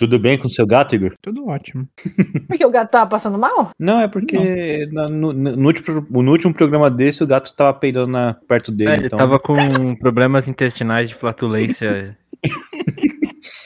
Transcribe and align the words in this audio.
Tudo 0.00 0.18
bem 0.18 0.38
com 0.38 0.46
o 0.46 0.50
seu 0.50 0.66
gato, 0.66 0.94
Igor? 0.94 1.12
Tudo 1.20 1.46
ótimo. 1.46 1.86
Porque 2.48 2.64
o 2.64 2.70
gato 2.70 2.90
tava 2.90 3.10
passando 3.10 3.36
mal? 3.36 3.70
Não, 3.78 4.00
é 4.00 4.08
porque 4.08 4.88
na- 4.90 5.10
no, 5.10 5.30
no- 5.30 5.66
último, 5.66 6.06
no 6.08 6.30
último 6.30 6.54
programa 6.54 6.90
desse 6.90 7.22
o 7.22 7.26
gato 7.26 7.52
tava 7.52 7.74
peidando 7.74 8.06
na- 8.06 8.32
perto 8.48 8.72
dele. 8.72 8.92
É, 8.92 8.94
ele 8.94 9.06
então... 9.08 9.18
tava 9.18 9.38
com 9.38 9.94
problemas 9.96 10.48
intestinais 10.48 11.10
de 11.10 11.14
flatulência. 11.14 12.16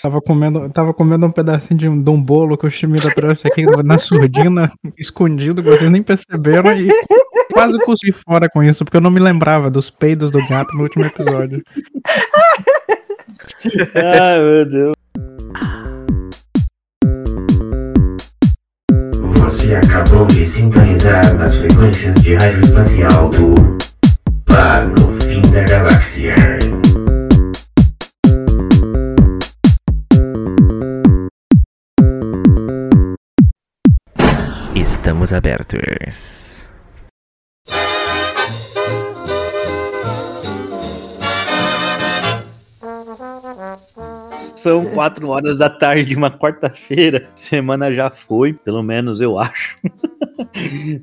Tava 0.03 0.21
comendo, 0.21 0.69
tava 0.71 0.93
comendo 0.93 1.27
um 1.27 1.31
pedacinho 1.31 1.79
de 1.79 1.89
um, 1.89 2.01
de 2.01 2.11
um 2.11 2.21
bolo 2.21 2.59
que 2.59 2.67
o 2.67 2.71
Chimira 2.71 3.13
trouxe 3.15 3.47
aqui 3.49 3.65
na 3.83 3.97
surdina, 3.99 4.71
escondido, 4.99 5.63
que 5.63 5.69
vocês 5.69 5.91
nem 5.91 6.03
perceberam, 6.03 6.73
e 6.77 6.89
quase 7.53 7.79
cuspi 7.85 8.13
fora 8.13 8.49
com 8.49 8.63
isso, 8.63 8.85
porque 8.85 8.97
eu 8.99 9.01
não 9.01 9.11
me 9.11 9.19
lembrava 9.21 9.71
dos 9.71 9.91
peidos 9.91 10.31
do 10.31 10.39
gato 10.47 10.77
no 10.77 10.83
último 10.83 11.05
episódio. 11.05 11.63
Ai, 13.95 14.41
meu 14.41 14.65
Deus. 14.67 14.95
Você 19.55 19.73
acabou 19.77 20.27
de 20.27 20.45
sintonizar 20.45 21.33
nas 21.39 21.55
frequências 21.55 22.17
de 22.17 22.35
rádio 22.35 22.59
espacial 22.59 23.31
do 23.31 23.55
Lá 24.51 24.85
no 24.85 25.13
Fim 25.21 25.41
da 25.43 25.63
Galáxia. 25.63 26.35
Estamos 34.75 35.33
abertos. 35.33 36.54
São 44.65 44.87
quatro 44.87 45.29
horas 45.29 45.59
da 45.59 45.69
tarde 45.69 46.07
de 46.07 46.17
uma 46.17 46.31
quarta-feira. 46.31 47.29
Semana 47.35 47.93
já 47.93 48.09
foi, 48.09 48.55
pelo 48.55 48.83
menos 48.83 49.21
eu 49.21 49.39
acho. 49.39 49.77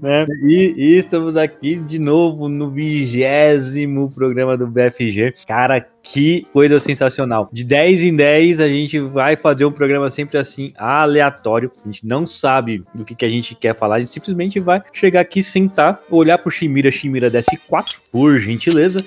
Né? 0.02 0.26
E, 0.44 0.74
e 0.78 0.98
estamos 0.98 1.36
aqui 1.36 1.76
de 1.76 2.00
novo 2.00 2.48
no 2.48 2.70
vigésimo 2.70 4.10
programa 4.10 4.58
do 4.58 4.66
BFG. 4.66 5.36
Cara, 5.46 5.86
que 6.02 6.48
coisa 6.54 6.80
sensacional. 6.80 7.50
De 7.52 7.64
10 7.64 8.04
em 8.04 8.16
10, 8.16 8.60
a 8.60 8.68
gente 8.68 9.00
vai 9.00 9.36
fazer 9.36 9.66
um 9.66 9.72
programa 9.72 10.10
sempre 10.10 10.38
assim, 10.38 10.74
aleatório. 10.78 11.72
A 11.84 11.88
gente 11.88 12.06
não 12.06 12.26
sabe 12.26 12.84
do 12.94 13.06
que, 13.06 13.14
que 13.14 13.26
a 13.26 13.30
gente 13.30 13.56
quer 13.56 13.76
falar. 13.76 13.96
A 13.96 14.00
gente 14.00 14.12
simplesmente 14.12 14.60
vai 14.60 14.82
chegar 14.94 15.22
aqui, 15.22 15.44
sentar, 15.44 16.00
olhar 16.10 16.38
pro 16.38 16.52
Shimira, 16.52 16.92
Shimira 16.92 17.30
desce 17.30 17.58
4, 17.68 18.02
por 18.12 18.40
gentileza. 18.40 19.00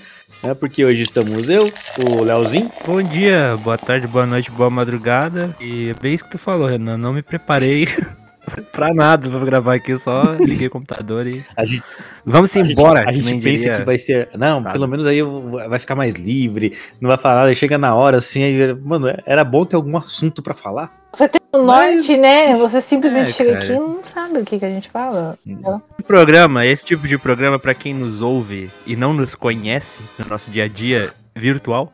Né? 0.44 0.54
Porque 0.54 0.84
hoje 0.84 1.02
estamos 1.02 1.48
eu, 1.48 1.70
o 1.98 2.22
Leozinho. 2.22 2.70
Bom 2.86 3.02
dia, 3.02 3.56
boa 3.62 3.78
tarde, 3.78 4.06
boa 4.06 4.26
noite, 4.26 4.50
boa 4.50 4.68
madrugada. 4.68 5.56
E 5.58 5.88
é 5.88 5.94
bem 5.94 6.12
isso 6.12 6.24
que 6.24 6.30
tu 6.30 6.38
falou, 6.38 6.68
Renan. 6.68 6.98
Não 6.98 7.12
me 7.12 7.22
preparei 7.22 7.88
pra 8.72 8.92
nada 8.94 9.28
pra 9.28 9.38
gravar 9.40 9.74
aqui, 9.74 9.92
eu 9.92 9.98
só 9.98 10.34
liguei 10.40 10.66
o 10.66 10.70
computador 10.70 11.26
e. 11.26 11.44
A 11.56 11.64
gente 11.64 11.82
Vamos 12.26 12.54
A 12.56 12.62
gente- 12.64 12.72
embora! 12.72 13.08
A 13.08 13.12
gente, 13.12 13.24
que 13.24 13.30
nem 13.32 13.40
pensa 13.40 13.62
diria. 13.64 13.78
que 13.78 13.84
vai 13.84 13.98
ser. 13.98 14.28
Não, 14.36 14.62
pelo 14.62 14.88
menos 14.88 15.04
aí 15.06 15.18
eu- 15.18 15.50
vai 15.68 15.78
ficar 15.78 15.94
mais 15.94 16.14
livre, 16.14 16.72
não 17.00 17.08
vai 17.08 17.18
falar, 17.18 17.46
aí 17.46 17.54
chega 17.54 17.76
na 17.76 17.94
hora 17.94 18.16
assim, 18.18 18.42
aí, 18.42 18.74
mano, 18.74 19.06
era 19.26 19.44
bom 19.44 19.64
ter 19.64 19.76
algum 19.76 19.96
assunto 19.96 20.42
pra 20.42 20.54
falar. 20.54 20.90
Você 21.12 21.28
tem 21.28 21.40
um 21.54 21.64
Mas- 21.64 21.96
norte, 21.96 22.16
né? 22.16 22.54
Você 22.56 22.80
simplesmente 22.80 23.30
É, 23.30 23.32
chega 23.32 23.52
cara. 23.52 23.64
aqui 23.64 23.72
e 23.72 23.78
não 23.78 24.00
sabe 24.02 24.38
o 24.38 24.44
que, 24.44 24.58
que 24.58 24.64
a 24.64 24.70
gente 24.70 24.88
fala. 24.90 25.38
Esse 25.46 26.02
programa, 26.06 26.66
esse 26.66 26.84
tipo 26.84 27.06
de 27.06 27.16
programa, 27.18 27.58
pra 27.58 27.74
quem 27.74 27.94
nos 27.94 28.20
ouve 28.22 28.70
e 28.86 28.96
não 28.96 29.12
nos 29.12 29.34
conhece 29.34 30.00
no 30.18 30.26
nosso 30.26 30.50
dia 30.50 30.64
a 30.64 30.68
dia 30.68 31.12
virtual, 31.36 31.92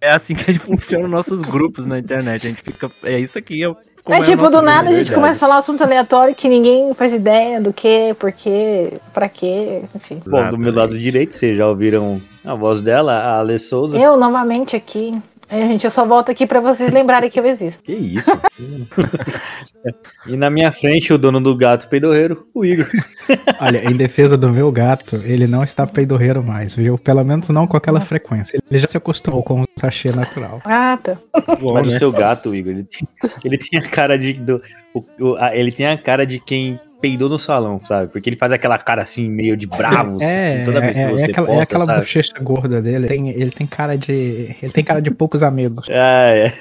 é 0.00 0.10
assim 0.10 0.34
que 0.34 0.52
funcionam 0.58 1.08
nossos 1.08 1.42
grupos 1.42 1.86
na 1.86 1.98
internet. 1.98 2.46
A 2.46 2.50
gente 2.50 2.62
fica. 2.62 2.90
É 3.02 3.18
isso 3.18 3.38
aqui. 3.38 3.64
É, 3.64 3.74
como 4.04 4.16
é 4.16 4.26
tipo, 4.26 4.42
nosso 4.42 4.56
do 4.56 4.62
nada 4.62 4.90
a 4.90 4.92
gente 4.92 5.12
começa 5.12 5.36
a 5.36 5.38
falar 5.38 5.56
um 5.56 5.58
assunto 5.58 5.82
aleatório 5.82 6.34
que 6.34 6.48
ninguém 6.48 6.92
faz 6.94 7.12
ideia 7.12 7.60
do 7.60 7.72
que, 7.72 8.14
por 8.18 8.32
quê, 8.32 8.94
pra 9.12 9.28
quê, 9.28 9.82
enfim. 9.94 10.20
Bom, 10.26 10.50
do 10.50 10.58
meu 10.58 10.74
lado 10.74 10.98
direito, 10.98 11.34
vocês 11.34 11.56
já 11.56 11.66
ouviram 11.66 12.20
a 12.44 12.54
voz 12.54 12.82
dela, 12.82 13.12
a 13.12 13.38
Ale 13.38 13.58
Souza. 13.58 13.96
Eu 13.96 14.16
novamente 14.16 14.74
aqui. 14.74 15.16
É, 15.52 15.66
gente, 15.68 15.84
eu 15.84 15.90
só 15.90 16.06
volto 16.06 16.30
aqui 16.32 16.46
pra 16.46 16.60
vocês 16.60 16.90
lembrarem 16.90 17.28
que 17.28 17.38
eu 17.38 17.44
existo. 17.44 17.82
Que 17.82 17.92
isso? 17.92 18.30
e 20.26 20.36
na 20.36 20.48
minha 20.48 20.72
frente, 20.72 21.12
o 21.12 21.18
dono 21.18 21.40
do 21.40 21.54
gato 21.54 21.88
peidorreiro, 21.88 22.46
o 22.54 22.64
Igor. 22.64 22.88
Olha, 23.60 23.84
em 23.90 23.94
defesa 23.96 24.36
do 24.36 24.48
meu 24.48 24.72
gato, 24.72 25.16
ele 25.24 25.46
não 25.46 25.62
está 25.62 25.86
peidorreiro 25.86 26.42
mais, 26.42 26.74
viu? 26.74 26.96
Pelo 26.96 27.22
menos 27.24 27.48
não 27.50 27.66
com 27.66 27.76
aquela 27.76 28.00
frequência. 28.00 28.58
Ele 28.70 28.80
já 28.80 28.86
se 28.86 28.96
acostumou 28.96 29.42
com 29.42 29.62
o 29.62 29.66
sachê 29.78 30.10
natural. 30.10 30.60
Ah, 30.64 30.96
tá. 31.02 31.18
Bom, 31.60 31.74
Mas 31.74 31.88
né? 31.90 31.96
o 31.96 31.98
seu 31.98 32.10
gato, 32.12 32.54
Igor, 32.54 32.72
ele 32.72 32.84
tem, 32.88 33.08
ele 33.44 33.58
tem 33.58 33.78
a 33.78 33.82
cara 33.82 34.18
de. 34.18 34.32
do- 34.34 34.62
o- 34.94 35.04
o- 35.20 35.36
a- 35.36 35.54
ele 35.54 35.70
tem 35.72 35.86
a 35.86 35.98
cara 35.98 36.24
de 36.24 36.38
quem 36.40 36.80
peidou 37.02 37.28
no 37.28 37.38
salão, 37.38 37.80
sabe? 37.84 38.10
Porque 38.10 38.30
ele 38.30 38.36
faz 38.36 38.52
aquela 38.52 38.78
cara 38.78 39.02
assim, 39.02 39.28
meio 39.28 39.56
de 39.56 39.66
bravo, 39.66 40.22
É, 40.22 40.54
assim, 40.54 40.64
toda 40.64 40.80
vez 40.80 40.94
que 40.94 41.00
é, 41.00 41.10
você 41.10 41.22
é 41.22 41.26
aquela, 41.26 41.46
é 41.46 41.50
posta, 41.50 41.62
aquela 41.64 41.84
sabe? 41.84 41.98
bochecha 42.00 42.32
gorda 42.40 42.80
dele. 42.80 43.06
Tem- 43.08 43.28
ele 43.28 43.50
tem 43.50 43.66
cara 43.66 43.98
de. 43.98 44.56
Ele 44.62 44.72
tem 44.72 44.84
cara 44.84 45.02
de 45.02 45.10
poucos 45.10 45.42
amigos. 45.42 45.86
Ah, 45.92 46.30
é. 46.30 46.52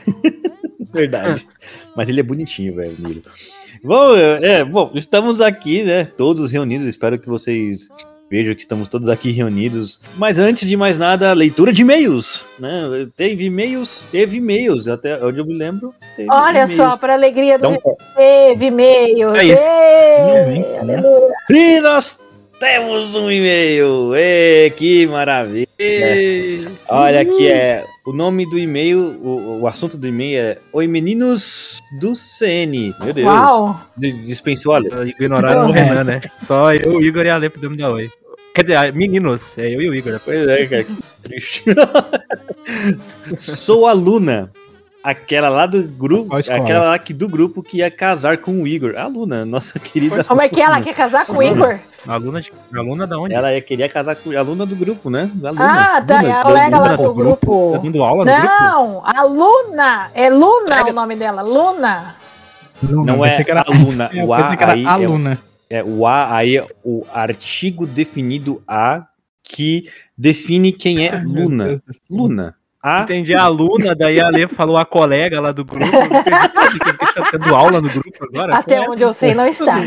Verdade. 0.94 1.47
Mas 1.96 2.09
ele 2.09 2.19
é 2.19 2.24
bonitinho, 2.24 2.75
velho, 2.75 2.96
Nilo. 3.00 3.22
Bom, 3.81 4.16
é, 4.18 4.59
é, 4.59 4.63
bom, 4.66 4.91
estamos 4.94 5.40
aqui, 5.40 5.84
né? 5.84 6.03
Todos 6.03 6.52
reunidos. 6.52 6.85
Espero 6.85 7.18
que 7.18 7.28
vocês 7.29 7.88
vejam 8.31 8.56
que 8.56 8.62
estamos 8.62 8.88
todos 8.88 9.09
aqui 9.09 9.30
reunidos. 9.30 10.02
Mas 10.16 10.40
antes 10.40 10.68
de 10.68 10.78
mais 10.78 10.97
nada, 10.97 11.34
leitura 11.34 11.74
de 11.74 11.81
e-mails, 11.81 12.46
né? 12.58 13.06
Teve 13.14 13.44
e-mails, 13.44 14.08
teve 14.09 14.38
e-mails, 14.38 14.88
até 14.88 15.24
onde 15.24 15.40
eu 15.40 15.46
me 15.46 15.53
lembro. 15.53 15.94
Teve 16.16 16.30
Olha 16.31 16.59
e-mails. 16.64 16.75
só, 16.78 16.96
para 16.97 17.14
alegria 17.14 17.59
do 17.59 17.74
Então, 17.74 17.97
teve 18.16 18.68
e-mail. 18.68 19.36
É 19.36 19.44
isso. 19.44 19.64
Né? 19.64 20.80
aleluia. 20.80 21.34
e 21.50 21.80
nós 21.81 22.22
temos 22.58 23.16
um 23.16 23.30
e-mail. 23.30 24.12
Que 24.78 25.06
maravilha. 25.08 25.68
Olha 26.88 27.22
aqui 27.22 27.50
é 27.50 27.84
o 28.06 28.14
nome 28.14 28.50
do 28.50 28.58
e-mail, 28.58 29.00
o, 29.22 29.59
o 29.62 29.68
assunto 29.68 29.97
do 29.97 30.08
e-mail 30.08 30.40
é 30.40 30.58
Oi 30.72 30.88
meninos 30.88 31.81
do 32.00 32.16
CN. 32.16 32.96
Meu 33.03 33.14
Deus. 33.14 33.28
Uau. 33.28 33.80
Dispensou 33.97 34.74
olha. 34.74 35.03
Ignoraram 35.06 35.70
o 35.70 35.75
É. 35.75 35.81
Renan, 35.81 36.03
né? 36.06 36.22
Só 36.38 36.74
eu, 36.74 36.96
o 36.96 37.02
Igor 37.03 37.25
e 37.25 37.30
a 37.30 37.36
Ale 37.36 37.50
podemos 37.50 37.78
dar 37.78 37.91
oi. 37.91 38.09
Quer 38.54 38.64
dizer, 38.64 38.76
ah, 38.76 38.92
meninos, 38.92 39.58
é 39.58 39.68
eu 39.74 39.82
e 39.82 39.90
o 39.90 39.96
Igor. 39.96 40.20
Pois 40.24 40.48
é, 40.48 40.66
cara, 40.66 40.84
que 40.84 40.98
triste. 41.22 41.64
Sou 43.38 43.88
aluna. 43.88 44.52
Aquela 45.04 45.50
lá 45.50 45.66
do 45.66 45.82
grupo, 45.82 46.36
aquela 46.36 46.92
lá 46.92 47.00
que 47.00 47.12
do 47.12 47.28
grupo 47.28 47.64
que 47.64 47.78
ia 47.78 47.90
casar 47.90 48.38
com 48.38 48.62
o 48.62 48.68
Igor. 48.68 48.94
A 48.96 49.04
aluna, 49.04 49.44
nossa 49.44 49.80
querida. 49.80 50.24
Como 50.24 50.42
é 50.42 50.48
que 50.48 50.62
ela 50.62 50.80
quer 50.80 50.94
casar 50.94 51.26
com 51.26 51.38
o 51.38 51.44
Igor? 51.44 51.80
Aluna, 52.08 52.40
de, 52.42 52.52
aluna 52.76 53.08
da 53.08 53.18
onde? 53.18 53.34
Ela 53.34 53.54
ia, 53.54 53.62
queria 53.62 53.90
casar 53.90 54.16
com 54.16 54.30
a 54.32 54.40
aluna 54.40 54.64
do 54.66 54.76
grupo, 54.76 55.10
né? 55.10 55.32
Aluna. 55.44 55.96
Ah, 55.98 56.02
tá. 56.02 56.20
Aluna, 56.20 56.30
É 56.30 56.32
a 56.32 56.44
colega 56.44 56.78
lá 56.80 56.88
aluna 56.90 56.98
do 56.98 57.14
grupo. 57.16 57.72
Tá 57.74 57.78
dando 57.80 58.04
aula 58.04 58.26
no 58.26 58.32
grupo? 58.32 58.48
Não, 58.48 59.02
a 59.06 59.24
Luna. 59.24 60.12
É 60.14 60.30
Luna 60.30 60.86
o 60.86 60.94
nome 60.94 61.16
dela. 61.16 61.42
Luna. 61.42 62.16
Não 62.84 63.26
eu 63.26 63.26
é 63.26 63.46
aluna. 63.68 64.10
Eu 64.14 64.28
O 64.28 64.34
A 64.34 64.50
aí 64.72 64.84
é, 64.84 64.88
aluna. 64.88 65.34
é 65.34 65.51
o 65.84 66.06
A 66.06 66.36
aí 66.36 66.58
é 66.58 66.68
o 66.84 67.06
artigo 67.14 67.86
definido 67.86 68.62
A 68.68 69.08
que 69.44 69.90
define 70.18 70.72
quem 70.72 71.08
é 71.08 71.12
Luna. 71.24 71.68
Deus. 71.68 71.82
Luna. 72.09 72.56
A 72.84 73.02
Entendi 73.04 73.36
a 73.36 73.44
aluna, 73.44 73.94
daí 73.94 74.20
a 74.20 74.26
Ale 74.26 74.48
falou 74.48 74.76
a 74.76 74.84
colega 74.84 75.40
lá 75.40 75.52
do 75.52 75.64
grupo. 75.64 75.86
Eu 75.86 76.24
perdi, 76.24 76.80
tá 76.80 77.30
tendo 77.30 77.56
aula 77.56 77.80
no 77.80 77.88
grupo 77.88 78.26
agora? 78.26 78.58
Até 78.58 78.76
é 78.76 78.90
onde 78.90 79.04
eu 79.04 79.14
sei 79.14 79.36
não 79.36 79.46
está. 79.46 79.78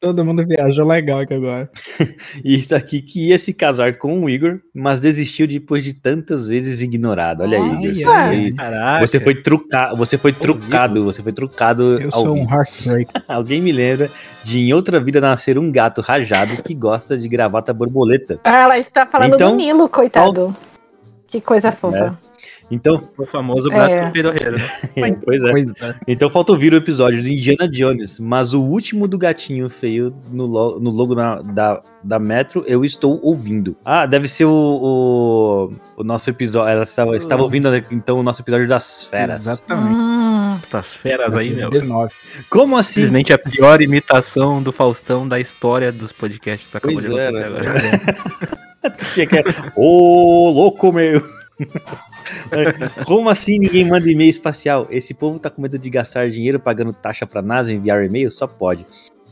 Todo 0.00 0.24
mundo 0.24 0.46
viajou 0.46 0.86
legal 0.86 1.20
aqui 1.20 1.34
agora. 1.34 1.70
Isso 2.42 2.74
aqui 2.74 3.02
que 3.02 3.28
ia 3.28 3.38
se 3.38 3.52
casar 3.52 3.98
com 3.98 4.24
o 4.24 4.30
Igor, 4.30 4.58
mas 4.74 4.98
desistiu 4.98 5.46
depois 5.46 5.84
de 5.84 5.92
tantas 5.92 6.46
vezes 6.48 6.80
ignorado. 6.80 7.42
Olha 7.42 7.58
aí, 7.58 7.84
Igor. 7.84 7.94
Você 7.94 8.04
foi-. 8.06 8.54
Você 9.00 9.20
foi 9.20 9.34
trucado, 9.34 9.96
você 9.96 10.16
foi 10.16 10.32
trucado, 10.32 11.04
você 11.04 11.22
foi 11.22 11.32
trucado 11.32 12.00
Eu 12.00 12.08
ao 12.12 12.22
sou 12.22 12.34
um 12.34 12.50
heartbreak. 12.50 13.10
Alguém 13.28 13.60
me 13.60 13.72
lembra 13.72 14.10
de 14.42 14.60
em 14.60 14.72
outra 14.72 14.98
vida 14.98 15.20
nascer 15.20 15.58
um 15.58 15.70
gato 15.70 16.00
rajado 16.00 16.62
que 16.62 16.72
gosta 16.72 17.18
de 17.18 17.28
gravata 17.28 17.74
borboleta. 17.74 18.40
Ah, 18.42 18.62
Ela 18.62 18.78
está 18.78 19.06
falando 19.06 19.34
Então, 19.34 19.50
do 19.50 19.56
Nilo, 19.56 19.86
coitado. 19.86 20.56
Que 21.26 21.42
coisa 21.42 21.70
fofa. 21.70 22.18
Então, 22.70 23.08
O 23.18 23.24
famoso 23.24 23.68
gato 23.68 23.90
É. 23.90 24.06
do 24.06 24.12
pedorreiro, 24.12 24.52
né? 24.56 25.16
pois 25.24 25.42
é. 25.42 25.50
Coisa. 25.50 25.72
Então 26.06 26.30
falta 26.30 26.52
ouvir 26.52 26.72
o 26.72 26.76
episódio 26.76 27.22
de 27.22 27.32
Indiana 27.32 27.68
Jones, 27.68 28.18
mas 28.20 28.52
o 28.54 28.62
último 28.62 29.08
do 29.08 29.18
gatinho 29.18 29.68
feio 29.68 30.14
no, 30.30 30.46
lo- 30.46 30.78
no 30.80 30.90
logo 30.90 31.14
na- 31.14 31.42
da, 31.42 31.82
da 32.02 32.18
Metro 32.18 32.62
eu 32.66 32.84
estou 32.84 33.18
ouvindo. 33.22 33.76
Ah, 33.84 34.06
deve 34.06 34.28
ser 34.28 34.44
o, 34.44 34.50
o, 34.52 36.00
o 36.00 36.04
nosso 36.04 36.30
episódio. 36.30 36.70
Ela 36.70 36.82
estava, 36.84 37.16
estava 37.16 37.42
ouvindo 37.42 37.68
então 37.90 38.18
o 38.18 38.22
nosso 38.22 38.42
episódio 38.42 38.68
das 38.68 39.04
feras. 39.04 39.40
Exatamente. 39.40 39.94
Hum, 39.96 40.58
Essas 40.66 40.92
feras 40.94 41.34
aí, 41.34 41.50
meu. 41.50 41.70
19. 41.70 42.12
Como 42.48 42.76
assim? 42.76 42.92
Simplesmente 43.00 43.32
a 43.32 43.38
pior 43.38 43.80
imitação 43.82 44.62
do 44.62 44.70
Faustão 44.72 45.26
da 45.26 45.40
história 45.40 45.90
dos 45.90 46.12
podcasts 46.12 46.68
que 46.70 46.76
acabou 46.76 46.96
Pois 46.96 47.06
de 47.08 47.18
é, 47.18 47.28
acontecer 47.28 47.50
né? 47.50 48.00
agora. 48.84 49.00
Que 49.14 49.26
que 49.26 49.36
é? 49.38 49.44
Ô, 49.76 50.50
louco 50.50 50.92
meu! 50.92 51.20
Como 53.06 53.28
assim 53.28 53.58
ninguém 53.58 53.88
manda 53.88 54.10
e-mail 54.10 54.30
espacial? 54.30 54.86
Esse 54.90 55.14
povo 55.14 55.38
tá 55.38 55.50
com 55.50 55.62
medo 55.62 55.78
de 55.78 55.90
gastar 55.90 56.30
dinheiro 56.30 56.58
pagando 56.58 56.92
taxa 56.92 57.26
pra 57.26 57.42
NASA 57.42 57.72
enviar 57.72 58.04
e-mail? 58.04 58.30
Só 58.30 58.46
pode. 58.46 58.86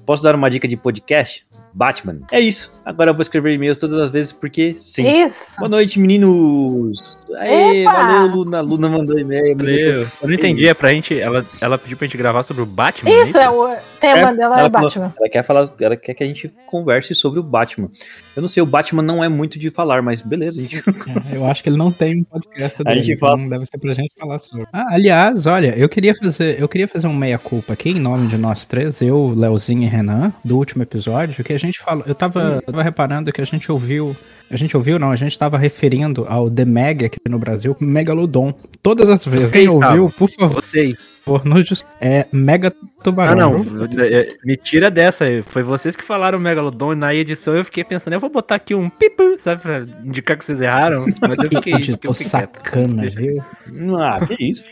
Posso 0.04 0.22
dar 0.22 0.34
uma 0.34 0.48
dica 0.48 0.66
de 0.68 0.76
podcast? 0.76 1.46
Batman. 1.78 2.18
É 2.32 2.40
isso. 2.40 2.76
Agora 2.84 3.10
eu 3.10 3.14
vou 3.14 3.22
escrever 3.22 3.54
e-mails 3.54 3.78
todas 3.78 4.00
as 4.00 4.10
vezes 4.10 4.32
porque 4.32 4.74
sim. 4.76 5.06
Isso. 5.24 5.52
Boa 5.58 5.68
noite, 5.68 6.00
meninos. 6.00 7.16
Aê, 7.36 7.82
Epa! 7.82 7.92
valeu, 7.92 8.26
Luna. 8.34 8.60
Luna 8.60 8.88
mandou 8.88 9.16
e-mail. 9.18 9.56
Eu 9.60 10.08
não 10.24 10.32
entendi, 10.32 10.66
é 10.66 10.74
pra 10.74 10.88
gente. 10.90 11.18
Ela, 11.18 11.46
ela 11.60 11.78
pediu 11.78 11.96
pra 11.96 12.06
gente 12.06 12.16
gravar 12.16 12.42
sobre 12.42 12.62
o 12.62 12.66
Batman. 12.66 13.10
Isso, 13.10 13.38
é 13.38 13.48
o 13.48 13.76
tema 14.00 14.30
É, 14.30 14.34
dela 14.34 14.56
é 14.56 14.60
ela 14.60 14.70
falou- 14.70 14.88
Batman. 14.88 15.14
Ela 15.18 15.28
quer 15.28 15.42
falar, 15.44 15.70
ela 15.80 15.96
quer 15.96 16.14
que 16.14 16.24
a 16.24 16.26
gente 16.26 16.52
converse 16.66 17.14
sobre 17.14 17.38
o 17.38 17.42
Batman. 17.44 17.90
Eu 18.34 18.42
não 18.42 18.48
sei, 18.48 18.62
o 18.62 18.66
Batman 18.66 19.02
não 19.02 19.22
é 19.22 19.28
muito 19.28 19.58
de 19.58 19.70
falar, 19.70 20.02
mas 20.02 20.20
beleza, 20.22 20.58
a 20.58 20.62
gente. 20.62 20.82
É, 21.32 21.36
Eu 21.36 21.44
acho 21.46 21.62
que 21.62 21.68
ele 21.68 21.76
não 21.76 21.92
tem 21.92 22.20
um 22.20 22.24
podcast 22.24 22.80
A 22.80 22.84
dele, 22.90 23.02
gente 23.02 23.16
então 23.16 23.28
fala- 23.28 23.48
deve 23.48 23.66
ser 23.66 23.78
pra 23.78 23.92
gente 23.94 24.12
falar 24.18 24.38
sobre. 24.40 24.66
Ah, 24.72 24.86
aliás, 24.94 25.46
olha, 25.46 25.74
eu 25.76 25.88
queria 25.88 26.14
fazer, 26.14 26.60
eu 26.60 26.68
queria 26.68 26.88
fazer 26.88 27.06
um 27.06 27.14
meia-culpa 27.14 27.72
aqui 27.74 27.90
em 27.90 28.00
nome 28.00 28.26
de 28.28 28.36
nós 28.38 28.66
três, 28.66 29.00
eu, 29.02 29.32
Leozinho 29.36 29.82
e 29.84 29.86
Renan, 29.86 30.32
do 30.44 30.56
último 30.56 30.82
episódio, 30.82 31.44
que 31.44 31.52
a 31.52 31.58
gente 31.58 31.67
falou, 31.76 32.04
eu 32.06 32.14
tava, 32.14 32.62
eu 32.66 32.72
tava 32.72 32.82
reparando 32.82 33.32
que 33.32 33.40
a 33.40 33.44
gente 33.44 33.70
ouviu, 33.70 34.16
a 34.50 34.56
gente 34.56 34.76
ouviu 34.76 34.98
não, 34.98 35.10
a 35.10 35.16
gente 35.16 35.36
tava 35.38 35.58
referindo 35.58 36.24
ao 36.28 36.48
The 36.48 36.64
Meg 36.64 37.04
aqui 37.04 37.18
no 37.28 37.38
Brasil 37.38 37.76
Megalodon. 37.80 38.54
Todas 38.82 39.10
as 39.10 39.24
vezes. 39.24 39.48
Vocês 39.50 39.66
Quem 39.68 39.74
ouviu, 39.76 40.08
por 40.16 40.30
favor, 40.30 40.62
Vocês. 40.62 41.10
nos 41.44 41.68
just- 41.68 41.84
é 42.00 42.26
Mega 42.32 42.68
Ah, 42.72 43.02
Tubarão. 43.02 43.64
não. 43.64 43.84
é, 44.00 44.28
Me 44.44 44.56
tira 44.56 44.90
dessa. 44.90 45.26
Foi 45.42 45.62
vocês 45.62 45.96
que 45.96 46.04
falaram 46.04 46.38
Megalodon 46.38 46.92
e 46.92 46.96
na 46.96 47.12
edição 47.14 47.54
eu 47.56 47.64
fiquei 47.64 47.82
pensando, 47.84 48.14
eu 48.14 48.20
vou 48.20 48.30
botar 48.30 48.54
aqui 48.54 48.74
um 48.74 48.88
pipo, 48.88 49.34
sabe, 49.36 49.60
pra 49.60 49.82
indicar 50.04 50.38
que 50.38 50.44
vocês 50.44 50.60
erraram. 50.60 51.04
Mas 51.20 51.38
eu 51.38 51.44
fiquei. 51.44 51.58
Que 51.58 51.72
fiquei 51.72 51.74
editor 51.74 52.14
quieto. 52.16 52.28
sacana, 52.28 53.00
Deixa 53.02 53.18
assim. 53.18 53.28
viu? 53.66 53.98
Ah, 53.98 54.24
que 54.24 54.36
isso. 54.42 54.64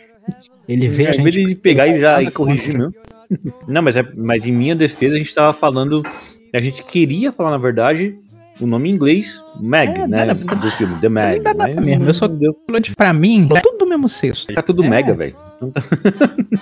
Ele 0.68 0.88
vê 0.88 1.08
a 1.08 1.10
Em 1.10 1.22
vez 1.22 1.34
gente 1.34 1.48
de 1.48 1.54
pegar 1.56 1.86
e 1.86 2.00
já 2.00 2.22
e 2.22 2.30
corrigir 2.30 2.76
mesmo. 2.76 2.94
Não, 3.68 3.82
mas, 3.82 3.96
é, 3.96 4.04
mas 4.16 4.44
em 4.44 4.52
minha 4.52 4.74
defesa 4.74 5.14
a 5.14 5.18
gente 5.18 5.34
tava 5.34 5.52
falando. 5.52 6.02
A 6.56 6.60
gente 6.60 6.82
queria 6.82 7.30
falar, 7.32 7.50
na 7.50 7.58
verdade, 7.58 8.16
o 8.60 8.66
nome 8.66 8.90
em 8.90 8.94
inglês, 8.94 9.42
Meg, 9.60 10.00
É, 10.00 10.06
né? 10.06 10.26
dá- 10.26 10.32
do 10.32 10.70
filme, 10.72 10.96
The 11.00 11.08
Meg. 11.08 11.40
dá 11.42 11.52
nada 11.54 11.74
mas 11.76 11.84
mesmo, 11.84 12.04
eu 12.06 12.14
só- 12.14 12.28
não 12.28 12.36
deu. 12.36 12.56
pra 12.96 13.12
mim, 13.12 13.48
é 13.54 13.60
tudo 13.60 13.78
do 13.78 13.86
mesmo 13.86 14.08
cesto. 14.08 14.52
Tá 14.54 14.62
tudo 14.62 14.82
É. 14.84 14.88
mega, 14.88 15.12
velho. 15.14 15.36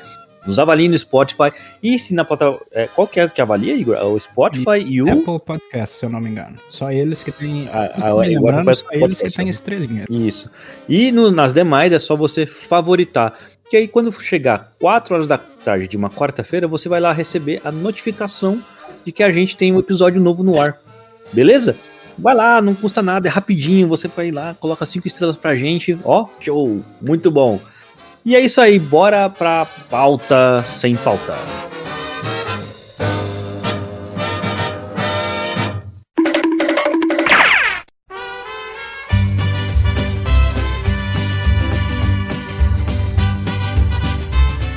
Nos 0.46 0.58
avaliem 0.58 0.88
no 0.88 0.96
Spotify 0.96 1.50
e 1.82 1.98
se 1.98 2.14
na 2.14 2.24
plataforma. 2.24 2.64
É, 2.72 2.86
qual 2.86 3.06
que 3.08 3.18
é 3.20 3.28
que 3.28 3.40
avalia, 3.40 3.74
Igor? 3.76 3.96
O 4.02 4.18
Spotify 4.18 4.78
e 4.86 5.02
o. 5.02 5.08
Apple 5.10 5.40
Podcast, 5.44 5.96
se 5.98 6.06
eu 6.06 6.08
não 6.10 6.20
me 6.20 6.30
engano. 6.30 6.56
Só 6.70 6.90
eles 6.92 7.22
que 7.22 7.32
têm. 7.32 7.68
A, 7.68 8.12
lembrando, 8.14 8.74
só 8.74 8.86
eles 8.92 8.92
que 8.92 8.98
Podcast, 8.98 9.36
têm 9.36 9.44
né? 9.46 9.50
estrelinha. 9.50 10.04
Isso. 10.08 10.48
E 10.88 11.10
no- 11.12 11.30
nas 11.30 11.52
demais 11.52 11.92
é 11.92 11.98
só 11.98 12.16
você 12.16 12.46
favoritar. 12.46 13.34
Que 13.68 13.76
aí 13.76 13.88
quando 13.88 14.10
chegar 14.12 14.72
4 14.80 15.14
horas 15.14 15.26
da 15.26 15.36
tarde 15.36 15.86
de 15.88 15.96
uma 15.98 16.08
quarta-feira, 16.08 16.66
você 16.66 16.88
vai 16.88 17.00
lá 17.00 17.12
receber 17.12 17.60
a 17.64 17.70
notificação 17.72 18.62
de 19.08 19.12
que 19.12 19.22
a 19.22 19.30
gente 19.30 19.56
tem 19.56 19.72
um 19.72 19.78
episódio 19.78 20.20
novo 20.20 20.42
no 20.42 20.60
ar. 20.60 20.78
Beleza? 21.32 21.74
Vai 22.18 22.34
lá, 22.34 22.60
não 22.60 22.74
custa 22.74 23.00
nada, 23.00 23.26
é 23.26 23.30
rapidinho. 23.30 23.88
Você 23.88 24.06
vai 24.06 24.30
lá, 24.30 24.54
coloca 24.60 24.84
cinco 24.84 25.08
estrelas 25.08 25.38
pra 25.38 25.56
gente. 25.56 25.98
Ó, 26.04 26.26
show! 26.38 26.84
Muito 27.00 27.30
bom. 27.30 27.58
E 28.22 28.36
é 28.36 28.40
isso 28.40 28.60
aí, 28.60 28.78
bora 28.78 29.30
pra 29.30 29.64
pauta 29.88 30.62
sem 30.74 30.94
pauta. 30.94 31.34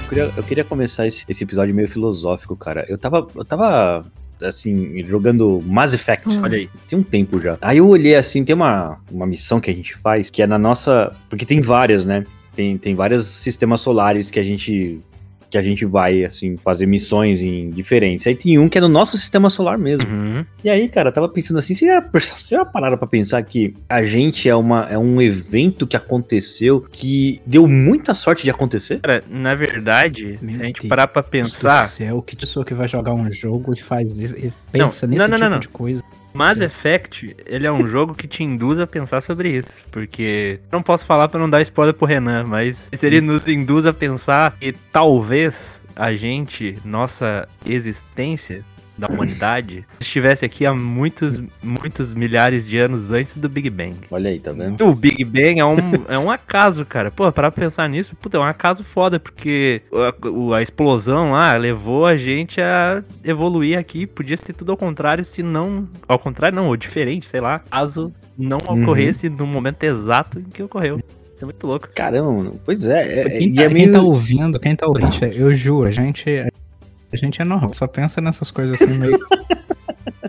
Eu 0.04 0.08
queria, 0.08 0.34
eu 0.38 0.44
queria 0.44 0.64
começar 0.64 1.06
esse, 1.06 1.26
esse 1.28 1.44
episódio 1.44 1.76
meio 1.76 1.90
filosófico, 1.90 2.56
cara. 2.56 2.86
Eu 2.88 2.98
tava, 2.98 3.28
eu 3.36 3.44
tava 3.44 4.06
assim, 4.44 5.04
jogando 5.06 5.62
Mass 5.66 5.94
Effect. 5.94 6.30
Hum. 6.30 6.42
Olha 6.44 6.58
aí. 6.58 6.70
Tem 6.88 6.98
um 6.98 7.04
tempo 7.04 7.40
já. 7.40 7.58
Aí 7.62 7.78
eu 7.78 7.88
olhei 7.88 8.16
assim, 8.16 8.44
tem 8.44 8.56
uma, 8.56 9.00
uma 9.12 9.26
missão 9.26 9.60
que 9.60 9.70
a 9.70 9.74
gente 9.74 9.96
faz, 9.96 10.30
que 10.30 10.42
é 10.42 10.48
na 10.48 10.58
nossa. 10.58 11.16
Porque 11.30 11.46
tem 11.46 11.62
várias, 11.62 12.06
né? 12.06 12.26
Tem, 12.56 12.78
tem 12.78 12.96
vários 12.96 13.26
sistemas 13.26 13.82
solares 13.82 14.30
que 14.30 14.40
a 14.40 14.44
gente. 14.44 15.00
Que 15.52 15.58
a 15.58 15.62
gente 15.62 15.86
vai, 15.86 16.24
assim, 16.24 16.58
fazer 16.58 16.86
missões 16.86 17.44
em 17.44 17.70
diferentes. 17.70 18.26
Aí 18.26 18.34
tem 18.34 18.58
um 18.58 18.70
que 18.70 18.78
é 18.78 18.82
no 18.82 18.88
nosso 18.88 19.18
sistema 19.18 19.50
solar 19.50 19.78
mesmo. 19.78 20.08
Uhum. 20.10 20.46
E 20.64 20.70
aí, 20.70 20.88
cara, 20.88 21.10
eu 21.10 21.14
tava 21.14 21.28
pensando 21.30 21.60
assim, 21.60 21.76
você 21.76 21.86
já, 21.86 22.00
você 22.00 22.56
já 22.56 22.66
pararam 22.66 22.98
pra 22.98 23.08
pensar 23.08 23.42
que 23.44 23.76
a 23.90 24.02
gente 24.04 24.48
é, 24.48 24.56
uma, 24.56 24.88
é 24.90 24.98
um 24.98 25.22
evento 25.22 25.86
que 25.86 25.98
aconteceu 25.98 26.86
que 26.92 27.42
deu 27.46 27.68
muita 27.68 28.14
sorte 28.14 28.44
de 28.44 28.50
acontecer? 28.50 29.00
Cara, 29.02 29.24
na 29.30 29.54
verdade, 29.54 30.40
Meu 30.42 30.54
se 30.54 30.62
a 30.62 30.66
gente 30.66 30.82
Deus 30.82 30.90
parar 30.90 31.08
pra 31.08 31.22
pensar, 31.22 31.86
Do 31.86 31.90
céu, 31.90 32.22
que 32.22 32.36
pessoa 32.36 32.66
que 32.66 32.74
vai 32.74 32.88
jogar 32.88 33.14
um 33.14 33.30
jogo 33.32 33.74
e 33.74 33.82
faz 33.82 34.18
isso, 34.18 34.38
e 34.38 34.54
pensa 34.72 35.06
Não, 35.06 35.14
nesse 35.14 35.28
não, 35.28 35.38
não, 35.38 35.38
tipo 35.38 35.50
não. 35.50 35.60
de 35.60 35.68
coisa. 35.70 36.04
Mass 36.34 36.62
Effect, 36.62 37.36
ele 37.46 37.68
é 37.68 37.72
um 37.72 37.88
jogo 37.88 38.14
que 38.14 38.28
te 38.28 38.44
induz 38.44 38.80
a 38.80 38.88
pensar 38.88 39.22
sobre 39.22 39.50
isso. 39.50 39.82
Porque 39.92 40.60
não 40.72 40.82
posso 40.82 41.06
falar 41.06 41.28
pra 41.28 41.40
não 41.40 41.50
dar 41.50 41.62
spoiler 41.62 41.94
pro 41.94 42.08
Renan, 42.08 42.46
mas 42.46 42.90
se 42.94 43.06
ele 43.08 43.22
nos 43.22 43.48
induz 43.48 43.86
a 43.86 43.94
pensar 43.94 44.56
que 44.60 44.74
talvez 44.92 45.82
a 45.96 46.14
gente, 46.14 46.78
nossa 46.86 47.48
existência 47.66 48.66
da 48.98 49.08
humanidade, 49.08 49.86
estivesse 50.00 50.46
aqui 50.46 50.66
há 50.66 50.74
muitos, 50.74 51.42
muitos 51.64 52.14
milhares 52.14 52.68
de 52.68 52.78
anos 52.78 53.12
antes 53.12 53.36
do 53.38 53.50
Big 53.50 53.70
Bang. 53.70 53.96
Olha 54.12 54.30
aí, 54.30 54.40
tá 54.40 54.52
vendo? 54.52 54.84
O 54.86 54.96
Big 54.96 55.24
Bang 55.24 55.60
é 55.60 55.66
um, 55.66 55.78
é 56.08 56.20
um 56.20 56.30
acaso, 56.30 56.86
cara. 56.86 57.10
Pô, 57.10 57.32
para 57.32 57.50
pensar 57.52 57.88
nisso, 57.90 58.16
puta, 58.16 58.38
é 58.38 58.40
um 58.40 58.44
acaso 58.44 58.84
foda, 58.84 59.20
porque 59.20 59.82
a, 59.92 60.28
o- 60.28 60.54
a 60.54 60.62
explosão 60.62 61.32
lá 61.32 61.54
levou 61.56 62.06
a 62.06 62.16
gente 62.16 62.62
a 62.62 63.04
evoluir 63.24 63.78
aqui. 63.78 64.06
Podia 64.06 64.38
ser 64.38 64.54
tudo 64.54 64.72
ao 64.72 64.78
contrário, 64.78 65.24
se 65.24 65.42
não. 65.42 65.88
Ao 66.08 66.20
contrário, 66.20 66.56
não, 66.56 66.68
ou 66.68 66.78
diferente, 66.78 67.26
sei 67.26 67.40
lá, 67.40 67.60
caso 67.60 68.14
não 68.38 68.60
Uhum. 68.60 68.82
ocorresse 68.84 69.30
no 69.30 69.46
momento 69.48 69.84
exato 69.84 70.40
em 70.40 70.44
que 70.44 70.62
ocorreu. 70.64 71.00
Isso 71.34 71.44
é 71.44 71.46
muito 71.46 71.66
louco. 71.66 71.88
Caramba, 71.96 72.32
mano. 72.32 72.62
Pois 72.64 72.86
é. 72.86 73.22
é 73.22 73.30
Quem, 73.30 73.50
e 73.50 73.56
tá, 73.56 73.64
é 73.64 73.66
quem 73.66 73.74
meio... 73.74 73.92
tá 73.94 74.02
ouvindo, 74.02 74.60
quem 74.60 74.76
tá 74.76 74.86
ouvindo, 74.88 75.26
eu 75.34 75.54
juro, 75.54 75.88
a 75.88 75.92
gente, 75.92 76.30
a 76.30 76.51
gente 77.18 77.42
é 77.42 77.46
normal, 77.46 77.74
só 77.74 77.88
pensa 77.88 78.22
nessas 78.22 78.52
coisas 78.52 78.82
assim 78.82 79.00
meio. 79.00 79.18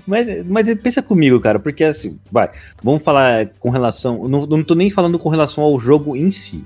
Mas, 0.05 0.45
mas 0.47 0.75
pensa 0.75 1.01
comigo, 1.01 1.39
cara, 1.39 1.61
porque 1.61 1.85
assim, 1.85 2.19
vai, 2.31 2.51
vamos 2.83 3.03
falar 3.03 3.47
com 3.61 3.71
relação. 3.71 4.29
Não, 4.29 4.45
não 4.47 4.65
tô 4.65 4.75
nem 4.75 4.91
falando 4.91 5.17
com 5.17 5.29
relação 5.29 5.63
ao 5.63 5.79
jogo 5.79 6.17
em 6.17 6.31
si. 6.31 6.65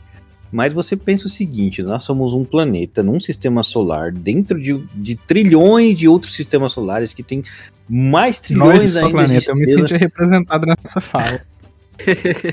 Mas 0.50 0.72
você 0.72 0.96
pensa 0.96 1.26
o 1.26 1.30
seguinte: 1.30 1.82
nós 1.82 2.02
somos 2.04 2.32
um 2.32 2.44
planeta 2.44 3.02
num 3.02 3.20
sistema 3.20 3.62
solar, 3.62 4.10
dentro 4.12 4.60
de, 4.60 4.78
de 4.94 5.16
trilhões 5.16 5.96
de 5.96 6.08
outros 6.08 6.34
sistemas 6.34 6.72
solares 6.72 7.12
que 7.12 7.22
tem 7.22 7.42
mais 7.88 8.40
trilhões 8.40 8.94
Nós, 8.94 8.96
ainda 8.96 9.10
planeta, 9.10 9.40
de 9.40 9.50
eu 9.50 9.56
me 9.56 9.68
senti 9.68 9.96
representado 9.96 10.66
nessa 10.66 11.00
fala. 11.00 11.40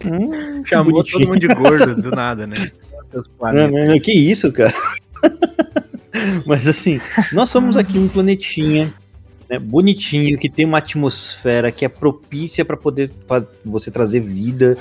Hum, 0.05 0.63
Chamou 0.63 0.93
bonitinho. 0.93 1.19
todo 1.19 1.27
mundo 1.27 1.39
de 1.39 1.47
gordo 1.47 2.01
do 2.01 2.11
nada, 2.11 2.47
né? 2.47 2.55
Não, 3.41 3.67
não, 3.67 3.87
não, 3.87 3.99
que 3.99 4.13
isso, 4.13 4.51
cara? 4.53 4.73
Mas 6.45 6.67
assim, 6.67 7.01
nós 7.31 7.49
somos 7.49 7.75
aqui 7.75 7.97
um 7.97 8.07
planetinha 8.07 8.93
né, 9.49 9.59
bonitinho, 9.59 10.37
que 10.37 10.49
tem 10.49 10.65
uma 10.65 10.77
atmosfera 10.77 11.71
que 11.71 11.85
é 11.85 11.89
propícia 11.89 12.63
para 12.63 12.77
poder 12.77 13.11
fa- 13.27 13.45
você 13.65 13.91
trazer 13.91 14.19
vida. 14.19 14.77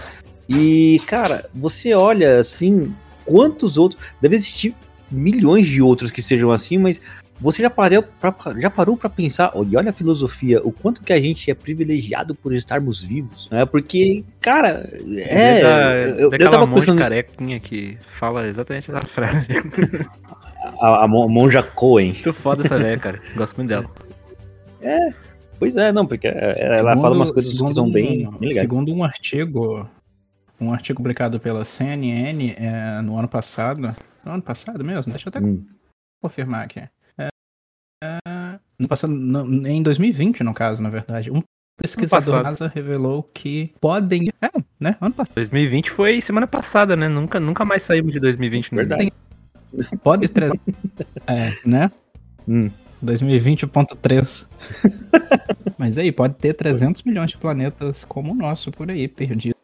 E, 0.48 1.00
cara, 1.06 1.48
você 1.54 1.94
olha 1.94 2.40
assim, 2.40 2.94
quantos 3.24 3.78
outros. 3.78 4.00
Deve 4.20 4.36
existir 4.36 4.74
milhões 5.10 5.66
de 5.66 5.82
outros 5.82 6.10
que 6.10 6.22
sejam 6.22 6.50
assim, 6.50 6.78
mas 6.78 7.00
você 7.40 7.60
já 7.60 7.68
parou 7.68 8.02
pra, 8.02 8.34
já 8.58 8.70
parou 8.70 8.96
para 8.96 9.10
pensar, 9.10 9.52
e 9.68 9.76
olha 9.76 9.90
a 9.90 9.92
filosofia, 9.92 10.60
o 10.62 10.70
quanto 10.70 11.02
que 11.02 11.12
a 11.12 11.20
gente 11.20 11.50
é 11.50 11.54
privilegiado 11.54 12.34
por 12.34 12.54
estarmos 12.54 13.02
vivos, 13.02 13.48
né? 13.50 13.66
Porque, 13.66 14.24
cara, 14.40 14.88
é, 15.16 15.60
da, 15.60 15.94
eu, 16.20 16.32
eu 16.32 16.50
tava 16.50 16.68
pensando 16.68 16.98
carequinha 17.00 17.58
que 17.58 17.98
fala 18.06 18.46
exatamente 18.46 18.90
essa 18.90 19.00
frase. 19.02 19.48
a, 20.80 21.04
a 21.04 21.08
Mon- 21.08 21.28
Monja 21.28 21.62
Cohen. 21.62 22.12
Muito 22.12 22.32
foda 22.32 22.64
essa 22.64 22.78
velha, 22.78 22.98
cara. 22.98 23.20
Gosto 23.36 23.56
muito 23.56 23.68
dela. 23.68 23.90
Pois 25.58 25.76
é, 25.76 25.92
não, 25.92 26.06
porque 26.06 26.26
é, 26.26 26.76
ela 26.78 26.96
fala 26.96 27.14
umas 27.14 27.30
coisas 27.30 27.52
que 27.58 27.72
são 27.72 27.88
bem, 27.90 28.28
bem 28.38 28.48
legais. 28.48 28.58
Segundo 28.68 28.92
um 28.92 29.04
artigo, 29.04 29.88
um 30.60 30.72
artigo 30.72 30.96
publicado 30.98 31.38
pela 31.38 31.64
CNN 31.64 32.54
é, 32.56 33.00
no 33.00 33.16
ano 33.16 33.28
passado, 33.28 33.94
no 34.24 34.32
ano 34.32 34.42
passado 34.42 34.84
mesmo, 34.84 35.12
deixa 35.12 35.28
eu 35.28 35.30
até 35.30 35.40
Hum, 35.40 35.64
confirmar 36.20 36.64
aqui. 36.64 36.80
É, 37.16 37.28
é, 38.02 38.58
No 38.78 38.88
passado, 38.88 39.12
no- 39.12 39.66
em 39.68 39.80
2020, 39.82 40.42
no 40.42 40.52
caso, 40.52 40.82
na 40.82 40.90
verdade. 40.90 41.30
Um 41.30 41.42
pesquisador. 41.80 42.42
NASA 42.42 42.66
revelou 42.66 43.22
que 43.22 43.72
podem. 43.80 44.30
É, 44.42 44.50
né? 44.80 44.96
Ano 45.00 45.14
passado. 45.14 45.34
2020 45.36 45.90
foi 45.90 46.20
semana 46.20 46.46
passada, 46.48 46.96
né? 46.96 47.06
Nunca, 47.08 47.38
nunca 47.38 47.64
mais 47.64 47.84
saímos 47.84 48.12
de 48.12 48.18
2020. 48.20 48.72
né? 48.74 48.78
Verdade. 48.84 49.12
Pode 50.02 50.28
ter. 50.28 50.52
é, 51.26 51.52
né? 51.64 51.90
Hum. 52.46 52.70
2020.3. 53.04 54.46
Mas 55.76 55.98
aí, 55.98 56.12
pode 56.12 56.34
ter 56.34 56.54
300 56.54 57.02
milhões 57.02 57.30
de 57.30 57.38
planetas 57.38 58.04
como 58.04 58.32
o 58.32 58.34
nosso 58.34 58.70
por 58.70 58.90
aí, 58.90 59.08
perdidos. 59.08 59.56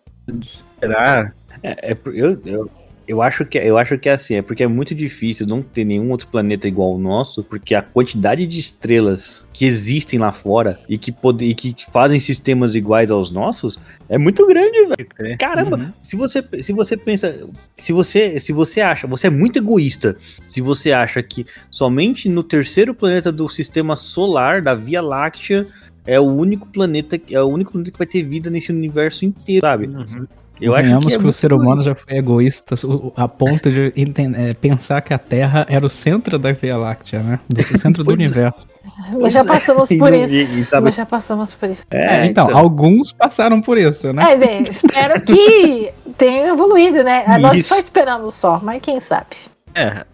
Será? 0.80 1.32
É, 1.62 1.92
é 1.92 1.98
eu, 2.06 2.40
eu, 2.44 2.70
eu, 3.08 3.22
acho 3.22 3.44
que, 3.44 3.58
eu 3.58 3.78
acho 3.78 3.98
que 3.98 4.08
é 4.08 4.12
assim, 4.12 4.34
é 4.34 4.42
porque 4.42 4.62
é 4.62 4.66
muito 4.66 4.94
difícil 4.94 5.46
não 5.46 5.62
ter 5.62 5.84
nenhum 5.84 6.10
outro 6.10 6.28
planeta 6.28 6.68
igual 6.68 6.92
ao 6.92 6.98
nosso, 6.98 7.42
porque 7.42 7.74
a 7.74 7.82
quantidade 7.82 8.46
de 8.46 8.58
estrelas 8.58 9.44
que 9.52 9.64
existem 9.64 10.18
lá 10.18 10.30
fora 10.30 10.78
e 10.88 10.96
que, 10.98 11.10
pode, 11.10 11.44
e 11.44 11.54
que 11.54 11.74
fazem 11.90 12.20
sistemas 12.20 12.74
iguais 12.74 13.10
aos 13.10 13.30
nossos 13.30 13.80
é 14.08 14.18
muito 14.18 14.46
grande, 14.46 14.78
velho. 14.86 15.36
Caramba, 15.38 15.76
Uhum. 15.78 15.92
se 16.02 16.16
você, 16.16 16.44
se 16.62 16.72
você 16.72 16.96
pensa, 16.96 17.48
se 17.76 17.92
você, 17.92 18.38
se 18.38 18.52
você 18.52 18.80
acha, 18.80 19.06
você 19.06 19.26
é 19.26 19.30
muito 19.30 19.58
egoísta 19.58 20.16
se 20.46 20.60
você 20.60 20.92
acha 20.92 21.22
que 21.22 21.46
somente 21.70 22.28
no 22.28 22.42
terceiro 22.42 22.94
planeta 22.94 23.32
do 23.32 23.48
sistema 23.48 23.96
solar, 23.96 24.62
da 24.62 24.74
Via 24.74 25.00
Láctea, 25.00 25.66
é 26.06 26.18
o 26.18 26.24
único 26.24 26.68
planeta, 26.68 27.20
é 27.30 27.40
o 27.42 27.46
único 27.46 27.72
planeta 27.72 27.90
que 27.90 27.98
vai 27.98 28.06
ter 28.06 28.22
vida 28.22 28.50
nesse 28.50 28.72
universo 28.72 29.24
inteiro, 29.24 29.60
sabe? 29.60 29.86
Uhum. 29.86 30.26
Eu 30.60 30.74
acho 30.74 30.98
que, 31.06 31.14
é 31.14 31.18
o 31.18 31.32
ser 31.32 31.52
humano 31.52 31.82
já 31.82 31.94
foi 31.94 32.16
egoísta 32.16 32.74
a 33.16 33.28
ponto 33.28 33.70
de 33.70 33.92
enten- 33.96 34.34
é, 34.36 34.54
pensar 34.54 35.00
que 35.00 35.14
a 35.14 35.18
Terra 35.18 35.64
era 35.68 35.86
o 35.86 35.90
centro 35.90 36.38
da 36.38 36.50
Via 36.52 36.76
Láctea, 36.76 37.22
né? 37.22 37.40
Do 37.48 37.62
centro 37.62 38.02
do 38.02 38.12
universo. 38.12 38.66
Nós 39.12 39.32
já 39.32 39.44
passamos 39.44 39.88
por 39.96 40.12
isso. 40.12 40.64
sabe- 40.66 40.86
Nós 40.86 40.94
já 40.96 41.06
passamos 41.06 41.54
por 41.54 41.70
isso. 41.70 41.82
É, 41.90 42.26
então, 42.26 42.48
alguns 42.56 43.12
passaram 43.12 43.60
por 43.60 43.78
isso, 43.78 44.12
né? 44.12 44.32
É, 44.32 44.36
bem, 44.36 44.62
espero 44.68 45.20
que 45.20 45.92
tenha 46.16 46.48
evoluído, 46.48 47.04
né? 47.04 47.24
Nós 47.38 47.56
Isso. 47.58 47.74
só 47.74 47.80
esperamos 47.80 48.34
só, 48.34 48.60
mas 48.62 48.82
quem 48.82 48.98
sabe. 48.98 49.36
É, 49.74 50.04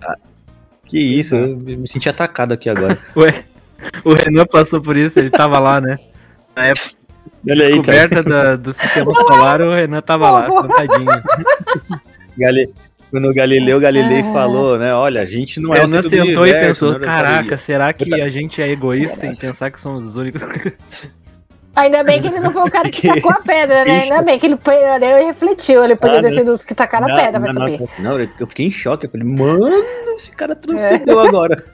Que 0.84 0.98
isso, 0.98 1.34
eu 1.34 1.56
me 1.56 1.88
senti 1.88 2.08
atacado 2.08 2.52
aqui 2.52 2.68
agora. 2.68 2.98
ué, 3.16 3.44
o 4.04 4.12
Renan 4.12 4.44
passou 4.44 4.82
por 4.82 4.96
isso, 4.96 5.18
ele 5.18 5.30
tava 5.30 5.58
lá, 5.58 5.80
né? 5.80 5.96
Na 6.54 6.66
época 6.66 6.90
Olha 7.48 7.66
aí, 7.66 7.70
tá. 7.82 7.92
descoberta 7.92 8.22
da- 8.22 8.56
do 8.56 8.72
sistema 8.72 9.14
solar, 9.14 9.60
o 9.60 9.74
Renan 9.74 10.00
tava 10.00 10.30
lá, 10.30 10.50
sentadinho. 10.50 11.10
Gali- 12.38 12.70
Quando 13.10 13.28
o 13.28 13.34
Galileu 13.34 13.78
Galilei 13.78 14.20
Ah. 14.20 14.32
falou, 14.32 14.76
né? 14.78 14.92
Olha, 14.94 15.20
a 15.20 15.24
gente 15.24 15.60
não 15.60 15.72
é 15.74 15.78
o 15.78 15.82
Renan 15.86 16.02
sentou 16.02 16.46
e 16.46 16.52
pensou, 16.54 16.94
né? 16.98 16.98
caraca, 17.04 17.56
será 17.56 17.92
que 17.92 18.12
a 18.20 18.28
gente 18.28 18.60
é 18.60 18.68
egoísta 18.68 19.24
em 19.26 19.36
pensar 19.36 19.70
que 19.70 19.80
somos 19.80 20.04
os 20.04 20.16
únicos? 20.16 20.42
Ainda 21.76 22.04
bem 22.04 22.20
que 22.22 22.28
ele 22.28 22.38
não 22.40 22.52
foi 22.52 22.62
o 22.62 22.70
cara 22.70 22.88
que 22.88 23.06
tacou 23.08 23.32
a 23.32 23.40
pedra, 23.40 23.84
né? 23.84 24.02
Ainda 24.02 24.22
bem 24.22 24.38
que 24.38 24.46
ele 24.46 24.56
foi 24.56 24.74
e 24.76 25.24
refletiu. 25.26 25.84
Ele 25.84 25.96
podia 25.96 26.18
Ah, 26.18 26.22
ter 26.22 26.30
não. 26.30 26.36
sido 26.38 26.52
os 26.52 26.64
que 26.64 26.72
tacaram 26.74 27.06
a 27.06 27.08
Não, 27.10 27.16
pedra, 27.16 27.40
vai 27.40 27.52
não, 27.52 27.60
saber. 27.68 27.88
não, 27.98 28.20
eu 28.20 28.46
fiquei 28.46 28.66
em 28.66 28.70
choque. 28.70 29.06
Eu 29.06 29.10
falei, 29.10 29.26
mano, 29.26 29.84
esse 30.16 30.30
cara 30.30 30.54
transcendeu 30.56 31.18
agora. 31.20 31.64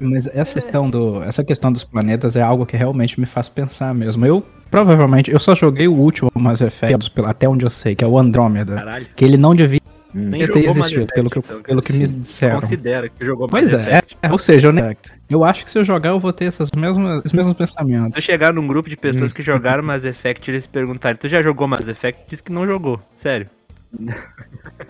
Mas 0.00 0.26
essa 0.32 0.54
questão, 0.60 0.88
do, 0.88 1.22
essa 1.22 1.44
questão 1.44 1.70
dos 1.70 1.84
planetas 1.84 2.34
é 2.34 2.40
algo 2.42 2.64
que 2.64 2.76
realmente 2.76 3.20
me 3.20 3.26
faz 3.26 3.48
pensar 3.48 3.94
mesmo. 3.94 4.24
Eu, 4.24 4.42
provavelmente, 4.70 5.30
eu 5.30 5.38
só 5.38 5.54
joguei 5.54 5.86
o 5.86 5.92
último 5.94 6.30
Mass 6.34 6.60
Effect, 6.62 7.10
pelo- 7.10 7.28
até 7.28 7.46
onde 7.48 7.66
eu 7.66 7.70
sei, 7.70 7.94
que 7.94 8.02
é 8.02 8.06
o 8.08 8.18
Andrômeda. 8.18 8.74
Caralho, 8.76 9.06
Que 9.14 9.24
ele 9.24 9.36
não 9.36 9.54
devia 9.54 9.78
nem 10.12 10.40
ter 10.46 10.64
existido, 10.64 11.02
Effect, 11.02 11.14
pelo 11.14 11.30
que, 11.30 11.38
então, 11.38 11.62
pelo 11.62 11.82
que 11.82 11.92
me 11.92 12.06
se 12.06 12.12
disseram. 12.12 12.60
Considera 12.60 13.08
que 13.08 13.24
jogou 13.24 13.46
Pois 13.46 13.70
Mass 13.72 13.86
é, 13.86 13.92
Effect. 13.92 14.16
é, 14.22 14.32
ou 14.32 14.38
seja, 14.38 14.68
eu, 14.68 14.72
nem- 14.72 14.96
eu 15.28 15.44
acho 15.44 15.64
que 15.64 15.70
se 15.70 15.78
eu 15.78 15.84
jogar 15.84 16.08
eu 16.10 16.18
vou 16.18 16.32
ter 16.32 16.46
essas 16.46 16.70
mesmas, 16.72 17.22
os 17.24 17.32
mesmos 17.32 17.54
pensamentos. 17.56 18.12
Se 18.14 18.18
eu 18.18 18.22
chegar 18.22 18.52
num 18.54 18.66
grupo 18.66 18.88
de 18.88 18.94
Hum. 18.96 18.98
pessoas 19.02 19.32
que 19.32 19.42
jogaram 19.42 19.82
Mass 19.84 20.04
Effect 20.04 20.50
e 20.50 20.52
eles 20.52 20.66
perguntarem, 20.66 21.16
tu 21.18 21.28
já 21.28 21.42
jogou 21.42 21.68
Mass 21.68 21.86
Effect? 21.86 22.22
Diz 22.26 22.40
que 22.40 22.50
não 22.50 22.66
jogou, 22.66 22.98
sério. 23.14 23.48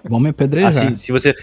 Vão 0.09 0.21
me 0.21 0.29
apedrejar. 0.31 0.69
Assim, 0.87 0.95
se 0.95 1.11
você, 1.13 1.35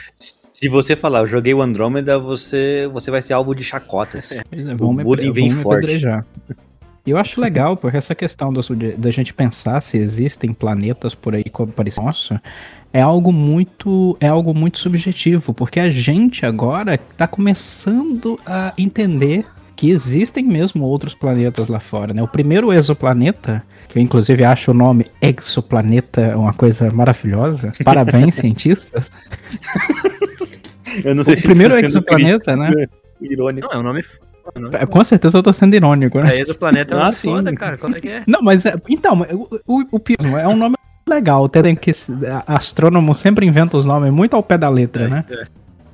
se 0.59 0.67
você 0.67 0.95
falar, 0.95 1.19
eu 1.19 1.27
joguei 1.27 1.53
o 1.53 1.61
Andrômeda, 1.61 2.17
você, 2.17 2.89
você 2.91 3.11
vai 3.11 3.21
ser 3.21 3.33
alvo 3.33 3.53
de 3.53 3.63
chacotas. 3.63 4.31
É, 4.31 4.43
vão 4.73 4.91
me, 4.91 5.03
bullying 5.03 5.31
vem 5.31 5.51
forte. 5.51 6.03
E 7.05 7.11
eu 7.11 7.17
acho 7.17 7.39
legal, 7.39 7.77
porque 7.77 7.95
essa 7.95 8.15
questão 8.15 8.51
da 8.51 9.11
gente 9.11 9.35
pensar 9.35 9.79
se 9.81 9.99
existem 9.99 10.51
planetas 10.53 11.13
por 11.13 11.35
aí 11.35 11.43
como 11.43 11.71
parecido 11.71 12.07
nosso, 12.07 12.39
é 12.91 12.99
algo 12.99 13.31
muito 13.31 14.17
é 14.19 14.27
algo 14.27 14.51
muito 14.51 14.79
subjetivo, 14.79 15.53
porque 15.53 15.79
a 15.79 15.91
gente 15.91 16.43
agora 16.43 16.95
está 16.95 17.27
começando 17.27 18.39
a 18.43 18.73
entender 18.79 19.45
que 19.75 19.91
existem 19.91 20.43
mesmo 20.43 20.83
outros 20.85 21.13
planetas 21.13 21.69
lá 21.69 21.79
fora, 21.79 22.15
né? 22.15 22.23
O 22.23 22.27
primeiro 22.27 22.73
exoplaneta, 22.73 23.63
que 23.87 23.99
eu 23.99 24.01
inclusive 24.01 24.43
acho 24.43 24.71
o 24.71 24.73
nome 24.73 25.05
exoplaneta 25.21 26.35
uma 26.35 26.51
coisa 26.51 26.89
maravilhosa. 26.89 27.71
Parabéns, 27.85 28.33
cientistas. 28.41 29.11
Eu 31.03 31.15
não 31.15 31.23
sei 31.23 31.33
O 31.33 31.37
se 31.37 31.43
primeiro 31.43 31.73
tá 31.73 31.79
sendo 31.79 31.89
exoplaneta, 31.89 32.55
né? 32.55 32.87
Irônico. 33.21 33.67
Não, 33.67 33.73
é 33.73 33.79
um 33.79 33.83
nome. 33.83 34.03
é 34.73 34.85
Com 34.85 35.03
certeza 35.03 35.37
eu 35.37 35.43
tô 35.43 35.51
sendo 35.53 35.75
irônico, 35.75 36.19
né? 36.19 36.35
É, 36.35 36.39
exoplaneta 36.39 36.95
é 36.95 36.97
um 36.97 37.01
Ah, 37.01 37.11
foda, 37.11 37.53
cara. 37.53 37.77
Qual 37.77 37.91
é 37.93 37.99
que 37.99 38.09
é? 38.09 38.23
Não, 38.27 38.41
mas 38.41 38.65
é, 38.65 38.73
então, 38.89 39.25
o, 39.65 39.83
o, 39.91 39.99
pismo 39.99 40.37
é 40.37 40.47
um 40.47 40.55
nome 40.55 40.75
legal. 41.07 41.47
Tem 41.49 41.75
que 41.75 41.91
astrônomo 42.45 43.15
sempre 43.15 43.45
inventa 43.45 43.77
os 43.77 43.85
nomes 43.85 44.11
muito 44.11 44.35
ao 44.35 44.43
pé 44.43 44.57
da 44.57 44.69
letra, 44.69 45.07
né? 45.07 45.25
É. 45.29 45.45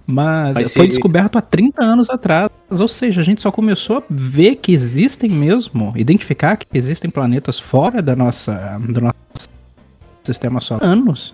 Mas, 0.05 0.55
Mas 0.55 0.73
foi 0.73 0.83
se- 0.83 0.89
descoberto 0.89 1.38
há 1.38 1.41
30 1.41 1.81
anos 1.81 2.09
atrás. 2.09 2.51
Ou 2.69 2.88
seja, 2.88 3.21
a 3.21 3.23
gente 3.23 3.41
só 3.41 3.51
começou 3.51 3.97
a 4.00 4.03
ver 4.09 4.55
que 4.57 4.73
existem 4.73 5.29
mesmo, 5.29 5.93
identificar 5.95 6.57
que 6.57 6.65
existem 6.73 7.09
planetas 7.09 7.59
fora 7.59 8.01
da 8.01 8.15
nossa, 8.15 8.77
do 8.79 9.00
nosso 9.00 9.50
sistema 10.23 10.59
solar 10.59 10.83
há 10.83 10.88
anos. 10.88 11.33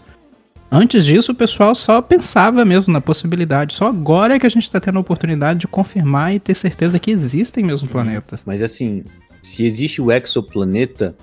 Antes 0.71 1.03
disso, 1.05 1.31
o 1.31 1.35
pessoal 1.35 1.73
só 1.73 2.01
pensava 2.01 2.63
mesmo 2.63 2.93
na 2.93 3.01
possibilidade. 3.01 3.73
Só 3.73 3.87
agora 3.87 4.35
é 4.35 4.39
que 4.39 4.45
a 4.45 4.49
gente 4.49 4.63
está 4.63 4.79
tendo 4.79 4.97
a 4.97 5.01
oportunidade 5.01 5.59
de 5.59 5.67
confirmar 5.67 6.33
e 6.33 6.39
ter 6.39 6.53
certeza 6.55 6.99
que 6.99 7.09
existem 7.09 7.63
mesmo 7.63 7.87
planetas. 7.87 8.41
Mas 8.45 8.61
assim, 8.61 9.03
se 9.41 9.65
existe 9.65 9.99
o 10.01 10.11
exoplaneta, 10.11 11.15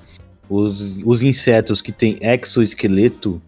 os, 0.48 0.98
os 1.04 1.22
insetos 1.22 1.80
que 1.80 1.92
têm 1.92 2.18
exoesqueleto, 2.20 3.40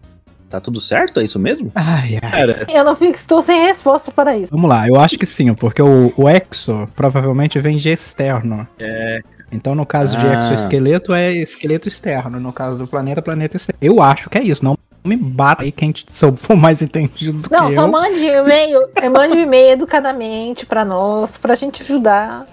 tá 0.49 0.61
tudo 0.61 0.79
certo? 0.79 1.19
É 1.19 1.25
isso 1.25 1.37
mesmo? 1.37 1.69
Ai, 1.75 2.17
ai. 2.21 2.31
Cara, 2.31 2.65
Eu 2.69 2.85
não 2.85 2.95
fico, 2.95 3.15
estou 3.15 3.41
sem 3.41 3.61
resposta 3.65 4.09
para 4.11 4.37
isso. 4.37 4.51
Vamos 4.51 4.69
lá, 4.69 4.87
eu 4.87 4.97
acho 4.97 5.17
que 5.17 5.25
sim, 5.25 5.53
porque 5.53 5.81
o, 5.81 6.13
o 6.15 6.29
exo 6.29 6.87
provavelmente 6.95 7.59
vem 7.59 7.75
de 7.75 7.89
externo. 7.89 8.65
É. 8.79 9.19
Então, 9.51 9.75
no 9.75 9.85
caso 9.85 10.17
de 10.17 10.25
Ah. 10.25 10.39
exoesqueleto, 10.39 11.13
é 11.13 11.33
esqueleto 11.33 11.87
externo. 11.87 12.39
No 12.39 12.53
caso 12.53 12.77
do 12.77 12.87
planeta, 12.87 13.21
planeta 13.21 13.57
externo. 13.57 13.79
Eu 13.81 14.01
acho 14.01 14.29
que 14.29 14.37
é 14.37 14.43
isso. 14.43 14.63
Não 14.63 14.77
me 15.03 15.15
bata 15.15 15.63
aí 15.63 15.71
quem 15.71 15.93
sou- 16.07 16.35
for 16.35 16.55
mais 16.55 16.81
entendido 16.81 17.39
do 17.39 17.49
Não, 17.51 17.69
que 17.69 17.75
só 17.75 17.83
eu. 17.83 17.87
mande 17.87 18.19
um 18.19 18.45
e-mail, 18.45 18.81
eh, 18.95 19.09
mande 19.09 19.35
um 19.35 19.39
e-mail 19.41 19.71
educadamente 19.73 20.65
para 20.65 20.83
nós, 20.85 21.37
pra 21.37 21.55
gente 21.55 21.81
ajudar 21.83 22.45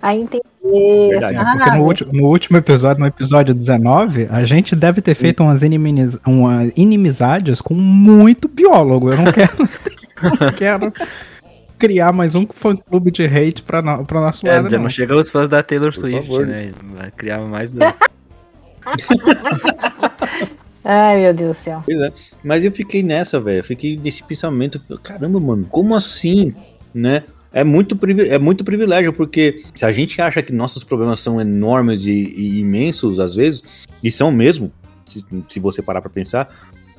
a 0.00 0.14
entender. 0.14 0.42
Verdade, 0.64 1.36
assim, 1.36 1.50
Porque 1.56 1.70
ah, 1.70 1.76
no, 1.76 1.84
último, 1.84 2.12
no 2.12 2.24
último 2.28 2.56
episódio, 2.58 3.00
no 3.00 3.06
episódio 3.06 3.54
19, 3.54 4.28
a 4.30 4.44
gente 4.44 4.74
deve 4.76 5.00
ter 5.00 5.14
feito 5.14 5.42
umas, 5.42 5.62
inimiz, 5.62 6.16
uma 6.26 6.70
inimizades 6.76 7.60
com 7.60 7.74
muito 7.74 8.48
biólogo. 8.48 9.10
Eu 9.10 9.16
não 9.18 9.32
quero, 9.32 9.52
não 10.40 10.52
quero 10.52 10.92
criar 11.78 12.12
mais 12.12 12.34
um 12.34 12.46
fã-clube 12.48 13.10
de 13.10 13.24
hate 13.24 13.62
pra, 13.62 13.80
no, 13.82 14.04
pra 14.04 14.20
nosso 14.20 14.46
é, 14.46 14.54
lado. 14.56 14.70
já 14.70 14.76
não. 14.76 14.84
não 14.84 14.90
chega 14.90 15.14
os 15.16 15.30
fãs 15.30 15.48
da 15.48 15.62
Taylor 15.62 15.92
Por 15.92 16.00
Swift, 16.00 16.26
favor. 16.28 16.46
né? 16.46 16.72
Vai 16.96 17.10
criar 17.12 17.38
mais. 17.40 17.74
um. 17.74 17.78
Ai, 20.84 21.22
meu 21.22 21.34
Deus 21.34 21.56
do 21.56 21.60
céu. 21.62 21.82
Pois 21.84 22.00
é. 22.00 22.12
Mas 22.42 22.64
eu 22.64 22.72
fiquei 22.72 23.02
nessa, 23.02 23.40
velho. 23.40 23.58
Eu 23.58 23.64
fiquei 23.64 23.96
nesse 23.96 24.22
pensamento. 24.22 24.80
Caramba, 25.02 25.38
mano, 25.38 25.66
como 25.70 25.94
assim? 25.94 26.54
Né? 26.94 27.24
É 27.52 27.62
muito, 27.62 27.98
é 28.28 28.38
muito 28.38 28.64
privilégio, 28.64 29.12
porque 29.12 29.62
se 29.74 29.84
a 29.84 29.92
gente 29.92 30.20
acha 30.20 30.42
que 30.42 30.52
nossos 30.52 30.82
problemas 30.82 31.20
são 31.20 31.40
enormes 31.40 32.04
e, 32.04 32.10
e 32.10 32.58
imensos, 32.60 33.20
às 33.20 33.36
vezes, 33.36 33.62
e 34.02 34.10
são 34.10 34.32
mesmo, 34.32 34.72
se, 35.06 35.24
se 35.48 35.60
você 35.60 35.82
parar 35.82 36.00
pra 36.00 36.10
pensar, 36.10 36.48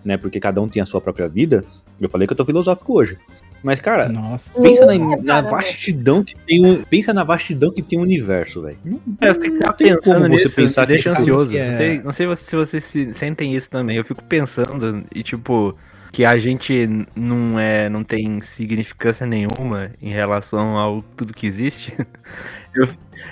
né? 0.06 0.16
Porque 0.16 0.40
cada 0.40 0.62
um 0.62 0.70
tem 0.70 0.82
a 0.82 0.86
sua 0.86 1.02
própria 1.02 1.28
vida. 1.28 1.66
Eu 2.00 2.08
falei 2.08 2.28
que 2.28 2.34
eu 2.34 2.38
tô 2.38 2.46
filosófico 2.46 2.94
hoje. 2.94 3.18
Mas, 3.64 3.80
cara, 3.80 4.10
Nossa. 4.10 4.52
pensa 4.54 4.86
na, 4.86 4.94
Não, 4.96 5.10
na 5.12 5.42
cara, 5.42 5.50
vastidão 5.50 6.24
que 6.24 6.36
tem 6.36 6.66
o, 6.66 6.86
pensa 6.86 7.14
na 7.14 7.24
vastidão 7.24 7.72
que 7.72 7.82
tem 7.82 7.98
o 7.98 8.02
universo, 8.02 8.62
velho. 8.62 8.78
É, 9.22 9.30
eu 9.30 9.36
fico 9.36 9.58
pensando 9.78 10.02
como 10.24 10.28
você 10.38 10.44
nisso, 10.44 10.56
pensar 10.56 10.86
deixa 10.86 11.12
ansioso. 11.14 11.52
que 11.52 11.58
é- 11.58 11.66
Não 11.68 11.74
sei, 11.74 12.02
não 12.04 12.12
sei 12.12 12.36
se- 12.36 12.56
vocês 12.56 12.84
se 12.84 13.14
sentem 13.14 13.56
isso 13.56 13.70
também. 13.70 13.96
Eu 13.96 14.04
fico 14.04 14.22
pensando 14.24 15.04
e 15.16 15.24
tipo 15.24 15.76
que 16.12 16.26
a 16.26 16.38
gente 16.38 16.88
não 17.16 17.58
é, 17.58 17.90
não 17.90 18.04
tem 18.04 18.40
significância 18.42 19.26
nenhuma 19.26 19.90
em 20.02 20.12
relação 20.12 20.78
ao 20.78 21.02
tudo 21.02 21.34
que 21.34 21.48
existe. 21.48 21.94
Eu, 22.76 22.88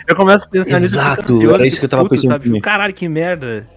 eu 0.08 0.16
começo 0.16 0.46
a 0.46 0.50
pensar 0.50 0.80
nisso. 0.80 0.86
e 0.86 0.90
fico 1.00 1.02
Exato, 1.02 1.22
ansioso, 1.34 1.56
era 1.56 1.66
isso 1.68 1.80
que 1.80 1.86
eu 1.86 1.90
tava 1.90 2.04
puto, 2.04 2.14
pensando 2.16 2.44
Sabe? 2.44 2.62
Caralho, 2.62 2.94
que 2.94 3.10
merda. 3.10 3.68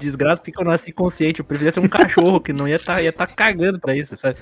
Desgraça 0.00 0.42
porque 0.42 0.60
eu 0.60 0.64
nasci 0.64 0.92
consciente. 0.92 1.40
Eu 1.40 1.44
preferia 1.44 1.70
ser 1.72 1.80
um 1.80 1.88
cachorro 1.88 2.40
que 2.40 2.52
não 2.52 2.66
ia 2.66 2.76
estar 2.76 3.00
ia 3.02 3.12
tá 3.12 3.26
cagando 3.26 3.78
pra 3.78 3.94
isso, 3.96 4.16
sabe? 4.16 4.36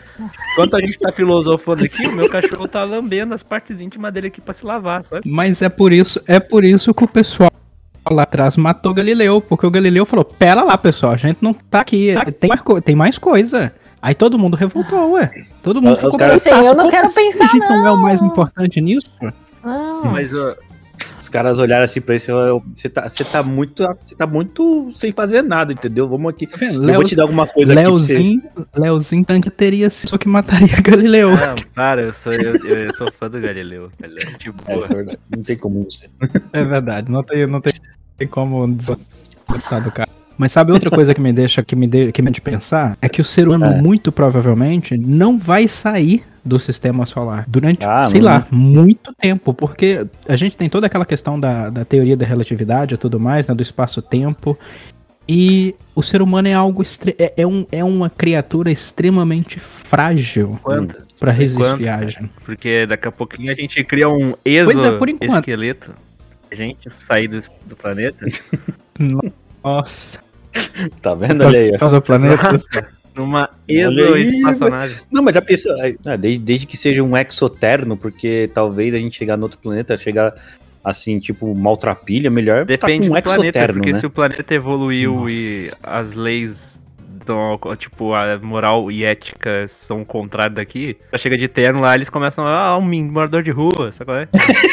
Enquanto 0.52 0.76
a 0.76 0.80
gente 0.80 0.98
tá 0.98 1.12
filosofando 1.12 1.84
aqui, 1.84 2.06
o 2.06 2.12
meu 2.14 2.28
cachorro 2.30 2.66
tá 2.68 2.84
lambendo 2.84 3.34
as 3.34 3.42
partes 3.42 3.80
íntimas 3.80 4.12
dele 4.12 4.28
aqui 4.28 4.40
pra 4.40 4.54
se 4.54 4.64
lavar, 4.64 5.02
sabe? 5.04 5.28
Mas 5.28 5.60
é 5.62 5.68
por 5.68 5.92
isso, 5.92 6.20
é 6.26 6.40
por 6.40 6.64
isso 6.64 6.94
que 6.94 7.04
o 7.04 7.08
pessoal 7.08 7.50
lá 8.10 8.22
atrás 8.22 8.56
matou 8.56 8.94
Galileu, 8.94 9.40
porque 9.40 9.66
o 9.66 9.70
Galileu 9.70 10.06
falou: 10.06 10.24
"Pera 10.24 10.62
lá, 10.62 10.78
pessoal, 10.78 11.12
a 11.12 11.16
gente 11.16 11.38
não 11.42 11.52
tá 11.52 11.80
aqui, 11.80 12.14
tem 12.40 12.48
mais, 12.48 12.62
co- 12.62 12.80
tem 12.80 12.96
mais 12.96 13.18
coisa". 13.18 13.72
Aí 14.00 14.14
todo 14.14 14.38
mundo 14.38 14.56
revoltou, 14.56 15.12
ué. 15.14 15.30
Todo 15.62 15.82
mundo 15.82 15.96
ficou. 15.96 16.14
Assim, 16.24 16.48
eu 16.66 16.74
não 16.74 16.88
quero 16.88 17.06
assim 17.06 17.32
pensar, 17.32 17.44
A 17.44 17.48
gente 17.48 17.58
não 17.68 17.86
é 17.86 17.90
o 17.92 17.96
não. 17.96 18.02
mais 18.02 18.22
importante 18.22 18.80
nisso? 18.80 19.10
Não. 19.20 20.04
Mas 20.12 20.32
ó, 20.32 20.54
Os 21.28 21.30
caras 21.30 21.58
olharam 21.58 21.84
assim 21.84 22.00
pra 22.00 22.16
isso 22.16 22.24
e 22.24 22.32
falaram, 22.32 22.62
você 22.74 22.88
tá, 22.88 23.06
você 23.06 23.22
tá 23.22 23.42
muito. 23.42 23.86
Você 24.02 24.14
tá 24.14 24.26
muito 24.26 24.88
sem 24.90 25.12
fazer 25.12 25.42
nada, 25.42 25.74
entendeu? 25.74 26.08
Vamos 26.08 26.30
aqui. 26.30 26.46
Tá 26.46 26.56
vendo? 26.56 26.76
Eu 26.76 26.80
vou 26.80 26.86
Leo- 26.86 27.04
te 27.04 27.14
dar 27.14 27.24
alguma 27.24 27.46
coisa 27.46 27.74
aqui 27.74 27.82
pra 27.82 27.90
você. 27.90 28.14
Leozinho, 28.14 28.42
Leozinho 28.74 29.24
Tanque 29.26 29.50
teria 29.50 29.90
só 29.90 30.16
que 30.16 30.26
mataria 30.26 30.68
Galileu. 30.80 31.32
não, 31.32 31.54
para, 31.74 32.00
eu 32.00 32.14
sou, 32.14 32.32
eu, 32.32 32.56
eu- 32.56 32.76
eu 32.86 32.94
sou 32.94 33.12
fã 33.12 33.28
do 33.28 33.38
Galileu. 33.42 33.90
Galileu 34.00 34.22
é 34.26 34.38
de 34.38 34.48
É, 34.48 34.72
é 34.72 34.94
verdade. 34.94 35.18
Não 35.36 35.42
tem 35.42 35.56
como 35.58 35.84
você. 35.84 36.08
É 36.54 36.64
verdade, 36.64 37.12
não 37.12 37.22
tem, 37.22 37.46
não 37.46 37.60
tem, 37.60 37.74
tem 38.16 38.26
como 38.26 38.66
desgostar 38.66 39.84
do 39.84 39.92
cara. 39.92 40.08
Mas 40.38 40.52
sabe 40.52 40.70
outra 40.70 40.88
coisa 40.88 41.12
que 41.12 41.20
me 41.20 41.32
deixa, 41.32 41.62
que 41.64 41.74
me, 41.74 41.86
de, 41.88 42.12
que 42.12 42.22
me 42.22 42.30
de 42.30 42.40
pensar? 42.40 42.96
É 43.02 43.08
que 43.08 43.20
o 43.20 43.24
ser 43.24 43.48
humano, 43.48 43.66
É. 43.66 43.82
muito 43.82 44.12
provavelmente, 44.12 44.96
não 44.96 45.36
vai 45.36 45.66
sair 45.66 46.24
do 46.44 46.58
sistema 46.60 47.04
solar 47.04 47.44
durante, 47.48 47.84
Ah, 47.84 48.06
sei 48.08 48.20
não. 48.20 48.26
lá, 48.26 48.46
muito 48.50 49.12
tempo. 49.20 49.52
Porque 49.52 50.06
a 50.28 50.36
gente 50.36 50.56
tem 50.56 50.68
toda 50.70 50.86
aquela 50.86 51.04
questão 51.04 51.38
da, 51.38 51.68
da 51.68 51.84
teoria 51.84 52.16
da 52.16 52.24
relatividade 52.24 52.94
e 52.94 52.96
tudo 52.96 53.18
mais, 53.18 53.48
né, 53.48 53.54
do 53.54 53.62
espaço-tempo. 53.62 54.56
E 55.28 55.74
o 55.94 56.02
ser 56.02 56.22
humano 56.22 56.48
é 56.48 56.54
algo 56.54 56.82
é, 57.18 57.34
é, 57.42 57.46
um, 57.46 57.66
é 57.70 57.84
uma 57.84 58.08
criatura 58.08 58.70
extremamente 58.70 59.60
frágil 59.60 60.58
Quanto? 60.62 60.96
para 61.20 61.32
resistir 61.32 61.64
enquanto, 61.64 61.78
viagem. 61.80 62.30
Porque 62.44 62.86
daqui 62.86 63.08
a 63.08 63.12
pouquinho 63.12 63.50
a 63.50 63.54
gente 63.54 63.82
cria 63.84 64.08
um 64.08 64.32
Pois 64.42 64.78
é, 64.78 64.96
exoesqueleto. 65.26 65.92
A 66.50 66.54
gente 66.54 66.88
sair 66.98 67.28
do, 67.28 67.40
do 67.66 67.76
planeta. 67.76 68.24
Nossa. 69.62 70.20
Tá 71.02 71.14
vendo? 71.14 71.44
Olha 71.44 71.58
aí. 71.58 71.72
ó. 71.74 71.78
Faz 71.78 71.92
o 71.92 72.00
planeta. 72.00 72.58
Numa 73.14 73.50
exoespaçonave. 73.66 74.96
Não, 75.10 75.22
mas 75.22 75.34
já 75.34 75.42
pensou. 75.42 75.72
ah, 76.06 76.16
desde, 76.16 76.38
desde 76.38 76.66
que 76.66 76.76
seja 76.76 77.02
um 77.02 77.16
exoterno, 77.16 77.96
porque 77.96 78.48
talvez 78.54 78.94
a 78.94 78.98
gente 78.98 79.16
chegar 79.16 79.36
no 79.36 79.44
outro 79.44 79.58
planeta, 79.58 79.98
chegar 79.98 80.34
assim, 80.84 81.18
tipo, 81.18 81.52
maltrapilha, 81.54 82.30
melhor. 82.30 82.64
Depende 82.64 83.08
tá 83.08 83.14
com 83.14 83.18
um 83.18 83.20
do 83.20 83.22
planeta, 83.22 83.58
exoterno, 83.58 83.74
porque 83.74 83.92
né? 83.92 83.98
se 83.98 84.06
o 84.06 84.10
planeta 84.10 84.54
evoluiu 84.54 85.14
Nossa. 85.14 85.32
e 85.32 85.70
as 85.82 86.14
leis, 86.14 86.80
dão, 87.26 87.58
tipo, 87.76 88.14
a 88.14 88.38
moral 88.38 88.90
e 88.90 89.04
ética 89.04 89.66
são 89.68 90.02
o 90.02 90.06
contrário 90.06 90.54
daqui, 90.54 90.96
chega 91.16 91.36
de 91.36 91.48
terno 91.48 91.80
lá, 91.80 91.94
eles 91.94 92.08
começam, 92.10 92.46
ah, 92.46 92.76
um 92.78 92.82
morador 93.10 93.42
de 93.42 93.50
rua, 93.50 93.90
sabe 93.92 94.06
qual 94.06 94.18
é? 94.18 94.28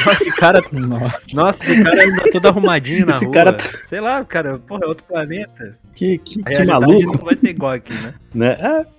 Nossa, 0.06 0.12
esse 0.24 0.32
cara, 0.36 0.62
Nossa. 0.74 1.22
nossa, 1.34 1.64
esse 1.72 1.84
cara 1.84 2.04
anda 2.08 2.24
todo 2.32 2.48
arrumadinho 2.48 3.06
na 3.06 3.14
Esse 3.16 3.25
rua. 3.25 3.34
cara 3.34 3.54
tá- 3.54 3.66
Sei 3.86 4.00
lá, 4.00 4.24
cara, 4.25 4.60
porra, 4.60 4.82
é 4.84 4.88
outro 4.88 5.04
planeta. 5.04 5.78
Que, 5.96 6.18
que, 6.18 6.42
A 6.46 6.50
que 6.52 6.64
maluco, 6.66 7.18
não 7.18 7.24
vai 7.25 7.38
ser 7.38 7.50
igual 7.52 7.72
aqui, 7.72 7.94
né? 7.94 8.14
né? 8.34 8.58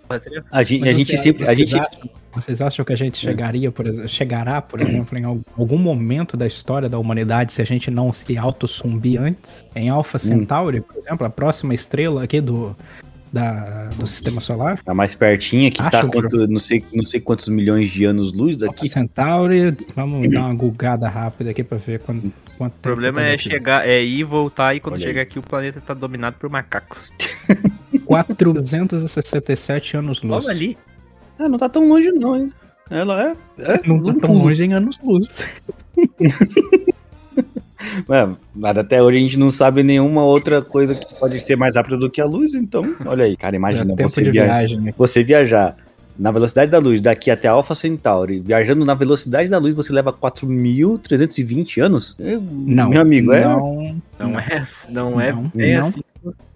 Ah, 0.08 0.18
ser- 0.18 0.42
a 0.50 0.62
gente, 0.62 0.88
a 0.88 0.92
gente 0.94 1.18
sempre. 1.18 1.42
A 1.42 1.46
vocês 1.48 1.58
gente, 1.70 1.78
acham- 1.78 2.10
Vocês 2.32 2.60
acham 2.62 2.84
que 2.86 2.92
a 2.92 2.96
gente 2.96 3.18
chegaria, 3.18 3.70
por 3.70 3.86
exemplo, 3.86 4.08
chegará, 4.08 4.62
por 4.62 4.80
exemplo, 4.80 5.18
em 5.18 5.24
al- 5.24 5.40
algum 5.58 5.76
momento 5.78 6.36
da 6.38 6.46
história 6.46 6.88
da 6.88 6.98
humanidade 6.98 7.52
se 7.52 7.60
a 7.60 7.64
gente 7.66 7.90
não 7.90 8.10
se 8.12 8.38
auto-sumbir 8.38 9.20
antes? 9.20 9.64
Em 9.74 9.90
Alpha 9.90 10.18
Centauri, 10.18 10.80
por 10.80 10.96
exemplo, 10.96 11.26
a 11.26 11.30
próxima 11.30 11.74
estrela 11.74 12.22
aqui 12.24 12.40
do, 12.40 12.74
da, 13.36 13.88
do 13.98 14.06
sistema 14.06 14.40
solar? 14.40 14.82
tá 14.82 14.94
mais 14.94 15.14
pertinho, 15.14 15.70
que 15.70 15.78
tá 15.78 16.06
quanto, 16.06 16.46
não, 16.48 16.58
sei, 16.58 16.84
não 16.92 17.04
sei 17.04 17.20
quantos 17.20 17.48
milhões 17.48 17.90
de 17.90 18.04
anos-luz 18.04 18.54
Alpha 18.54 18.66
daqui. 18.66 18.88
Centauri, 18.88 19.76
vamos 19.94 20.28
dar 20.30 20.46
uma 20.46 20.54
gugada 20.54 21.08
rápida 21.08 21.50
aqui 21.50 21.62
pra 21.62 21.78
ver 21.78 22.00
quanto, 22.00 22.32
quanto 22.56 22.72
O 22.74 22.80
problema 22.80 23.20
tempo 23.20 23.34
é 23.34 23.38
chegar, 23.38 23.88
é 23.88 24.02
ir 24.02 24.20
e 24.20 24.24
voltar, 24.24 24.74
e 24.74 24.80
quando 24.80 24.94
Olha 24.94 25.02
chega 25.02 25.22
aqui 25.22 25.38
o 25.38 25.42
planeta 25.42 25.80
tá 25.80 25.94
dominado 25.94 26.36
por 26.38 26.48
macacos. 26.48 27.12
467 28.06 29.96
anos-luz. 29.96 30.44
Olha 30.44 30.54
ali. 30.54 30.78
Ah, 31.38 31.48
não 31.48 31.58
tá 31.58 31.68
tão 31.68 31.86
longe, 31.88 32.10
não, 32.12 32.36
hein? 32.36 32.52
Ela 32.90 33.30
é. 33.58 33.62
é 33.62 33.86
Não 33.86 34.02
tá 34.02 34.12
tão 34.12 34.30
pulo. 34.30 34.44
longe 34.44 34.64
em 34.64 34.72
anos-luz. 34.72 35.44
É, 38.08 38.28
mas 38.54 38.78
até 38.78 39.02
hoje 39.02 39.18
a 39.18 39.20
gente 39.20 39.38
não 39.38 39.50
sabe 39.50 39.82
nenhuma 39.82 40.24
outra 40.24 40.62
coisa 40.62 40.94
que 40.94 41.14
pode 41.18 41.38
ser 41.40 41.56
mais 41.56 41.76
rápida 41.76 41.96
do 41.96 42.10
que 42.10 42.20
a 42.20 42.24
luz, 42.24 42.54
então, 42.54 42.82
olha 43.04 43.24
aí, 43.24 43.36
cara, 43.36 43.56
É 43.56 43.58
imagina 43.58 43.96
tempo 43.96 44.08
você, 44.08 44.22
via... 44.22 44.44
viagem. 44.44 44.80
né? 44.80 44.94
você 44.96 45.22
viajar 45.22 45.76
na 46.18 46.30
velocidade 46.30 46.70
da 46.70 46.78
luz 46.78 47.00
daqui 47.02 47.30
até 47.30 47.46
Alpha 47.48 47.74
Centauri, 47.74 48.40
viajando 48.40 48.86
na 48.86 48.94
velocidade 48.94 49.48
da 49.50 49.58
luz, 49.58 49.74
você 49.74 49.92
leva 49.92 50.12
4.320 50.12 51.82
anos? 51.82 52.16
É, 52.18 52.38
Não, 52.40 52.88
Meu 52.90 53.00
amigo, 53.02 53.32
é... 53.32 53.44
não, 53.44 53.96
Não 54.18 54.38
é, 54.40 54.62
não 54.88 55.20
é 55.20 55.32
Não, 55.32 55.50
bem 55.54 55.76
não. 55.76 55.86
assim. 55.88 56.00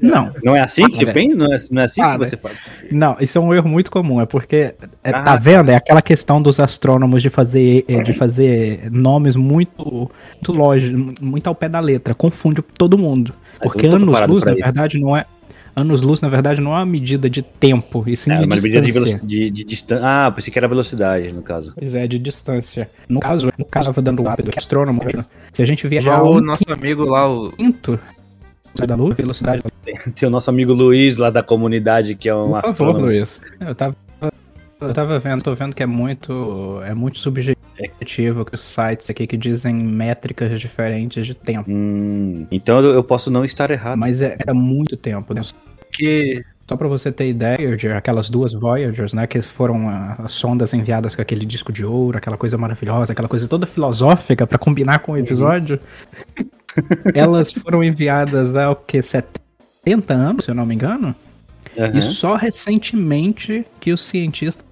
Não. 0.01 0.33
Não 0.43 0.57
é 0.57 0.61
assim 0.61 0.85
que 0.87 0.97
você 0.97 1.05
Para. 1.05 1.15
pensa? 1.15 1.37
Não 1.37 1.47
é, 1.53 1.57
não 1.71 1.83
é 1.83 1.85
assim 1.85 2.01
Para. 2.01 2.13
que 2.19 2.27
você 2.27 2.37
faz? 2.37 2.59
Não, 2.91 3.17
isso 3.21 3.39
é 3.39 3.41
um 3.41 3.55
erro 3.55 3.69
muito 3.69 3.91
comum, 3.91 4.21
é 4.21 4.27
porque, 4.27 4.75
é, 5.05 5.11
Ah, 5.11 5.23
tá 5.23 5.37
vendo? 5.37 5.71
É 5.71 5.77
aquela 5.77 6.03
questão 6.03 6.41
dos 6.41 6.59
astrônomos 6.61 7.23
de 7.23 7.31
fazer, 7.31 7.85
é, 7.89 8.03
de 8.03 8.13
fazer 8.13 8.91
nomes 8.91 9.37
muito, 9.37 10.11
muito 10.35 10.53
lógicos, 10.53 11.15
muito 11.21 11.47
ao 11.47 11.55
pé 11.55 11.69
da 11.69 11.81
letra, 11.81 12.15
confunde 12.15 12.63
todo 12.63 12.97
mundo. 12.99 13.33
Porque 13.63 13.87
anos-luz, 13.87 14.45
na 14.45 14.53
isso. 14.53 14.63
verdade, 14.63 14.99
não 14.99 15.17
é. 15.17 15.25
Anos-luz, 15.77 16.21
na 16.21 16.29
verdade, 16.29 16.61
não 16.61 16.73
é 16.73 16.79
uma 16.79 16.87
medida 16.87 17.31
de 17.31 17.43
tempo, 17.43 18.03
e 18.07 18.17
sim 18.17 18.33
É, 18.33 18.39
de 18.39 18.45
uma 18.45 18.57
medida 18.57 18.81
de, 18.81 18.91
distância. 18.91 19.21
de, 19.23 19.51
de 19.51 19.65
distância. 19.65 20.05
Ah, 20.05 20.31
pensei 20.31 20.53
que 20.53 20.59
era 20.59 20.67
velocidade, 20.67 21.33
no 21.33 21.43
caso. 21.43 21.73
Pois 21.79 21.95
é, 21.95 22.07
de 22.09 22.19
distância. 22.19 22.91
No 23.09 23.21
caso, 23.21 23.53
no 23.57 23.65
caso, 23.65 23.89
eu 23.89 23.95
tava 23.95 24.03
dando 24.03 24.23
rápido, 24.25 24.51
que 24.51 24.59
é 24.59 24.61
astrônomo, 24.61 25.01
se 25.53 25.63
a 25.63 25.67
gente 25.67 25.87
viajar 25.87 26.17
Já 26.17 26.23
o 26.23 26.39
um 26.39 26.41
nosso 26.41 26.65
amigo 26.73 27.05
lá, 27.05 27.29
o 27.31 27.53
quinto 27.53 27.99
da 28.87 28.95
luz, 28.95 29.17
velocidade 29.17 29.63
Tem 30.15 30.29
o 30.29 30.31
nosso 30.31 30.51
amigo 30.51 30.73
Luiz 30.73 31.17
lá 31.17 31.31
da 31.31 31.43
comunidade, 31.43 32.15
que 32.15 32.29
é 32.29 32.35
um 32.35 32.51
Por 32.51 32.55
favor, 32.55 32.71
astrônomo. 32.71 33.07
Luiz. 33.07 33.41
Eu 33.61 33.75
tava, 33.75 33.97
eu 34.81 34.95
tava 34.95 35.19
vendo, 35.19 35.43
tô 35.43 35.55
vendo 35.55 35.75
que 35.75 35.83
é 35.83 35.87
muito, 35.87 36.81
é 36.85 36.95
muito 36.95 37.19
subjetivo 37.19 38.45
que 38.45 38.55
os 38.55 38.63
sites 38.63 39.11
aqui 39.11 39.27
que 39.27 39.37
dizem 39.37 39.75
métricas 39.75 40.59
diferentes 40.59 41.27
de 41.27 41.35
tempo. 41.35 41.71
Hum, 41.71 42.47
então 42.51 42.83
eu 42.83 43.05
posso 43.05 43.31
não 43.31 43.45
estar 43.45 43.71
errado. 43.71 43.99
Mas 43.99 44.23
é, 44.23 44.37
é 44.47 44.53
muito 44.53 44.97
tempo. 44.97 45.35
Né? 45.35 45.43
que 45.93 46.43
Só 46.69 46.77
pra 46.77 46.89
você 46.89 47.11
ter 47.11 47.29
ideia, 47.29 47.57
Voyager, 47.59 47.97
aquelas 47.97 48.31
duas 48.31 48.55
Voyagers, 48.55 49.13
né, 49.13 49.27
que 49.27 49.43
foram 49.43 49.89
as 50.19 50.33
sondas 50.33 50.73
enviadas 50.73 51.15
com 51.15 51.21
aquele 51.23 51.45
disco 51.45 51.73
de 51.73 51.85
ouro, 51.85 52.17
aquela 52.17 52.37
coisa 52.37 52.57
maravilhosa, 52.57 53.13
aquela 53.13 53.29
coisa 53.29 53.47
toda 53.49 53.67
filosófica 53.67 54.47
pra 54.47 54.59
combinar 54.59 55.01
com 55.01 55.13
o 55.13 55.19
episódio. 55.19 55.81
Elas 57.15 57.53
foram 57.53 57.83
enviadas 57.83 58.55
há 58.57 58.71
o 58.71 58.77
que 58.77 59.01
70 59.03 60.13
anos, 60.15 60.45
se 60.45 60.51
eu 60.51 60.55
não 60.55 60.65
me 60.67 60.75
engano. 60.75 61.15
Aham. 61.79 61.97
E 61.97 62.03
só 62.03 62.35
recentemente 62.37 63.65
que 63.81 63.93
os 63.93 64.03
cientistas 64.03 64.65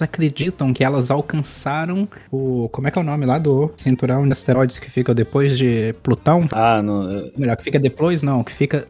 acreditam 0.00 0.72
que 0.72 0.82
elas 0.84 1.10
alcançaram 1.10 2.08
o. 2.30 2.68
Como 2.72 2.88
é 2.88 2.90
que 2.90 2.98
é 2.98 3.02
o 3.02 3.04
nome 3.04 3.24
lá 3.26 3.38
do 3.38 3.70
cinturão 3.76 4.24
de 4.26 4.32
asteroides 4.32 4.78
que 4.78 4.90
fica 4.90 5.14
depois 5.14 5.56
de 5.56 5.94
Plutão? 6.02 6.40
Ah, 6.52 6.82
não. 6.82 7.30
Melhor, 7.36 7.56
que 7.56 7.62
fica 7.64 7.78
depois, 7.78 8.22
não, 8.22 8.42
que 8.44 8.52
fica 8.52 8.86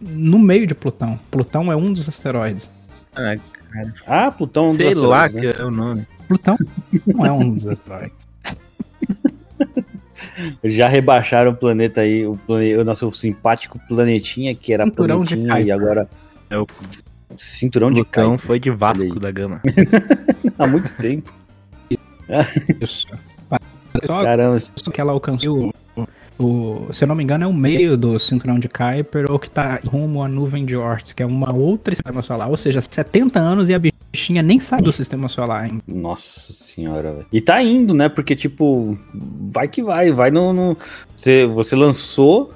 no 0.00 0.38
meio 0.38 0.66
de 0.66 0.74
Plutão. 0.74 1.18
Plutão 1.30 1.70
é 1.72 1.76
um 1.76 1.92
dos 1.92 2.08
asteroides. 2.08 2.68
ah, 3.14 3.36
Ah, 4.06 4.30
Plutão. 4.30 4.70
um 4.70 4.74
sei 4.74 4.92
dos 4.92 5.02
lá 5.02 5.24
asteroides, 5.24 5.52
que 5.52 5.58
né? 5.58 5.64
é 5.64 5.66
o 5.66 5.70
nome. 5.70 6.06
Plutão 6.28 6.56
não 7.06 7.26
é 7.26 7.32
um 7.32 7.50
dos 7.50 7.66
asteroides. 7.66 8.12
Já 10.62 10.88
rebaixaram 10.88 11.50
o 11.52 11.56
planeta 11.56 12.00
aí, 12.02 12.26
o, 12.26 12.36
plane... 12.36 12.76
o 12.76 12.84
nosso 12.84 13.10
simpático 13.12 13.78
planetinha, 13.88 14.54
que 14.54 14.72
era 14.72 14.84
Cinturão 14.84 15.22
de 15.24 15.36
planetinha, 15.36 15.60
e 15.66 15.70
agora. 15.72 16.08
É 16.50 16.58
o 16.58 16.66
Cinturão 17.36 17.88
de 17.90 18.02
Plutão 18.02 18.30
Kuiper. 18.30 18.46
foi 18.46 18.60
de 18.60 18.70
Vasco 18.70 19.18
da 19.18 19.30
Gama. 19.30 19.60
Há 20.58 20.66
muito 20.66 20.94
tempo. 20.96 21.32
Isso. 22.80 23.06
Só 24.06 24.22
Caramba. 24.24 24.58
que 24.92 25.00
ela 25.00 25.12
alcançou 25.12 25.72
o, 25.96 26.06
o- 26.38 26.92
se 26.92 27.04
eu 27.04 27.08
não 27.08 27.14
me 27.14 27.22
engano, 27.22 27.44
é 27.44 27.46
o 27.46 27.52
meio 27.52 27.96
do 27.96 28.18
cinturão 28.18 28.58
de 28.58 28.68
Kuiper 28.68 29.30
ou 29.30 29.38
que 29.38 29.50
tá 29.50 29.80
rumo 29.84 30.22
à 30.22 30.28
nuvem 30.28 30.64
de 30.64 30.76
Oort, 30.76 31.14
que 31.14 31.22
é 31.22 31.26
uma 31.26 31.52
outra 31.52 31.94
sistema 31.94 32.22
solar. 32.22 32.48
Ou 32.50 32.56
seja, 32.56 32.80
70 32.80 33.38
anos 33.40 33.68
e 33.68 33.74
a 33.74 33.78
bichinha 34.14 34.42
nem 34.42 34.60
sai 34.60 34.80
do 34.80 34.92
sistema 34.92 35.26
solar 35.26 35.64
ainda. 35.64 35.82
Nossa 35.88 36.52
senhora, 36.52 37.12
velho. 37.12 37.26
E 37.32 37.40
tá 37.40 37.60
indo, 37.60 37.92
né? 37.92 38.08
Porque, 38.08 38.36
tipo, 38.36 38.96
vai 39.52 39.66
que 39.66 39.82
vai. 39.82 40.12
Vai 40.12 40.30
no. 40.30 40.52
no- 40.52 40.76
Você, 41.16 41.46
você 41.46 41.74
lançou, 41.74 42.52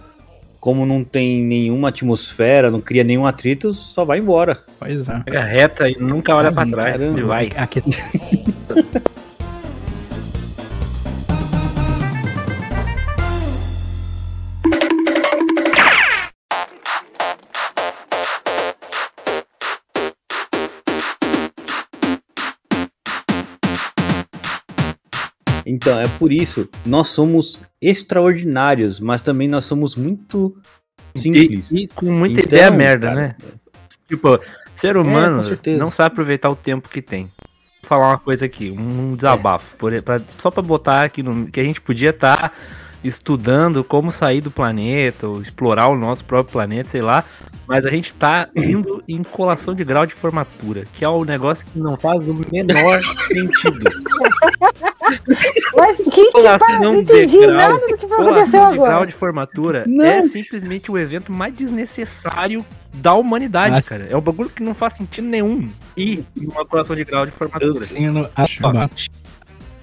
como 0.61 0.87
não 0.87 1.03
tem 1.03 1.43
nenhuma 1.45 1.89
atmosfera, 1.89 2.71
não 2.71 2.81
cria 2.81 3.03
nenhum 3.03 3.27
atrito, 3.27 3.73
só 3.73 4.05
vai 4.05 4.21
embora. 4.21 4.57
Pois 4.79 5.09
é. 5.09 5.19
Pega 5.25 5.43
reta 5.43 5.91
e 5.91 5.97
nunca 5.99 6.35
olha 6.37 6.53
pra 6.53 6.65
trás. 6.65 6.93
Caramba. 6.93 7.13
Você 7.13 7.23
vai. 7.23 7.51
Aqui, 7.57 7.83
Então, 25.71 26.01
é 26.01 26.09
por 26.19 26.33
isso, 26.33 26.69
nós 26.87 27.09
somos 27.09 27.61
extraordinários, 27.81 28.99
mas 29.01 29.21
também 29.23 29.47
nós 29.49 29.65
somos 29.65 29.95
muito 29.95 30.57
simples. 31.17 31.71
E, 31.71 31.83
e 31.85 31.87
com 31.89 32.07
muita 32.11 32.41
Então, 32.41 32.45
ideia 32.59 32.71
merda, 32.71 33.09
cara, 33.09 33.21
né? 33.21 33.37
Tipo, 34.09 34.41
ser 34.75 34.97
humano 34.97 35.39
com 35.39 35.43
certeza. 35.45 35.79
não 35.79 35.91
sabe 35.91 36.13
aproveitar 36.13 36.49
o 36.51 36.57
tempo 36.57 36.89
que 36.89 37.03
tem. 37.03 37.25
Vou 37.25 37.89
falar 37.89 38.09
uma 38.09 38.19
coisa 38.19 38.47
aqui, 38.47 38.71
um 38.71 39.15
desabafo. 39.15 39.77
por- 39.77 40.03
pra- 40.03 40.21
só 40.39 40.51
pra 40.51 40.63
botar 40.63 41.03
aqui 41.05 41.23
no, 41.23 41.47
que 41.47 41.61
a 41.61 41.65
gente 41.65 41.81
podia 41.81 42.11
estar 42.11 42.53
estudando 43.03 43.83
como 43.85 44.11
sair 44.11 44.41
do 44.41 44.51
planeta, 44.51 45.27
ou 45.29 45.41
explorar 45.41 45.89
o 45.89 45.97
nosso 45.97 46.25
próprio 46.25 46.53
planeta, 46.53 46.91
sei 46.91 47.01
lá. 47.03 47.25
Mas 47.67 47.85
a 47.85 47.91
gente 47.91 48.15
tá 48.15 48.49
indo 48.57 49.03
em 49.07 49.23
colação 49.23 49.75
de 49.75 49.85
grau 49.85 50.07
de 50.07 50.15
formatura, 50.15 50.85
que 50.95 51.05
é 51.05 51.09
um 51.09 51.23
negócio 51.25 51.67
que 51.67 51.79
não 51.79 51.97
faz 51.99 52.27
o 52.29 52.35
menor 52.35 53.01
sentido. 53.29 53.91
Mas 55.77 55.97
que 55.97 56.11
que 56.11 56.33
Colação 56.33 56.81
não 56.81 56.95
de 56.95 57.01
entendi 57.01 57.39
grau. 57.39 57.53
nada 57.57 57.75
do 57.75 57.97
que 57.97 58.07
aconteceu 58.07 58.17
Colação 58.17 58.71
de 58.71 58.77
grau 58.79 58.87
agora. 58.87 59.07
de 59.07 59.13
formatura 59.13 59.85
Não. 59.87 60.05
é 60.05 60.23
simplesmente 60.23 60.91
o 60.91 60.99
evento 60.99 61.33
mais 61.33 61.55
desnecessário 61.55 62.65
da 62.95 63.15
humanidade, 63.15 63.75
Nossa. 63.75 63.89
cara. 63.91 64.07
É 64.11 64.17
um 64.17 64.21
bagulho 64.21 64.51
que 64.51 64.63
não 64.63 64.75
faz 64.75 64.95
sentido 64.95 65.27
nenhum. 65.27 65.69
E 65.97 66.25
uma 66.37 66.65
colação 66.65 66.97
de 66.97 67.05
grau 67.05 67.27
de 67.27 67.33
formatura. 67.33 67.79
Assino 67.81 68.29
abaixo. 68.35 69.11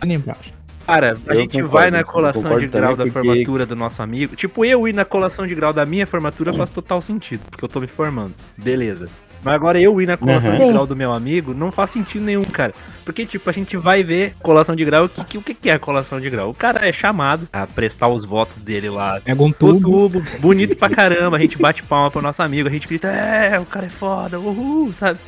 embaixo. 0.03 0.54
Cara, 0.85 1.17
a 1.27 1.31
Eu 1.33 1.35
gente 1.41 1.51
concordo, 1.53 1.69
vai 1.73 1.91
na 1.91 2.03
colação 2.03 2.59
de 2.59 2.67
grau 2.67 2.95
da 2.95 3.03
porque- 3.05 3.11
formatura 3.11 3.65
do 3.65 3.75
nosso 3.75 4.01
amigo. 4.03 4.35
Tipo, 4.35 4.63
eu 4.63 4.87
ir 4.87 4.93
na 4.93 5.03
colação 5.05 5.47
de 5.47 5.55
grau 5.55 5.73
da 5.73 5.85
minha 5.85 6.05
formatura 6.05 6.53
faz 6.53 6.69
total 6.69 7.01
sentido, 7.01 7.41
porque 7.49 7.63
eu 7.65 7.69
tô 7.69 7.79
me 7.79 7.87
formando. 7.87 8.33
Beleza. 8.57 9.07
Mas 9.43 9.53
agora 9.53 9.79
eu 9.79 10.01
ir 10.01 10.07
na 10.07 10.17
colação 10.17 10.51
Uhum. 10.53 10.57
de 10.67 10.71
grau 10.73 10.87
do 10.87 10.95
meu 10.95 11.13
amigo 11.13 11.53
não 11.53 11.69
faz 11.71 11.91
sentido 11.91 12.23
nenhum, 12.25 12.43
cara. 12.45 12.73
Porque, 13.03 13.25
tipo, 13.27 13.47
a 13.47 13.53
gente 13.53 13.77
vai 13.77 14.01
ver 14.03 14.33
colação 14.41 14.75
de 14.75 14.83
grau. 14.83 15.05
O 15.05 15.09
que, 15.09 15.23
que- 15.23 15.37
o 15.37 15.41
que 15.41 15.53
que 15.53 15.69
é 15.69 15.73
a 15.73 15.79
colação 15.79 16.19
de 16.19 16.27
grau? 16.31 16.49
O 16.49 16.53
cara 16.53 16.87
é 16.87 16.91
chamado 16.91 17.47
a 17.53 17.67
prestar 17.67 18.07
os 18.07 18.25
votos 18.25 18.63
dele 18.63 18.89
lá 18.89 19.21
Pega 19.23 19.43
um 19.43 19.51
tubo. 19.51 20.09
tubo, 20.09 20.23
bonito 20.39 20.75
pra 20.75 20.89
caramba, 20.89 21.37
a 21.37 21.39
gente 21.39 21.59
bate 21.59 21.83
palma 21.83 22.09
pro 22.09 22.23
nosso 22.23 22.41
amigo, 22.41 22.67
a 22.67 22.71
gente 22.71 22.87
grita, 22.87 23.07
é, 23.07 23.59
o 23.59 23.65
cara 23.65 23.85
é 23.85 23.89
foda, 23.89 24.39
uhul, 24.39 24.91
sabe? 24.93 25.19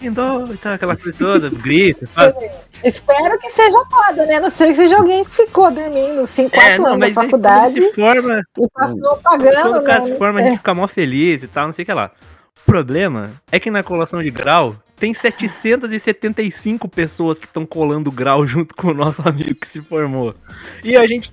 Lindou, 0.00 0.52
e 0.52 0.56
tal, 0.56 0.72
aquela 0.74 0.96
coisa 0.96 1.16
toda, 1.18 1.50
grita? 1.50 2.08
Espero 2.82 3.38
que 3.38 3.50
seja 3.50 3.78
foda, 3.90 4.24
né? 4.26 4.40
Não 4.40 4.50
sei 4.50 4.68
que 4.68 4.76
seja 4.76 4.96
alguém 4.96 5.24
que 5.24 5.30
ficou 5.30 5.70
dormindo 5.70 6.26
5, 6.26 6.50
4 6.50 6.68
É, 6.72 6.78
não, 6.78 6.86
anos 6.86 6.98
na 6.98 7.06
mas 7.06 7.08
aí 7.08 7.14
quando 7.14 7.30
faculdade 7.30 7.76
ele 7.78 7.86
se 7.88 7.94
forma, 7.94 8.42
e 8.58 8.68
passou 8.70 9.16
pagando. 9.22 9.62
quando 9.62 9.76
o 9.76 9.84
cara 9.84 10.00
se 10.02 10.10
né? 10.10 10.16
forma, 10.16 10.40
a 10.40 10.42
gente 10.42 10.56
fica 10.58 10.72
mó 10.74 10.86
feliz 10.88 11.42
e 11.42 11.48
tal, 11.48 11.66
não 11.66 11.72
sei 11.72 11.82
o 11.82 11.86
que 11.86 11.92
lá. 11.92 12.10
O 12.62 12.64
problema 12.66 13.30
é 13.52 13.60
que 13.60 13.70
na 13.70 13.82
colação 13.82 14.22
de 14.22 14.30
grau 14.30 14.74
tem 14.96 15.12
775 15.14 16.88
pessoas 16.88 17.38
que 17.38 17.46
estão 17.46 17.64
colando 17.66 18.10
grau 18.12 18.46
junto 18.46 18.74
com 18.74 18.88
o 18.88 18.94
nosso 18.94 19.26
amigo 19.26 19.54
que 19.54 19.66
se 19.66 19.80
formou. 19.80 20.34
E 20.84 20.96
a 20.96 21.06
gente, 21.06 21.30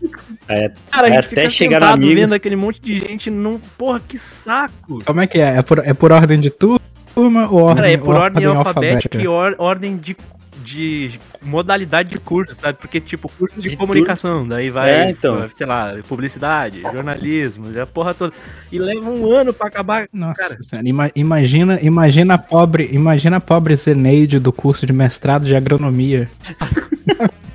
É, 0.47 0.71
cara, 0.91 1.07
a 1.07 1.09
É, 1.09 1.13
gente 1.21 1.25
até 1.25 1.41
fica 1.43 1.49
chegar 1.49 1.81
sentado 1.81 1.93
amigo. 2.03 2.15
vendo 2.15 2.33
aquele 2.33 2.55
monte 2.55 2.81
de 2.81 2.97
gente 2.99 3.29
num, 3.29 3.59
porra, 3.77 3.99
que 4.05 4.17
saco. 4.17 5.03
Como 5.05 5.21
é 5.21 5.27
que 5.27 5.39
é? 5.39 5.57
É 5.57 5.61
por, 5.61 5.79
é 5.79 5.93
por 5.93 6.11
ordem 6.11 6.39
de 6.39 6.49
turma 6.49 6.79
ou 7.25 7.55
ordem, 7.63 7.75
Cara, 7.75 7.91
é 7.91 7.97
por 7.97 8.15
ou 8.15 8.21
ordem 8.21 8.45
alfabética 8.45 9.17
e 9.17 9.27
or- 9.27 9.55
ordem 9.57 9.97
de, 9.97 10.15
de 10.63 11.19
modalidade 11.41 12.09
de 12.09 12.19
curso, 12.19 12.53
sabe? 12.55 12.77
Porque, 12.79 12.99
tipo, 12.99 13.29
curso 13.37 13.59
de, 13.59 13.69
De 13.69 13.77
comunicação, 13.77 14.47
daí 14.47 14.69
vai, 14.69 14.89
É, 14.89 15.09
então. 15.09 15.47
sei 15.55 15.65
lá, 15.65 15.95
publicidade, 16.07 16.81
jornalismo, 16.81 17.65
a 17.81 17.85
porra 17.85 18.13
toda. 18.13 18.33
E 18.71 18.77
leva 18.77 19.09
um 19.09 19.31
ano 19.31 19.53
pra 19.53 19.67
acabar. 19.67 20.07
Nossa 20.11 20.41
Cara. 20.41 20.57
senhora, 20.61 20.87
ima- 20.87 21.11
imagina, 21.15 21.79
imagina 21.81 22.33
a 22.33 22.37
pobre, 22.37 22.89
imagina 22.91 23.37
a 23.37 23.41
pobre 23.41 23.75
Zeneide 23.75 24.39
do 24.39 24.51
curso 24.51 24.85
de 24.85 24.91
mestrado 24.93 25.45
de 25.45 25.55
agronomia. 25.55 26.29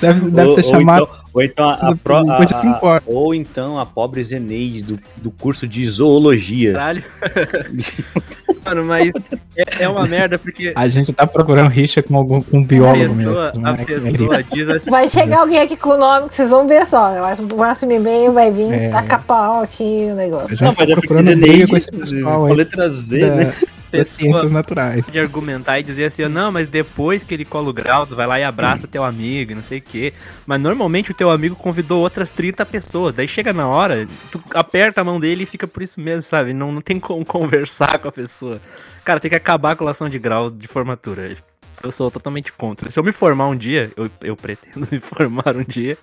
deve 0.00 0.30
deve 0.30 0.48
ou, 0.48 0.54
ser 0.54 0.64
ou 0.64 0.70
chamado 0.70 1.02
então, 1.04 1.20
ou 1.32 1.42
então 1.42 1.68
a, 1.68 1.74
a 1.74 1.96
pro- 1.96 2.16
a- 2.16 2.20
a- 2.20 2.78
horas. 2.86 3.02
ou 3.06 3.34
então 3.34 3.78
a 3.78 3.84
pobre 3.86 4.22
Zeneide 4.24 4.82
do, 4.82 4.98
do 5.16 5.30
curso 5.30 5.66
de 5.66 5.84
zoologia. 5.86 6.72
Caralho. 6.72 7.04
Mano, 8.64 8.84
mas 8.84 9.10
é, 9.56 9.84
é 9.84 9.88
uma 9.88 10.06
merda 10.06 10.38
porque 10.38 10.72
A 10.76 10.86
gente 10.88 11.12
tá 11.14 11.26
procurando 11.26 11.68
rixa 11.70 12.02
com 12.02 12.14
algum 12.16 12.42
com 12.42 12.58
um 12.58 12.62
a 12.62 12.66
biólogo 12.66 13.14
pessoa, 13.16 13.52
mesmo. 13.54 13.66
a 13.66 13.72
né? 13.72 13.84
pessoa 13.84 14.42
diz 14.52 14.68
assim. 14.68 14.90
Vai 14.90 15.08
chegar 15.08 15.40
alguém 15.40 15.60
aqui 15.60 15.76
com 15.76 15.90
o 15.90 15.96
nome 15.96 16.28
que 16.28 16.36
vocês 16.36 16.50
vão 16.50 16.68
ver 16.68 16.84
só. 16.86 17.10
Eu 17.14 17.24
acho 17.24 17.42
que 17.42 17.54
o 17.54 17.58
máximo 17.58 17.92
e-mail 17.92 18.32
vai 18.32 18.50
vir 18.50 18.70
É. 18.72 18.90
tacar 18.90 19.24
pau 19.24 19.62
aqui 19.62 20.08
o 20.12 20.14
negócio. 20.14 20.56
A 20.60 20.64
Não, 20.64 20.74
tá 20.74 20.84
mas 20.84 20.90
é 20.90 20.94
porque 20.94 21.22
Zeneide 21.22 21.66
com 21.68 21.76
esse 21.76 21.90
pessoal 21.90 22.46
com 22.46 22.52
letra 22.52 22.88
Z, 22.90 23.18
da- 23.20 23.34
né? 23.36 23.54
Das 23.90 24.10
Pessoa 24.10 24.32
ciências 24.32 24.52
naturais. 24.52 25.04
de 25.06 25.18
argumentar 25.18 25.78
e 25.78 25.82
dizer 25.82 26.04
assim, 26.04 26.26
não, 26.28 26.52
mas 26.52 26.68
depois 26.68 27.24
que 27.24 27.34
ele 27.34 27.44
cola 27.44 27.70
o 27.70 27.72
grau, 27.72 28.06
tu 28.06 28.14
vai 28.14 28.26
lá 28.26 28.38
e 28.38 28.44
abraça 28.44 28.86
teu 28.86 29.04
amigo, 29.04 29.52
e 29.52 29.54
não 29.54 29.62
sei 29.62 29.78
o 29.78 29.82
quê. 29.82 30.12
Mas 30.46 30.60
normalmente 30.60 31.10
o 31.10 31.14
teu 31.14 31.30
amigo 31.30 31.56
convidou 31.56 32.00
outras 32.00 32.30
30 32.30 32.64
pessoas. 32.66 33.14
Daí 33.14 33.28
chega 33.28 33.52
na 33.52 33.66
hora, 33.66 34.06
tu 34.30 34.42
aperta 34.54 35.00
a 35.00 35.04
mão 35.04 35.18
dele 35.18 35.42
e 35.42 35.46
fica 35.46 35.66
por 35.66 35.82
isso 35.82 36.00
mesmo, 36.00 36.22
sabe? 36.22 36.52
Não, 36.52 36.72
não 36.72 36.80
tem 36.80 36.98
como 37.00 37.24
conversar 37.26 37.98
com 37.98 38.08
a 38.08 38.12
pessoa. 38.12 38.60
Cara, 39.04 39.20
tem 39.20 39.30
que 39.30 39.36
acabar 39.36 39.72
a 39.72 39.76
colação 39.76 40.08
de 40.08 40.18
grau 40.18 40.50
de 40.50 40.68
formatura. 40.68 41.36
Eu 41.82 41.90
sou 41.90 42.10
totalmente 42.10 42.52
contra. 42.52 42.90
Se 42.90 42.98
eu 42.98 43.04
me 43.04 43.10
formar 43.12 43.46
um 43.48 43.56
dia, 43.56 43.90
eu, 43.96 44.10
eu 44.22 44.36
pretendo 44.36 44.86
me 44.92 44.98
formar 45.00 45.56
um 45.56 45.64
dia, 45.64 45.96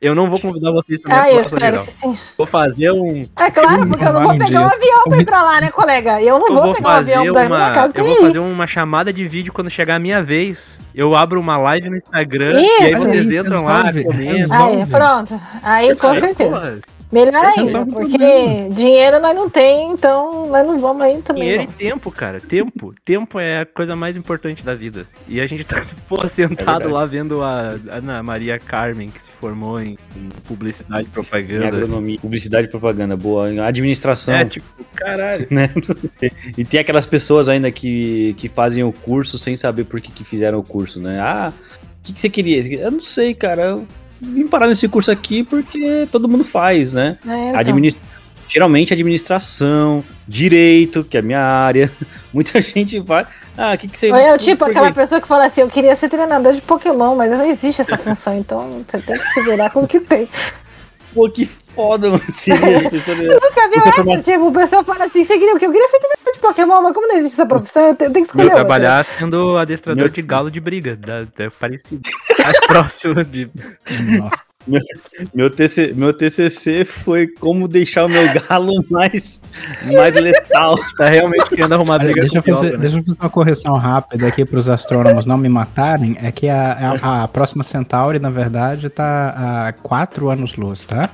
eu 0.00 0.14
não 0.14 0.28
vou 0.30 0.40
convidar 0.40 0.70
vocês 0.70 1.00
pra 1.00 1.12
minha 1.12 1.22
Ah, 1.24 1.32
eu 1.32 1.40
espero 1.40 1.80
que 1.82 1.90
sim. 1.90 2.18
Vou 2.36 2.46
fazer 2.46 2.92
um. 2.92 3.26
É 3.38 3.50
claro, 3.50 3.88
porque 3.88 4.04
eu 4.04 4.12
não 4.12 4.22
vou 4.22 4.30
Um 4.32 4.38
pegar 4.38 4.46
dia. 4.46 4.60
um 4.60 4.66
avião 4.68 5.04
pra 5.08 5.18
ir 5.18 5.24
pra 5.24 5.42
lá, 5.42 5.60
né, 5.60 5.70
colega? 5.70 6.22
Eu 6.22 6.38
não 6.38 6.48
Eu 6.48 6.54
vou, 6.54 6.62
vou 6.66 6.74
pegar 6.74 6.88
um 6.88 6.92
fazer 6.92 7.14
avião 7.14 7.34
da 7.34 7.44
minha 7.46 7.58
uma. 7.58 7.74
casa 7.74 7.86
Eu 7.88 7.92
pra 7.92 8.02
vou 8.04 8.12
ir. 8.12 8.20
fazer 8.20 8.38
uma 8.38 8.66
chamada 8.66 9.12
de 9.12 9.26
vídeo 9.26 9.52
quando 9.52 9.70
chegar 9.70 9.96
a 9.96 9.98
minha 9.98 10.22
vez. 10.22 10.78
Eu 10.94 11.16
abro 11.16 11.40
uma 11.40 11.56
live 11.56 11.90
no 11.90 11.96
Instagram 11.96 12.60
Isso. 12.62 12.82
e 12.82 12.84
aí 12.86 12.94
vocês 12.94 13.28
Aí, 13.28 13.38
entram 13.38 13.62
lá, 13.64 13.82
resolve, 13.90 14.04
comentam. 14.04 14.66
Aí, 14.80 14.86
pronto. 14.86 15.40
Aí, 15.62 15.96
com 15.96 16.06
Aí, 16.08 16.20
certeza. 16.20 16.80
Melhor 17.14 17.44
É 17.44 17.60
ainda, 17.60 17.86
porque 17.86 18.18
problema. 18.18 18.70
dinheiro 18.70 19.20
nós 19.20 19.34
não 19.36 19.48
tem, 19.48 19.92
então 19.92 20.48
nós 20.48 20.66
não 20.66 20.78
vamos 20.80 21.02
aí 21.02 21.22
também. 21.22 21.42
Dinheiro 21.44 21.62
e 21.62 21.66
não. 21.66 21.72
tempo, 21.72 22.10
cara. 22.10 22.40
Tempo. 22.40 22.92
Tempo 23.04 23.38
é 23.38 23.60
a 23.60 23.66
coisa 23.66 23.94
mais 23.94 24.16
importante 24.16 24.64
da 24.64 24.74
vida. 24.74 25.06
E 25.28 25.40
a 25.40 25.46
gente 25.46 25.62
tá, 25.64 25.86
pô, 26.08 26.26
sentado 26.26 26.66
verdade. 26.66 26.88
lá 26.92 27.06
vendo 27.06 27.40
a 27.42 27.76
Ana 27.90 28.20
Maria 28.22 28.58
Carmen, 28.58 29.10
que 29.10 29.22
se 29.22 29.30
formou 29.30 29.80
em, 29.80 29.96
em 30.16 30.28
publicidade 30.44 31.04
e 31.04 31.06
Em 31.06 31.10
propaganda. 31.10 31.68
agronomia, 31.68 32.18
publicidade 32.18 32.66
e 32.66 32.70
propaganda, 32.70 33.16
boa. 33.16 33.52
Em 33.52 33.60
administração, 33.60 34.34
É, 34.34 34.44
tipo, 34.44 34.66
caralho. 34.96 35.46
né? 35.52 35.70
E 36.58 36.64
tem 36.64 36.80
aquelas 36.80 37.06
pessoas 37.06 37.48
ainda 37.48 37.70
que, 37.70 38.34
que 38.38 38.48
fazem 38.48 38.82
o 38.82 38.92
curso 38.92 39.38
sem 39.38 39.56
saber 39.56 39.84
por 39.84 40.00
que, 40.00 40.10
que 40.10 40.24
fizeram 40.24 40.58
o 40.58 40.64
curso, 40.64 41.00
né? 41.00 41.20
Ah, 41.20 41.52
o 41.52 42.02
que, 42.02 42.12
que 42.12 42.20
você 42.20 42.28
queria? 42.28 42.60
Eu 42.82 42.90
não 42.90 43.00
sei, 43.00 43.34
cara. 43.34 43.62
Eu 43.62 43.86
vim 44.32 44.46
parar 44.46 44.66
nesse 44.66 44.88
curso 44.88 45.10
aqui 45.10 45.42
porque 45.42 46.08
todo 46.10 46.28
mundo 46.28 46.44
faz, 46.44 46.92
né? 46.92 47.18
É, 47.26 47.48
então. 47.48 47.60
Administ... 47.60 48.02
Geralmente 48.46 48.92
administração, 48.92 50.04
direito, 50.28 51.02
que 51.02 51.16
é 51.16 51.20
a 51.20 51.22
minha 51.22 51.40
área. 51.40 51.90
Muita 52.32 52.60
gente 52.60 53.00
vai. 53.00 53.26
Ah, 53.56 53.72
o 53.74 53.78
que, 53.78 53.88
que 53.88 53.96
você. 53.96 54.10
É 54.10 54.34
o 54.34 54.38
tipo 54.38 54.64
aquela 54.64 54.92
pessoa 54.92 55.20
que 55.20 55.26
fala 55.26 55.46
assim, 55.46 55.62
eu 55.62 55.68
queria 55.68 55.96
ser 55.96 56.08
treinador 56.08 56.52
de 56.52 56.60
Pokémon, 56.60 57.16
mas 57.16 57.30
não 57.30 57.44
existe 57.44 57.82
essa 57.82 57.96
função, 57.96 58.36
então 58.38 58.84
você 58.86 58.98
tem 58.98 59.14
que 59.14 59.22
se 59.22 59.42
virar 59.42 59.70
com 59.70 59.80
o 59.80 59.88
que 59.88 59.98
tem. 60.00 60.28
Pô, 61.14 61.28
que 61.30 61.48
foda, 61.74 62.10
mano. 62.10 62.22
Seria 62.32 62.88
pessoa- 62.90 63.16
Eu 63.22 63.40
nunca 63.40 63.68
vi 63.68 63.78
essa, 63.78 63.92
forma- 63.92 64.22
tipo, 64.22 64.46
o 64.48 64.52
pessoal 64.52 64.84
fala 64.84 65.04
assim, 65.04 65.24
você 65.24 65.38
queria 65.38 65.54
o 65.54 65.58
quê? 65.58 65.66
Eu 65.66 65.72
queria 65.72 65.88
ser 65.88 65.98
treinador 65.98 66.32
de 66.34 66.40
Pokémon, 66.40 66.82
mas 66.82 66.94
como 66.94 67.06
não 67.08 67.16
existe 67.16 67.34
essa 67.34 67.46
profissão, 67.46 67.88
eu 67.88 67.94
tenho, 67.94 68.12
tenho 68.12 68.24
que 68.24 68.30
escolher 68.30 68.44
Eu 68.44 68.48
outra. 68.50 68.60
trabalhar 68.64 69.04
sendo 69.04 69.56
adestrador 69.58 70.04
Meu- 70.04 70.08
de 70.12 70.22
galo 70.22 70.50
de 70.50 70.60
briga. 70.60 70.96
Da, 70.96 71.26
é 71.44 71.50
parecido. 71.50 72.02
Mais 72.42 72.58
próximo 72.66 73.24
de. 73.24 73.48
Nossa. 74.18 74.42
Meu, 75.34 75.50
TC, 75.50 75.92
meu 75.94 76.14
TCC 76.14 76.86
foi 76.86 77.26
como 77.28 77.68
deixar 77.68 78.06
o 78.06 78.08
meu 78.08 78.24
galo 78.48 78.72
mais, 78.90 79.38
mais 79.92 80.14
letal. 80.14 80.76
Tá 80.96 81.10
realmente 81.10 81.50
querendo 81.50 81.74
arrumar 81.74 81.96
Olha, 81.96 82.04
briga 82.04 82.22
deixa, 82.22 82.38
eu 82.38 82.42
fazer, 82.42 82.72
né? 82.72 82.78
deixa 82.78 82.96
eu 82.96 83.04
fazer 83.04 83.18
uma 83.20 83.28
correção 83.28 83.74
rápida 83.74 84.26
aqui 84.26 84.42
para 84.42 84.58
os 84.58 84.66
astrônomos 84.66 85.26
não 85.26 85.36
me 85.36 85.50
matarem. 85.50 86.16
É 86.22 86.32
que 86.32 86.48
a, 86.48 86.96
a, 87.02 87.24
a 87.24 87.28
próxima 87.28 87.62
Centauri, 87.62 88.18
na 88.18 88.30
verdade, 88.30 88.88
tá 88.88 89.66
a 89.68 89.72
4 89.82 90.30
anos-luz, 90.30 90.86
tá? 90.86 91.10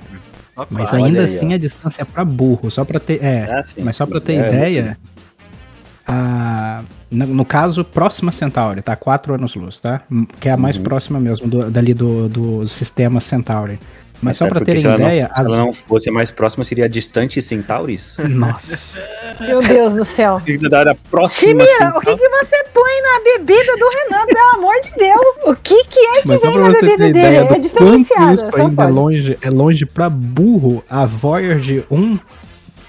Ó, 0.62 0.66
Mas 0.70 0.92
ainda 0.94 1.24
aí, 1.24 1.36
assim 1.36 1.52
ó. 1.52 1.54
a 1.54 1.58
distância 1.58 2.02
é 2.02 2.04
pra 2.04 2.24
burro, 2.24 2.70
só 2.70 2.84
pra 2.84 2.98
ter. 3.00 3.22
É, 3.22 3.46
É 3.48 3.58
assim, 3.58 3.82
mas 3.82 3.96
só 3.96 4.06
pra 4.06 4.20
ter 4.20 4.34
é, 4.34 4.48
ideia. 4.48 4.98
a- 6.06 6.82
no, 7.10 7.26
no 7.26 7.44
caso, 7.44 7.84
próxima 7.84 8.30
Centauri, 8.32 8.82
tá? 8.82 8.94
4 8.96 9.34
anos-luz, 9.34 9.80
tá? 9.80 10.02
Que 10.40 10.48
é 10.48 10.52
a 10.52 10.56
mais 10.56 10.76
Uhum. 10.76 10.82
próxima 10.84 11.18
mesmo 11.20 11.48
do- 11.48 11.70
dali 11.70 11.92
do, 11.94 12.28
do 12.28 12.68
sistema 12.68 13.20
Centauri. 13.20 13.78
Mas 14.22 14.36
só 14.36 14.44
Até 14.44 14.50
pra 14.50 14.60
porque 14.60 14.72
terem 14.72 14.80
se 14.82 14.86
ela 14.86 14.98
não- 14.98 15.06
ideia. 15.06 15.26
Se 15.34 15.40
ela 15.40 15.56
não 15.56 15.72
fosse 15.72 16.10
mais 16.10 16.30
próxima, 16.30 16.64
seria 16.64 16.84
a 16.84 16.88
distante 16.88 17.40
Centauris. 17.40 18.16
Nossa. 18.28 19.10
Meu 19.40 19.62
Deus 19.62 19.94
do 19.94 20.04
céu. 20.04 20.38
da 20.68 20.78
área 20.80 20.96
próxima. 21.10 21.64
Time, 21.64 21.88
o 21.96 22.00
que, 22.00 22.16
que 22.16 22.28
você 22.28 22.64
põe 22.74 23.02
na 23.02 23.20
bebida 23.24 23.72
do 23.78 23.88
Renan, 23.88 24.26
pelo 24.26 24.54
amor 24.56 24.74
de 24.82 24.90
Deus? 24.96 25.26
O 25.46 25.54
que, 25.54 25.84
que 25.84 25.98
é 25.98 26.20
que 26.22 26.28
Mas 26.28 26.40
só 26.40 26.48
vem 26.48 26.58
na 26.58 26.64
você 26.70 26.80
bebida 26.82 26.96
ter 26.98 27.12
dele? 27.12 27.18
ideia 27.18 27.48
É 27.54 27.58
diferenciado, 27.58 28.34
isso 28.34 28.50
só 28.50 28.56
ainda 28.60 28.82
é 28.82 28.86
longe, 28.88 29.38
é 29.40 29.50
longe 29.50 29.86
pra 29.86 30.10
burro, 30.10 30.84
a 30.90 31.06
Voyager 31.06 31.84
1 31.90 32.18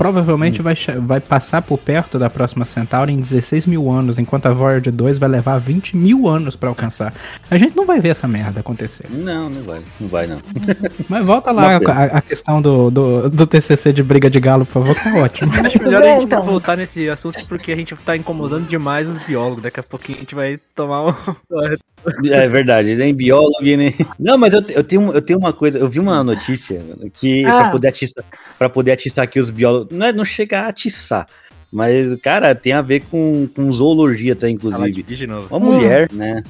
provavelmente 0.01 0.63
vai, 0.63 0.73
vai 0.97 1.19
passar 1.19 1.61
por 1.61 1.77
perto 1.77 2.17
da 2.17 2.27
próxima 2.27 2.65
Centauri 2.65 3.13
em 3.13 3.19
16 3.19 3.67
mil 3.67 3.87
anos, 3.87 4.17
enquanto 4.17 4.47
a 4.47 4.51
Voyager 4.51 4.91
2 4.91 5.19
vai 5.19 5.29
levar 5.29 5.59
20 5.59 5.95
mil 5.95 6.27
anos 6.27 6.55
pra 6.55 6.69
alcançar. 6.69 7.13
A 7.51 7.55
gente 7.55 7.77
não 7.77 7.85
vai 7.85 7.99
ver 7.99 8.09
essa 8.09 8.27
merda 8.27 8.61
acontecer. 8.61 9.05
Não, 9.11 9.47
não 9.47 9.61
vai. 9.61 9.79
Não 9.99 10.07
vai, 10.07 10.25
não. 10.25 10.39
Mas 11.07 11.23
volta 11.23 11.51
lá 11.51 11.75
a, 11.75 12.03
a 12.17 12.21
questão 12.21 12.59
do, 12.59 12.89
do, 12.89 13.29
do 13.29 13.45
TCC 13.45 13.93
de 13.93 14.01
briga 14.01 14.27
de 14.27 14.39
galo, 14.39 14.65
por 14.65 14.83
favor, 14.83 14.95
tá 14.95 15.13
ótimo. 15.21 15.51
Acho 15.63 15.83
melhor 15.83 16.01
a 16.01 16.19
gente 16.19 16.31
não 16.31 16.41
voltar 16.41 16.75
nesse 16.75 17.07
assunto 17.07 17.45
porque 17.45 17.71
a 17.71 17.75
gente 17.75 17.95
tá 17.97 18.17
incomodando 18.17 18.67
demais 18.67 19.07
os 19.07 19.19
biólogos. 19.19 19.61
Daqui 19.61 19.81
a 19.81 19.83
pouquinho 19.83 20.17
a 20.17 20.21
gente 20.21 20.33
vai 20.33 20.59
tomar 20.73 21.09
um. 21.09 21.13
É 22.31 22.47
verdade, 22.47 22.95
nem 22.95 23.13
biólogo, 23.13 23.61
nem. 23.61 23.93
Não, 24.19 24.35
mas 24.35 24.55
eu, 24.55 24.63
eu, 24.69 24.83
tenho, 24.83 25.11
eu 25.11 25.21
tenho 25.21 25.37
uma 25.37 25.53
coisa, 25.53 25.77
eu 25.77 25.87
vi 25.87 25.99
uma 25.99 26.23
notícia 26.23 26.81
que 27.13 27.45
Ah. 27.45 27.59
pra 27.59 27.69
poder 27.69 27.89
atiçar, 27.89 28.25
pra 28.62 28.69
poder 28.69 28.91
atiçar 28.91 29.24
aqui 29.24 29.39
os 29.39 29.50
biólogos. 29.50 29.97
Não, 29.97 30.06
é, 30.06 30.13
não 30.13 30.24
chega 30.24 30.60
a 30.60 30.67
atiçar. 30.67 31.26
Mas, 31.71 32.13
cara, 32.21 32.54
tem 32.54 32.74
a 32.74 32.82
ver 32.84 33.02
com, 33.10 33.47
com 33.56 33.71
zoologia, 33.71 34.36
tá? 34.36 34.47
Inclusive. 34.47 35.02
de 35.02 35.15
de 35.15 35.26
novo. 35.26 35.47
Uma 35.50 35.60
mulher, 35.60 36.08
né? 36.13 36.43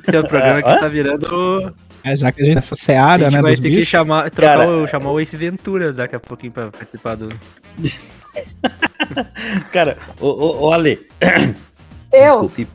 Esse 0.00 0.14
é 0.14 0.20
o 0.20 0.28
programa 0.28 0.62
que 0.62 0.78
tá 0.78 0.86
virando. 0.86 1.74
É, 2.04 2.16
já 2.16 2.30
que 2.30 2.40
a 2.40 2.44
gente 2.44 2.54
nessa 2.54 2.76
A 2.76 2.78
seara, 2.78 3.24
gente 3.24 3.32
né, 3.32 3.42
vai 3.42 3.50
dos 3.50 3.60
ter 3.60 3.70
que 3.70 3.76
bichos. 3.78 3.88
chamar, 3.88 4.30
trocar 4.30 4.58
Cara. 4.58 4.68
o, 4.70 4.86
chamar 4.86 5.10
o 5.10 5.18
Ace 5.18 5.36
Ventura 5.36 5.92
daqui 5.92 6.14
a 6.14 6.20
pouquinho 6.20 6.52
pra 6.52 6.70
participar 6.70 7.16
do. 7.16 7.30
Cara, 9.72 9.98
ô, 10.20 10.26
ô, 10.28 10.66
ô 10.66 10.72
Ale, 10.72 11.00
Eu? 12.12 12.42
desculpe, 12.42 12.68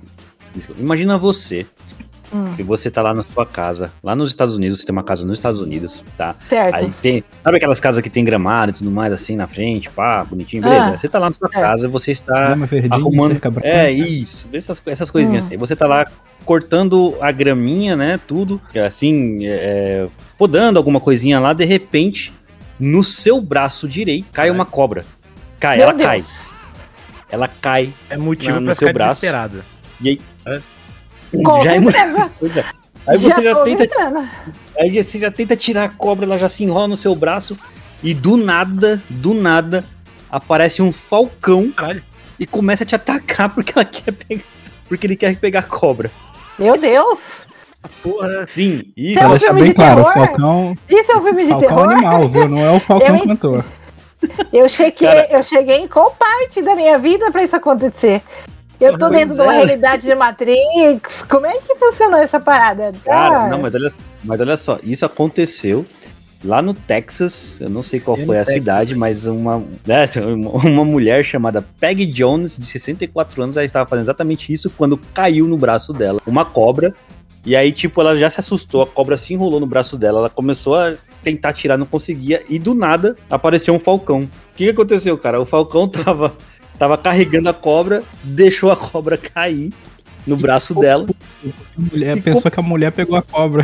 desculpe. 0.54 0.82
Imagina 0.82 1.18
você. 1.18 1.66
Hum. 2.34 2.52
Se 2.52 2.63
você 2.63 2.89
tá 2.89 3.02
lá 3.02 3.13
na 3.13 3.24
sua 3.24 3.46
casa, 3.46 3.91
lá 4.04 4.15
nos 4.15 4.30
Estados 4.30 4.56
Unidos, 4.56 4.80
você 4.80 4.86
tem 4.86 4.94
uma 4.94 5.04
casa 5.04 5.26
nos 5.28 5.38
Estados 5.39 5.60
Unidos, 5.60 6.02
tá? 6.17 6.36
Certo. 6.48 6.76
Aí 6.76 6.89
tem. 7.02 7.24
Sabe 7.44 7.58
aquelas 7.58 7.80
casas 7.80 8.02
que 8.02 8.10
tem 8.10 8.24
gramado 8.24 8.72
e 8.72 8.74
tudo 8.76 8.89
mais 8.89 9.12
assim 9.12 9.36
na 9.36 9.48
frente, 9.48 9.89
pá, 9.89 10.24
bonitinho, 10.24 10.63
beleza? 10.63 10.86
Ah. 10.86 10.98
você 10.98 11.10
tá 11.10 11.20
lá 11.20 11.28
na 11.28 11.34
sua 11.34 11.50
É. 11.54 11.60
casa 11.60 11.88
e 11.88 11.89
você 11.89 12.12
está 12.12 12.56
verdinha, 12.56 12.94
arrumando. 12.94 13.41
É, 13.63 13.91
isso. 13.91 14.48
Essas, 14.54 14.82
essas 14.86 15.10
coisinhas 15.12 15.44
Hum. 15.44 15.48
assim. 15.48 15.58
Você 15.58 15.76
tá 15.76 15.86
lá 15.88 16.06
cortando 16.46 17.17
a 17.22 17.32
graminha, 17.32 17.96
né? 17.96 18.20
Tudo. 18.28 18.62
Assim, 18.86 19.39
é, 19.46 20.08
podando 20.38 20.78
alguma 20.80 21.00
coisinha 21.00 21.39
lá, 21.39 21.54
de 21.54 21.65
repente, 21.65 22.32
no 22.80 23.04
seu 23.04 23.41
braço 23.41 23.88
direito 23.88 24.28
cai 24.32 24.50
uma 24.50 24.65
cobra. 24.65 25.04
Cai, 25.60 25.78
Meu 25.78 25.89
ela 25.89 25.98
cai. 26.00 26.17
Deus. 26.20 26.54
Ela 27.30 27.48
cai. 27.48 27.89
É 28.10 28.17
motivo 28.17 28.54
Na- 28.56 28.60
no 28.62 28.65
pra 28.67 28.76
seu 28.76 28.88
ficar 28.88 28.94
braço. 28.94 29.26
E 30.02 30.10
aí. 30.10 30.22
Com 31.44 31.63
já 31.63 31.76
é 31.76 31.82
certeza. 31.82 32.32
É. 32.60 32.65
Aí 33.08 33.17
você 33.17 33.41
já, 33.41 33.56
tô 33.56 33.63
tenta, 33.63 34.30
aí 34.80 35.04
você 35.04 35.20
já 35.20 35.32
tenta 35.32 35.56
tirar 35.56 35.86
a 35.86 35.89
cobra, 35.89 36.26
ela 36.26 36.38
já 36.38 36.48
se 36.48 36.63
enrola 36.63 36.88
no 36.88 36.96
seu 36.96 37.15
braço 37.15 37.58
e 38.04 38.13
do 38.13 38.38
nada, 38.38 39.02
do 39.10 39.34
nada, 39.34 39.84
aparece 40.30 40.82
um 40.84 40.91
falcão 40.91 41.72
Caralho. 41.72 42.04
e 42.39 42.46
começa 42.46 42.84
a 42.84 42.86
te 42.88 42.94
atacar 42.96 43.50
porque 43.50 43.72
ela 43.76 43.86
quer 43.86 44.12
pegar, 44.12 44.44
porque 44.88 45.08
ele 45.08 45.15
quer 45.15 45.36
pegar 45.38 45.60
a 45.62 45.63
cobra. 45.63 46.12
Meu 46.60 46.78
Deus. 46.78 47.46
Porra. 48.04 48.46
Sim, 48.48 48.84
isso. 48.96 49.17
É 49.20 49.26
um 49.26 49.30
Pra 49.30 49.38
deixar 49.38 49.46
filme 49.48 49.62
bem 49.62 49.70
de 49.72 49.76
claro, 49.76 50.02
o 50.02 50.04
terror? 50.04 50.13
Falcão, 50.28 50.76
Isso 50.88 51.12
é 51.12 51.15
um 51.15 51.24
filme 51.24 51.44
de 51.44 51.50
Falcão 51.50 51.67
terror? 51.70 51.91
animal, 51.91 52.30
viu? 52.30 52.48
Não 52.48 52.60
é 52.60 52.72
o 52.72 52.80
Falcão 52.80 53.17
Eu- 53.17 53.28
cantor. 53.28 53.65
Eu 54.54 54.70
cheguei, 54.70 55.08
Cara- 55.08 55.28
eu 55.32 55.41
cheguei 55.44 55.78
em 55.78 55.88
qual 55.88 56.12
parte 56.12 56.62
da 56.62 56.76
minha 56.76 57.00
vida 57.00 57.32
pra 57.32 57.44
isso 57.44 57.56
acontecer? 57.56 58.22
Eu 58.82 58.98
tô 58.98 59.08
Pois 59.08 59.20
dentro 59.20 59.36
de 59.36 59.41
uma 59.41 59.54
é. 59.54 59.58
realidade 59.58 60.04
de 60.08 60.15
Matrix. 60.15 61.22
Como 61.30 61.46
é 61.46 61.54
que 61.60 61.76
funcionou 61.76 62.20
essa 62.20 62.39
parada? 62.39 62.91
Cara, 63.06 63.46
Ah, 63.46 63.50
não, 63.50 63.60
mas 63.60 63.76
olha, 63.76 63.89
mas 64.24 64.41
olha 64.41 64.58
só, 64.58 64.80
isso 64.84 65.06
aconteceu 65.06 65.86
lá 66.44 66.62
no 66.62 66.74
Texas, 66.74 67.58
eu 67.62 67.70
não 67.70 67.84
sei 67.84 68.00
qual 68.00 68.17
Sim, 68.17 68.26
foi 68.26 68.38
a 68.38 68.39
Texas, 68.39 68.56
cidade, 68.56 68.96
mas 68.96 69.28
uma, 69.28 69.63
né, 69.86 70.10
uma 70.65 70.84
mulher 70.84 71.24
chamada 71.24 71.63
Peggy 71.80 72.08
Jones, 72.08 72.58
de 72.58 72.65
64 72.65 73.44
anos, 73.44 73.58
ela 73.58 73.65
estava 73.65 73.88
fazendo 73.88 74.06
exatamente 74.06 74.52
isso 74.52 74.70
quando 74.72 74.98
caiu 74.98 75.48
no 75.48 75.58
braço 75.58 75.94
dela 75.94 76.20
uma 76.26 76.44
cobra. 76.44 76.94
E 77.44 77.56
aí, 77.56 77.72
tipo, 77.72 78.00
ela 78.02 78.15
já 78.15 78.30
se 78.30 78.39
assustou, 78.39 78.84
a 78.84 78.88
cobra 78.88 79.17
se 79.17 79.34
enrolou 79.34 79.60
no 79.60 79.65
braço 79.65 79.98
dela, 79.98 80.20
ela 80.20 80.30
começou 80.30 80.76
a 80.76 80.94
tentar 81.24 81.54
tirar, 81.54 81.76
não 81.78 81.88
conseguia, 81.88 82.41
e 82.48 82.60
do 82.60 82.74
nada 82.76 83.15
apareceu 83.30 83.74
um 83.74 83.80
falcão. 83.80 84.22
O 84.22 84.30
que, 84.56 84.65
que 84.65 84.70
aconteceu, 84.70 85.17
cara? 85.17 85.39
O 85.41 85.46
falcão 85.46 85.88
tava, 85.89 86.34
tava 86.82 86.98
carregando 86.98 87.48
a 87.48 87.54
cobra, 87.54 88.02
deixou 88.24 88.72
a 88.72 88.76
cobra 88.76 89.15
cair 89.15 89.72
no 90.26 90.36
braço 90.36 90.74
dela. 90.74 91.06
A 91.46 91.80
mulher 91.80 92.20
pensou 92.24 92.50
que 92.50 92.60
a 92.60 92.63
mulher 92.63 92.91
pegou 92.91 93.15
a 93.15 93.22
cobra. 93.22 93.63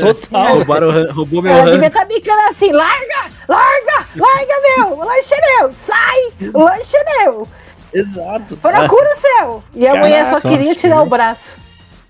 Total. 0.00 0.54
Roubaram, 0.56 1.12
roubou 1.12 1.42
meu 1.42 1.52
ela 1.52 1.70
devia 1.70 1.88
estar 1.88 2.06
bicando 2.06 2.40
assim, 2.48 2.72
larga, 2.72 3.30
larga, 3.46 4.06
larga 4.16 4.54
meu, 4.78 4.98
o 4.98 5.04
lanche 5.04 5.34
é 5.34 5.58
meu, 5.60 5.74
sai, 5.86 6.50
o 6.54 6.58
lanche 6.64 6.96
é 6.96 7.24
meu, 7.24 7.46
Exato. 7.92 8.56
procura 8.56 9.10
o 9.14 9.20
seu. 9.20 9.64
E 9.74 9.86
a 9.86 9.90
Caraca, 9.90 10.06
mulher 10.08 10.24
só 10.30 10.40
queria 10.40 10.64
sorte, 10.68 10.80
tirar 10.80 11.02
o 11.02 11.06
braço. 11.06 11.60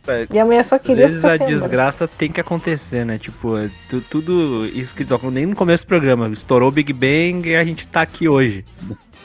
É, 0.06 0.26
E 0.32 0.38
a 0.38 0.44
mulher 0.44 0.64
só 0.64 0.76
Às 0.76 0.82
queria 0.82 1.08
vezes 1.08 1.24
a 1.24 1.36
desgraça 1.36 2.06
tem 2.06 2.30
que 2.30 2.40
acontecer, 2.40 3.04
né? 3.04 3.18
Tipo, 3.18 3.56
é 3.58 3.68
tu- 3.90 4.00
tudo 4.08 4.66
isso 4.72 4.94
que 4.94 5.04
toca 5.04 5.28
nem 5.32 5.46
no 5.46 5.54
começo 5.56 5.84
do 5.84 5.88
programa. 5.88 6.28
Estourou 6.28 6.68
o 6.68 6.72
Big 6.72 6.92
Bang 6.92 7.48
e 7.48 7.54
a 7.56 7.62
gente 7.64 7.86
tá 7.88 8.02
aqui 8.02 8.28
hoje. 8.28 8.64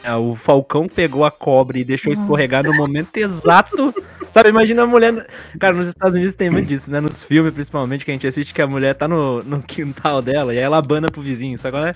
É, 0.04 0.14
o 0.14 0.36
Falcão 0.36 0.88
pegou 0.88 1.26
a 1.26 1.32
cobra 1.32 1.78
e 1.78 1.84
deixou 1.84 2.14
escorregar 2.14 2.64
no 2.64 2.74
momento 2.76 3.18
exato. 3.18 3.94
Sabe, 4.32 4.50
imagina 4.50 4.84
a 4.84 4.88
mulher. 4.88 5.28
Cara, 5.60 5.76
nos 5.76 5.88
Estados 5.88 6.16
Unidos 6.16 6.36
tem 6.36 6.50
muito 6.50 6.68
disso, 6.68 6.92
né? 6.92 7.00
Nos 7.00 7.24
filmes, 7.24 7.54
principalmente, 7.54 8.06
que 8.06 8.12
a 8.12 8.14
gente 8.14 8.28
assiste 8.28 8.54
que 8.54 8.62
a 8.62 8.68
mulher 8.68 8.94
tá 8.94 9.08
no, 9.08 9.44
no 9.44 9.62
quintal 9.62 10.22
dela 10.22 10.54
e 10.54 10.58
aí 10.58 10.64
ela 10.64 10.78
abana 10.78 11.10
pro 11.10 11.22
vizinho, 11.22 11.58
sabe 11.58 11.78
qual 11.78 11.86
é? 11.86 11.96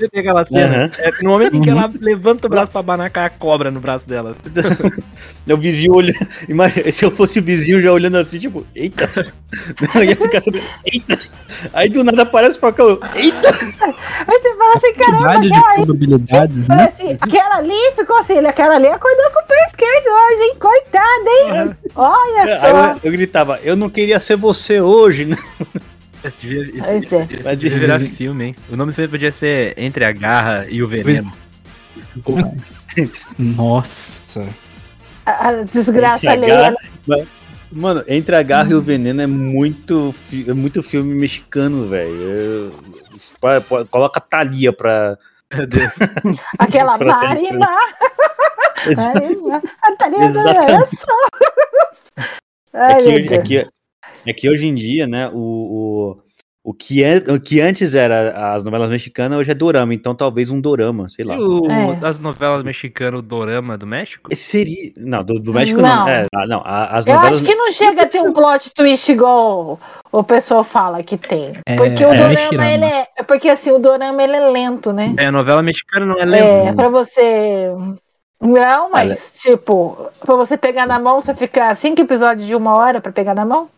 Você 0.00 0.08
tem 0.08 0.20
aquela 0.20 0.44
cena. 0.46 0.76
Aham. 0.76 0.90
É, 0.98 1.22
no 1.22 1.30
momento 1.30 1.56
em 1.58 1.60
que 1.60 1.68
ela 1.68 1.90
levanta 2.00 2.46
o 2.46 2.50
braço 2.50 2.70
pra 2.70 2.80
abanar, 2.80 3.10
cai 3.10 3.26
a 3.26 3.30
cobra 3.30 3.70
no 3.70 3.80
braço 3.80 4.08
dela. 4.08 4.34
É 5.48 5.54
o 5.54 5.56
vizinho 5.56 5.94
olhando. 5.94 6.16
Imagina, 6.48 6.92
se 6.92 7.04
eu 7.04 7.10
fosse 7.10 7.40
o 7.40 7.42
vizinho 7.42 7.82
já 7.82 7.92
olhando 7.92 8.16
assim, 8.18 8.38
tipo, 8.38 8.64
eita. 8.74 9.10
Eu 9.96 10.04
ia 10.04 10.14
ficar 10.14 10.40
sabendo, 10.40 10.64
eita. 10.84 11.18
Aí 11.72 11.88
do 11.88 12.04
nada 12.04 12.22
aparece 12.22 12.56
o 12.56 12.60
facão. 12.60 13.00
Eita! 13.14 13.48
Aí 13.48 14.40
você 14.40 14.56
fala 14.56 14.76
assim, 14.76 14.92
caramba, 14.94 15.18
Quantidade 15.18 15.48
de 15.48 15.54
aquela, 15.54 15.74
probabilidades, 15.74 16.66
fala 16.66 16.82
né? 16.82 16.92
assim, 16.94 17.16
aquela 17.20 17.56
ali 17.56 17.92
ficou 17.96 18.16
assim, 18.18 18.38
aquela 18.38 18.76
ali 18.76 18.86
acordou 18.86 19.30
com 19.32 19.40
o 19.40 19.46
pé 19.46 19.56
esquerdo 19.66 20.06
hoje, 20.06 20.42
hein? 20.42 20.56
Coitada, 20.60 21.30
hein? 21.30 21.76
Olha 21.96 22.42
Aí 22.42 22.70
só. 22.70 22.90
eu, 22.92 23.00
eu 23.02 23.12
gritava, 23.12 23.58
eu 23.64 23.74
não 23.76 23.90
queria 23.90 24.20
ser 24.20 24.36
você 24.36 24.80
hoje, 24.80 25.24
né? 25.24 25.36
Isso 26.24 26.38
devia, 26.40 26.62
isso, 26.64 26.90
isso- 26.90 27.16
é. 27.16 27.24
isso 27.30 27.48
Mas 27.48 27.58
devia 27.58 27.70
de- 27.70 27.78
virar 27.78 27.98
filme, 28.00 28.44
hein? 28.46 28.56
O 28.70 28.76
nome 28.76 28.92
do 28.92 28.94
filme 28.94 29.08
podia 29.08 29.32
ser 29.32 29.74
Entre 29.78 30.04
a 30.04 30.12
Garra 30.12 30.66
e 30.68 30.82
o 30.82 30.88
Veneno. 30.88 31.32
Nossa. 33.38 34.46
A, 35.26 35.48
a 35.48 35.62
desgraça 35.62 36.18
Entre 36.26 36.28
a 36.28 36.32
alheia. 36.32 36.56
garra- 36.62 36.76
Mas, 37.06 37.26
Mano, 37.72 38.02
Entre 38.08 38.34
a 38.34 38.42
Garra 38.42 38.70
e 38.70 38.74
o 38.74 38.82
Veneno 38.82 39.22
é 39.22 39.26
muito, 39.28 40.12
é 40.48 40.52
muito 40.52 40.82
filme 40.82 41.14
mexicano, 41.14 41.88
velho. 41.88 42.72
Pa- 43.40 43.60
Coloca 43.90 44.18
a 44.18 44.22
Thalia 44.22 44.72
pra. 44.72 45.16
Meu 45.54 45.66
Deus. 45.68 45.94
Aquela 46.58 46.98
Pra 46.98 47.16
Marina. 47.16 47.58
Marina. 48.86 49.62
A 49.82 49.92
Thalia 49.96 50.24
Exatamente. 50.24 50.96
Ai, 52.72 52.92
É 53.08 53.28
meu 53.28 53.42
que, 53.42 53.68
é, 54.26 54.32
que, 54.32 54.46
é 54.46 54.50
hoje 54.50 54.66
em 54.66 54.74
dia, 54.74 55.06
né, 55.06 55.28
o, 55.32 55.36
o, 55.38 56.70
o, 56.70 56.74
que 56.74 57.02
é, 57.02 57.16
o 57.16 57.40
que 57.40 57.60
antes 57.60 57.94
era 57.94 58.54
as 58.54 58.62
novelas 58.64 58.88
mexicanas, 58.90 59.38
hoje 59.38 59.50
é 59.50 59.54
dorama. 59.54 59.94
Então 59.94 60.14
talvez 60.14 60.50
um 60.50 60.60
dorama, 60.60 61.08
sei 61.08 61.24
lá. 61.24 61.36
E 61.36 61.40
o, 61.40 61.70
É. 61.70 61.94
das 61.96 62.18
novelas 62.18 62.62
mexicanas, 62.62 63.20
o 63.20 63.22
Dorama 63.22 63.78
do 63.78 63.86
México? 63.86 64.28
Esse 64.32 64.42
seria. 64.42 64.92
Não, 64.98 65.24
do, 65.24 65.34
do 65.40 65.52
México 65.54 65.80
não. 65.80 65.88
Não. 65.96 66.08
É, 66.08 66.26
ah, 66.34 66.46
não, 66.46 66.62
as 66.64 67.06
Eu 67.06 67.14
novelas. 67.14 67.38
acho 67.38 67.46
que 67.48 67.54
não 67.54 67.70
chega 67.72 68.02
a 68.02 68.06
ter 68.06 68.20
um 68.20 68.32
plot 68.32 68.70
twist 68.74 69.10
igual 69.10 69.78
o 70.12 70.22
pessoal 70.22 70.62
fala 70.62 71.02
que 71.02 71.16
tem. 71.16 71.52
É, 71.66 71.76
Porque 71.76 72.04
o 72.04 72.12
é 72.12 72.16
dorama, 72.16 72.70
ele 72.70 72.84
é. 72.84 73.06
Porque 73.26 73.48
assim, 73.48 73.70
o 73.70 73.78
dorama 73.78 74.22
ele 74.22 74.36
é 74.36 74.48
lento, 74.50 74.92
né? 74.92 75.14
É, 75.18 75.26
a 75.26 75.32
novela 75.32 75.62
mexicana 75.62 76.04
não 76.04 76.16
é 76.16 76.22
É, 76.22 76.24
lembro. 76.26 76.76
pra 76.76 76.88
você. 76.88 77.64
Não, 78.42 78.90
mas, 78.90 79.32
tipo, 79.42 80.08
pra 80.24 80.34
você 80.34 80.56
pegar 80.56 80.86
na 80.86 80.98
mão, 80.98 81.20
você 81.20 81.34
fica 81.34 81.74
cinco 81.74 82.00
episódios 82.00 82.46
de 82.46 82.54
uma 82.54 82.74
hora 82.74 82.98
pra 83.00 83.12
pegar 83.12 83.34
na 83.34 83.44
mão? 83.44 83.68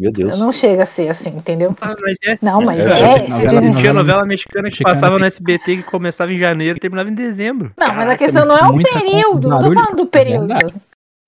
Meu 0.00 0.10
Deus. 0.10 0.38
Não 0.38 0.50
chega 0.50 0.84
a 0.84 0.86
ser 0.86 1.10
assim, 1.10 1.28
entendeu? 1.28 1.76
Ah, 1.78 1.94
mas 2.00 2.16
é. 2.24 2.34
Não, 2.40 2.62
mas 2.62 2.78
É, 2.80 2.84
é. 2.84 3.28
novela- 3.28 3.60
Não 3.60 3.74
tinha 3.74 3.92
novela 3.92 4.24
mexicana 4.24 4.70
que 4.70 4.82
passava 4.82 5.18
no 5.18 5.26
SBT 5.26 5.76
que 5.76 5.82
começava 5.82 6.32
em 6.32 6.38
janeiro 6.38 6.78
e 6.78 6.80
terminava 6.80 7.10
em 7.10 7.14
dezembro. 7.14 7.70
Não, 7.76 7.86
mas 7.88 7.96
a 7.96 8.00
Caraca, 8.16 8.18
questão 8.24 8.46
não 8.46 8.56
é 8.56 8.68
o 8.70 8.82
período. 8.82 9.48
Não 9.48 9.58
tô 9.62 9.74
falando 9.74 9.96
do 9.96 10.06
período. 10.06 10.46
verdade. 10.48 10.74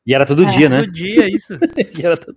E 0.06 0.14
era 0.14 0.24
todo 0.24 0.42
É. 0.44 0.46
dia, 0.46 0.68
né? 0.70 0.80
Todo 0.84 0.92
dia, 0.92 1.28
isso. 1.28 1.58
E 2.02 2.06
era 2.06 2.16
todo- 2.16 2.34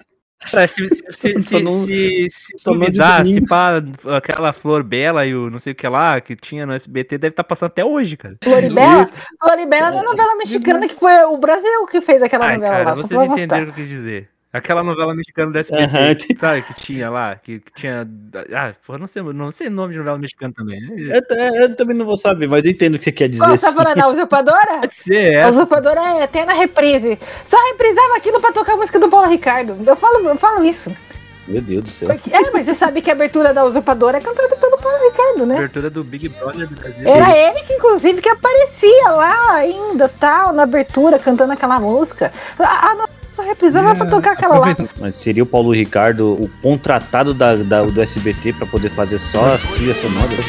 Cara, 0.51 0.67
se, 0.67 0.87
se, 0.89 1.03
se, 1.09 1.41
se, 1.41 1.63
não- 1.63 1.71
se, 1.71 2.27
se 2.29 2.69
duvidar, 2.69 3.25
se 3.25 3.39
pá, 3.47 3.81
aquela 4.17 4.51
Flor 4.51 4.83
Bela 4.83 5.25
e 5.25 5.33
o 5.33 5.49
não 5.49 5.57
sei 5.57 5.71
o 5.71 5.75
que 5.75 5.87
lá, 5.87 6.19
que 6.19 6.35
tinha 6.35 6.65
no 6.65 6.73
SBT, 6.73 7.17
deve 7.17 7.31
estar 7.31 7.45
passando 7.45 7.67
até 7.67 7.85
hoje, 7.85 8.17
cara. 8.17 8.35
Floribela? 8.43 9.05
Floribela 9.41 9.87
é 9.87 9.91
uma 9.91 10.03
novela 10.03 10.35
mexicana 10.35 10.85
que 10.85 10.95
foi 10.95 11.13
o 11.23 11.37
Brasil 11.37 11.85
que 11.89 12.01
fez 12.01 12.21
aquela 12.21 12.47
Ai, 12.47 12.55
novela 12.57 12.73
cara, 12.75 12.89
lá. 12.89 12.95
vocês 12.95 13.21
entenderam 13.21 13.63
o 13.63 13.65
que 13.67 13.71
eu 13.71 13.75
quis 13.75 13.87
dizer. 13.87 14.29
Aquela 14.57 14.83
novela 14.83 15.13
mexicana 15.13 15.51
do 15.51 15.57
SBT, 15.59 15.83
Aham. 15.83 16.15
sabe? 16.39 16.61
Que 16.61 16.73
tinha 16.75 17.09
lá, 17.09 17.35
que, 17.35 17.59
que 17.59 17.71
tinha. 17.73 18.07
Ah, 18.55 18.71
porra, 18.85 18.99
não 18.99 19.07
sei, 19.07 19.21
não 19.21 19.51
sei 19.51 19.67
o 19.67 19.71
nome 19.71 19.93
de 19.93 19.99
novela 19.99 20.17
mexicana 20.17 20.53
também. 20.55 20.79
Eu, 20.97 21.21
eu- 21.37 21.61
eu 21.61 21.75
também 21.75 21.95
não 21.95 22.05
vou 22.05 22.15
saber, 22.17 22.47
mas 22.47 22.65
eu 22.65 22.71
entendo 22.71 22.95
o 22.95 22.97
que 22.97 23.03
você 23.05 23.11
quer 23.11 23.27
dizer. 23.29 23.43
Qual 23.43 23.55
você 23.57 23.65
tá 23.65 23.71
sim. 23.71 23.75
falando 23.77 23.95
da 23.97 24.07
usurpadora? 24.07 24.79
Pode 24.79 24.95
ser, 24.95 25.35
A 25.37 25.47
é. 25.47 25.49
usurpadora 25.49 25.99
é 26.01 26.23
eterna 26.23 26.53
reprise. 26.53 27.19
Só 27.45 27.57
reprisava 27.71 28.15
aquilo 28.17 28.39
pra 28.39 28.51
tocar 28.51 28.73
a 28.73 28.77
música 28.77 28.99
do 28.99 29.09
Paulo 29.09 29.29
Ricardo. 29.29 29.77
Eu 29.85 29.95
falo, 29.95 30.27
eu 30.27 30.37
falo 30.37 30.63
isso. 30.63 30.95
Meu 31.47 31.61
Deus 31.61 31.83
do 31.83 31.89
céu. 31.89 32.07
Porque- 32.07 32.33
é, 32.35 32.49
mas 32.51 32.65
você 32.65 32.73
sabe 32.73 33.01
que 33.03 33.09
a 33.09 33.13
abertura 33.13 33.53
da 33.53 33.63
usurpadora 33.63 34.17
é 34.17 34.21
cantada 34.21 34.55
pelo 34.55 34.77
Paulo 34.77 34.97
Ricardo, 35.11 35.45
né? 35.45 35.55
Abertura 35.57 35.89
do 35.91 36.03
Big 36.03 36.29
Brother 36.29 36.67
do 36.67 36.75
Brasil. 36.75 37.07
Era 37.07 37.37
ele 37.37 37.61
que, 37.63 37.73
inclusive, 37.73 38.19
que 38.21 38.29
aparecia 38.29 39.09
lá 39.09 39.53
ainda, 39.53 40.09
tal, 40.09 40.51
na 40.53 40.63
abertura, 40.63 41.19
cantando 41.19 41.53
aquela 41.53 41.79
música. 41.79 42.33
A, 42.57 42.89
a 42.91 42.95
nossa 42.95 43.24
só 43.35 43.43
reprisava 43.43 43.93
pra 43.95 44.05
tocar 44.05 44.31
aquela 44.31 44.59
lá. 44.59 44.75
Mas 44.99 45.15
seria 45.17 45.43
o 45.43 45.45
Paulo 45.45 45.71
Ricardo 45.73 46.33
o 46.33 46.49
contratado 46.61 47.33
da, 47.33 47.55
da- 47.55 47.83
do 47.83 48.01
SBT 48.01 48.53
pra 48.53 48.65
poder 48.65 48.89
fazer 48.91 49.19
só 49.19 49.55
as 49.55 49.63
trilhas 49.63 49.97
sonoras? 49.97 50.45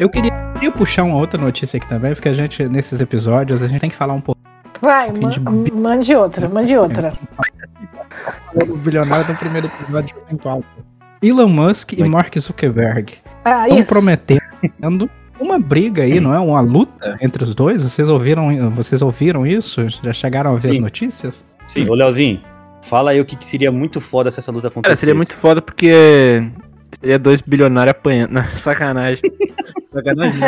Eu 0.00 0.08
queria, 0.10 0.30
queria 0.56 0.72
puxar 0.72 1.04
uma 1.04 1.16
outra 1.16 1.40
notícia 1.40 1.76
aqui 1.76 1.88
também, 1.88 2.12
porque 2.14 2.28
a 2.28 2.34
gente, 2.34 2.66
nesses 2.68 3.00
episódios, 3.00 3.62
a 3.62 3.68
gente 3.68 3.80
tem 3.80 3.90
que 3.90 3.96
falar 3.96 4.14
um 4.14 4.20
pouco 4.20 4.40
Vai, 4.80 5.10
pouquinho 5.10 5.64
de 5.64 5.72
mande 5.72 6.14
outra, 6.14 6.48
mande 6.48 6.76
outra. 6.76 7.12
do 8.66 8.76
bilionário 8.76 9.26
do 9.26 9.38
primeiro 9.38 9.66
episódio 9.68 10.16
em 10.30 10.36
pauta. 10.36 10.66
Elon 11.22 11.48
Musk 11.48 11.92
e. 11.94 12.04
Mark 12.04 12.36
Zuckerberg 12.38 13.14
Ah, 13.44 13.62
estão 13.64 13.80
isso. 13.80 13.88
prometendo 13.88 15.10
uma 15.40 15.58
briga 15.58 16.02
aí, 16.02 16.20
não 16.20 16.34
é? 16.34 16.38
Uma 16.38 16.60
luta 16.60 17.16
entre 17.20 17.42
os 17.42 17.54
dois? 17.54 17.82
Vocês 17.82 18.08
ouviram, 18.08 18.70
vocês 18.70 19.00
ouviram 19.02 19.46
isso? 19.46 19.86
Já 20.02 20.12
chegaram 20.12 20.50
a 20.54 20.58
ver 20.58 20.70
as 20.70 20.76
Sim. 20.76 20.82
notícias? 20.82 21.44
Sim, 21.66 21.88
ô 21.88 21.94
Leozinho, 21.94 22.40
fala 22.82 23.10
aí 23.12 23.20
o 23.20 23.24
que, 23.24 23.34
que 23.36 23.46
seria 23.46 23.72
muito 23.72 24.00
foda 24.00 24.30
se 24.30 24.38
essa 24.40 24.52
luta 24.52 24.68
acontecer. 24.68 24.82
Cara, 24.90 24.96
seria 24.96 25.14
muito 25.14 25.34
foda 25.34 25.60
porque 25.62 26.46
seria 27.00 27.18
dois 27.18 27.40
bilionários 27.40 27.90
apanhando. 27.92 28.32
Não, 28.32 28.42
sacanagem. 28.42 29.22
sacanagem. 29.92 30.40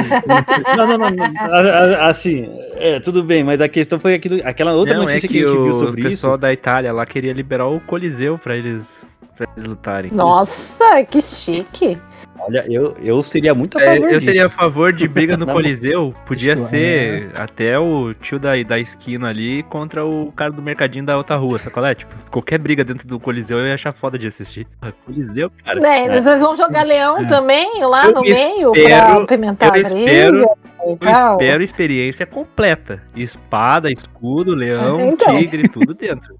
Não, 0.76 0.86
não, 0.86 0.98
não. 0.98 1.10
não. 1.10 1.24
A- 1.54 2.08
Assim, 2.08 2.48
é, 2.76 3.00
tudo 3.00 3.22
bem, 3.22 3.42
mas 3.44 3.60
a 3.60 3.68
questão 3.68 3.98
foi 4.00 4.14
aquilo, 4.14 4.40
aquela 4.44 4.72
outra 4.72 4.94
Não, 4.96 5.02
notícia 5.04 5.26
é 5.26 5.28
que, 5.28 5.28
que, 5.28 5.44
a 5.44 5.48
gente 5.48 5.56
viu 5.62 5.66
o 5.70 5.74
sobre 5.74 6.02
pessoal 6.02 6.34
isso. 6.34 6.40
da 6.40 6.52
Itália 6.52 6.92
lá 6.92 7.04
queria 7.06 7.32
liberar 7.32 7.66
o 7.66 7.80
Coliseu 7.80 8.38
pra 8.38 8.56
eles, 8.56 9.06
pra 9.36 9.46
eles 9.56 9.68
lutarem. 9.68 10.10
Nossa, 10.12 11.04
que 11.10 11.20
chique. 11.20 11.98
Olha, 12.40 12.64
eu, 12.68 12.94
eu 13.02 13.22
seria 13.22 13.54
muito 13.54 13.76
a 13.78 13.82
É, 13.82 13.84
favor 13.94 14.04
eu 14.04 14.08
disso. 14.14 14.24
seria 14.24 14.46
a 14.46 14.48
favor 14.48 14.92
de 14.92 15.06
briga 15.08 15.36
no. 15.36 15.46
Coliseu. 15.46 16.14
Podia 16.24 16.52
Isso, 16.54 16.66
ser 16.66 17.30
até 17.36 17.78
o 17.78 18.14
tio 18.14 18.38
da, 18.38 18.50
da 18.62 18.78
esquina 18.78 19.28
ali 19.28 19.62
contra 19.64 20.04
o 20.06 20.30
cara 20.32 20.50
do 20.52 20.62
mercadinho 20.62 21.04
da 21.04 21.16
outra 21.16 21.36
rua, 21.36 21.58
sacolé? 21.58 21.94
Tipo, 21.94 22.14
qualquer 22.30 22.58
briga 22.58 22.84
dentro 22.84 23.06
do 23.06 23.18
Coliseu 23.20 23.58
eu 23.58 23.66
ia 23.66 23.74
achar 23.74 23.92
foda 23.92 24.18
de 24.18 24.26
assistir. 24.26 24.66
Ah, 24.80 24.92
Coliseu, 25.04 25.50
cara. 25.64 25.80
Né, 25.80 26.06
É. 26.06 26.20
Vocês 26.22 26.40
vão 26.40 26.56
jogar 26.56 26.84
leão 26.84 27.18
É. 27.18 27.24
também 27.26 27.82
lá 27.84 28.06
Eu 28.06 28.12
no 28.14 28.20
meio 28.22 28.72
espero- 28.74 29.16
pra 29.16 29.26
pimentar 29.26 29.68
eu 29.70 29.74
a 29.74 29.78
espero- 29.78 30.32
briga 30.38 30.48
Eu 30.86 30.98
espero 31.32 31.62
experiência 31.62 32.24
completa. 32.24 33.02
Espada, 33.16 33.90
escudo, 33.90 34.54
leão, 34.54 35.00
Então. 35.10 35.36
tigre, 35.38 35.68
tudo 35.68 35.92
dentro. 35.92 36.36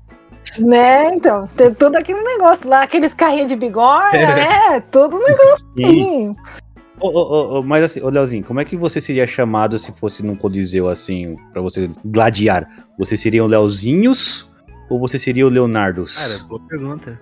Né, 0.59 1.15
então, 1.15 1.47
tem 1.57 1.73
todo 1.75 1.97
aquele 1.97 2.21
negócio 2.23 2.69
lá, 2.69 2.83
aqueles 2.83 3.13
carrinhos 3.15 3.49
de 3.49 3.57
bigode, 3.57 4.17
É. 4.17 4.27
né? 4.35 4.81
Todo 4.91 5.17
um 5.17 5.23
negócio 5.23 5.69
Sim. 5.77 6.35
Ô, 7.01 7.09
ô, 7.09 7.21
ô, 7.21 7.59
ô, 7.59 7.63
mas 7.63 7.85
assim, 7.85 8.01
ô 8.03 8.09
Leozinho, 8.09 8.43
como 8.45 8.59
é 8.61 8.65
que 8.65 8.77
você 8.77 9.01
seria 9.01 9.27
chamado 9.27 9.79
se 9.79 9.93
fosse 9.93 10.21
num 10.25 10.35
coliseu 10.35 10.89
assim, 10.89 11.37
pra 11.53 11.63
você 11.63 11.89
gladiar? 12.05 12.69
Você 12.99 13.17
seria 13.17 13.45
o 13.45 13.47
Leozinhos 13.47 14.51
ou 14.91 14.99
você 14.99 15.19
seria 15.19 15.47
o 15.47 15.51
Leonardos? 15.51 16.19
Cara, 16.19 16.39
boa 16.49 16.61
pergunta. 16.69 17.19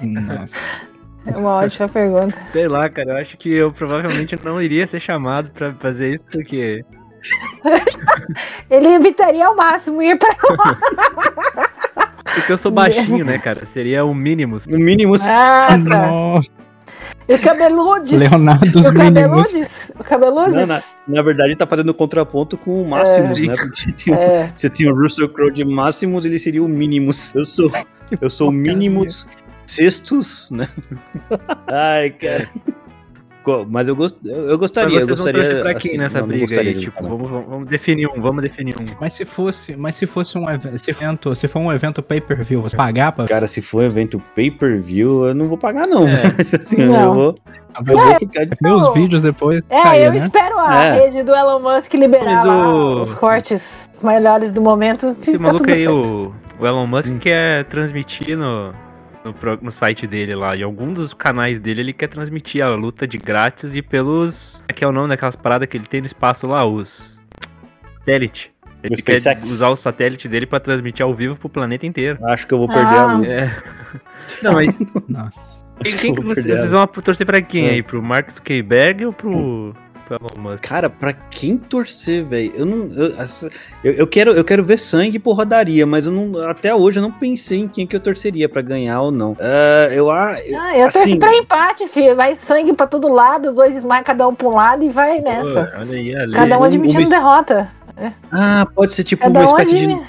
Nossa. 0.00 0.54
É 1.26 1.34
uma 1.38 1.54
ótima 1.54 1.88
pergunta. 1.88 2.36
Sei 2.44 2.68
lá, 2.68 2.86
cara, 2.90 3.12
eu 3.12 3.16
acho 3.16 3.38
que 3.38 3.50
eu 3.50 3.72
provavelmente 3.72 4.38
não 4.44 4.60
iria 4.60 4.86
ser 4.86 5.00
chamado 5.00 5.50
pra 5.52 5.72
fazer 5.72 6.14
isso 6.14 6.24
porque. 6.30 6.84
Ele 8.68 8.88
evitaria 8.88 9.46
ao 9.46 9.56
máximo 9.56 10.02
ir 10.02 10.18
pra. 10.18 10.28
Porque 12.24 12.52
eu 12.52 12.58
sou 12.58 12.70
baixinho, 12.72 13.24
né, 13.24 13.38
cara? 13.38 13.64
Seria 13.64 14.04
o 14.04 14.14
mínimo. 14.14 14.58
no 14.68 14.78
mínimo, 14.78 15.14
Ah, 15.22 15.68
tá. 15.68 16.06
Nossa, 16.08 16.48
o 17.28 17.38
cabeludes. 17.38 18.18
Leonardo 18.18 18.80
o 18.80 18.92
mínimos. 18.92 19.46
cabeludes. 19.52 19.90
O 19.98 20.04
cabeludes. 20.04 20.54
Não, 20.54 20.66
na, 20.66 20.82
na 21.08 21.22
verdade 21.22 21.56
tá 21.56 21.66
fazendo 21.66 21.94
contraponto 21.94 22.56
com 22.58 22.82
o 22.82 22.88
Máximos, 22.88 23.38
É. 23.38 23.46
né? 23.46 23.56
Porque 23.56 23.92
tinha- 23.92 24.16
É. 24.16 24.52
você 24.54 24.68
tinha 24.68 24.92
o 24.92 24.96
Russell 24.96 25.28
Crowe 25.28 25.50
de 25.52 25.64
Máximos, 25.64 26.24
ele 26.24 26.38
seria 26.38 26.62
o 26.62 26.68
Mínimos. 26.68 27.34
Eu 27.34 27.44
sou, 27.44 27.70
eu 28.20 28.28
sou 28.30 28.48
o. 28.48 28.52
Mínimos 28.52 29.26
Sextos, 29.66 30.50
né? 30.50 30.68
Ai, 31.72 32.10
cara. 32.10 32.46
Co- 32.46 32.73
Mas 33.68 33.88
eu, 33.88 33.96
gost, 33.96 34.16
eu, 34.24 34.34
eu 34.36 34.46
Mas 34.50 34.56
gostaria, 34.58 34.96
eu 34.98 35.04
vocês 35.04 35.18
vão 35.18 35.24
gostaria. 35.26 35.42
torcer 35.48 35.62
pra 35.62 35.74
quem 35.74 35.90
assim, 35.92 35.98
nessa 35.98 36.18
não, 36.18 36.26
não 36.26 36.28
briga 36.28 36.46
gostaria 36.46 36.70
aí? 36.72 36.74
de 36.78 36.84
Tipo, 36.84 37.02
vamos, 37.06 37.28
vamos, 37.30 37.68
definir 37.68 38.08
um, 38.08 38.20
vamos 38.20 38.42
definir 38.42 38.74
um. 38.80 38.84
Mas 39.00 39.12
se 39.14 39.24
fosse, 39.24 39.76
mas 39.76 39.96
se 39.96 40.06
fosse 40.06 40.36
um 40.38 40.46
evento, 40.50 41.34
se 41.36 41.48
for, 41.48 41.58
um 41.60 41.72
evento 41.72 42.02
pay-per-view, 42.02 42.62
você 42.62 42.76
pagar 42.76 43.12
pra 43.12 43.26
Cara, 43.26 43.46
se 43.46 43.60
for 43.62 43.82
evento 43.84 44.20
pay-per-view, 44.34 45.26
eu 45.26 45.34
não 45.34 45.46
vou 45.46 45.58
pagar, 45.58 45.86
não. 45.86 46.06
É. 46.08 46.32
Mas 46.36 46.54
assim, 46.54 46.76
Não. 46.84 47.02
eu 47.02 47.14
vou, 47.14 47.34
eu 47.88 47.96
vou 47.98 48.18
ficar 48.18 48.44
de 48.44 48.56
ver 48.60 48.70
os 48.72 48.94
vídeos 48.94 49.22
depois 49.22 49.62
É, 49.68 49.80
sair, 49.82 50.04
eu 50.04 50.12
né? 50.12 50.18
espero 50.18 50.58
a 50.58 50.84
É. 50.84 51.00
rede 51.00 51.22
do 51.22 51.34
Elon 51.34 51.60
Musk 51.60 51.92
liberar 51.94 52.44
Mas 52.46 52.46
o- 52.46 53.02
os 53.02 53.14
cortes 53.14 53.88
melhores 54.02 54.52
do 54.52 54.60
momento. 54.62 55.16
Esse 55.22 55.32
tá 55.32 55.38
maluco 55.38 55.70
aí, 55.70 55.84
certo. 55.84 55.92
o, 55.94 56.34
o 56.62 56.66
Elon 56.66 56.86
Musk, 56.86 57.18
quer 57.18 57.64
transmitir 57.64 58.36
no, 58.36 58.72
no, 59.24 59.34
no 59.62 59.72
site 59.72 60.06
dele 60.06 60.34
lá. 60.34 60.54
E 60.54 60.62
algum 60.62 60.92
dos 60.92 61.14
canais 61.14 61.58
dele 61.58 61.80
ele 61.80 61.92
quer 61.92 62.08
transmitir 62.08 62.62
a 62.64 62.68
luta 62.74 63.06
de 63.06 63.18
grátis 63.18 63.74
e 63.74 63.82
pelos. 63.82 64.62
É 64.68 64.72
que 64.72 64.84
é 64.84 64.86
o 64.86 64.92
nome 64.92 65.08
daquelas 65.08 65.36
paradas 65.36 65.66
que 65.68 65.76
ele 65.76 65.86
tem 65.86 66.00
no 66.00 66.06
espaço 66.06 66.46
lá, 66.46 66.64
os. 66.66 67.18
Satélite. 68.00 68.52
Ele 68.82 69.00
quer 69.00 69.18
SpaceX. 69.18 69.50
usar 69.50 69.68
o 69.70 69.76
satélite 69.76 70.28
dele 70.28 70.44
pra 70.44 70.60
transmitir 70.60 71.02
ao 71.04 71.14
vivo 71.14 71.36
pro 71.36 71.48
planeta 71.48 71.86
inteiro. 71.86 72.18
Acho 72.26 72.46
que 72.46 72.52
eu 72.52 72.58
vou 72.58 72.68
perder 72.68 72.96
Ah. 72.96 73.02
a 73.02 73.12
luta. 73.14 73.30
É. 73.32 73.62
Não, 74.42 74.52
mas 74.52 74.78
Nossa. 75.08 75.54
Quem 75.98 76.14
que 76.14 76.20
vocês, 76.22 76.46
vocês 76.46 76.70
vão 76.70 76.86
torcer 76.86 77.26
pra 77.26 77.40
quem 77.42 77.66
É. 77.66 77.70
aí? 77.70 77.82
Pro 77.82 78.02
Mark 78.02 78.30
Zuckerberg 78.30 79.06
ou 79.06 79.12
pro, 79.12 79.74
pro 80.04 80.16
Elon 80.20 80.40
Musk? 80.50 80.62
Cara, 80.64 80.88
pra 80.90 81.12
quem 81.12 81.56
torcer, 81.56 82.24
velho? 82.24 82.52
Eu 82.54 82.66
não. 82.66 82.86
Eu, 82.92 83.14
eu, 83.82 83.92
eu 83.94 84.06
quero, 84.06 84.32
eu 84.32 84.44
quero 84.44 84.62
ver 84.64 84.78
sangue 84.78 85.18
por 85.18 85.34
rodaria, 85.36 85.86
mas 85.86 86.06
eu 86.06 86.12
não, 86.12 86.48
até 86.48 86.74
hoje 86.74 86.98
eu 86.98 87.02
não 87.02 87.10
pensei 87.10 87.60
em 87.60 87.68
quem 87.68 87.86
que 87.86 87.96
eu 87.96 88.00
torceria 88.00 88.48
pra 88.48 88.62
ganhar 88.62 89.00
ou 89.00 89.10
não. 89.10 89.36
Ah, 89.40 89.92
eu, 89.92 90.10
ah, 90.10 90.36
eu- 90.44 90.60
Ah, 90.60 90.76
eu 90.76 90.82
torço 90.84 90.98
assim- 90.98 91.18
pra 91.18 91.36
empate, 91.36 91.86
filho. 91.88 92.14
Vai 92.16 92.36
sangue 92.36 92.72
pra 92.72 92.86
todo 92.86 93.12
lado, 93.12 93.48
os 93.50 93.54
dois 93.54 93.74
esmagam 93.76 94.04
cada 94.04 94.28
um 94.28 94.34
pra 94.34 94.48
um 94.48 94.54
lado 94.54 94.84
e 94.84 94.90
vai 94.90 95.20
nessa. 95.20 95.64
Pô, 95.72 95.80
Olha 95.80 95.96
aí, 95.96 96.14
ali. 96.14 96.32
Cada 96.34 96.56
um 96.58 96.60
um- 96.60 96.64
admitindo 96.64 97.00
uma- 97.02 97.08
derrota. 97.10 97.68
ah, 98.32 98.66
pode 98.74 98.92
ser 98.92 99.04
tipo 99.04 99.22
Cada 99.22 99.40
uma 99.40 99.48
um 99.52 99.58
espécie 99.58 99.86
de. 99.86 100.00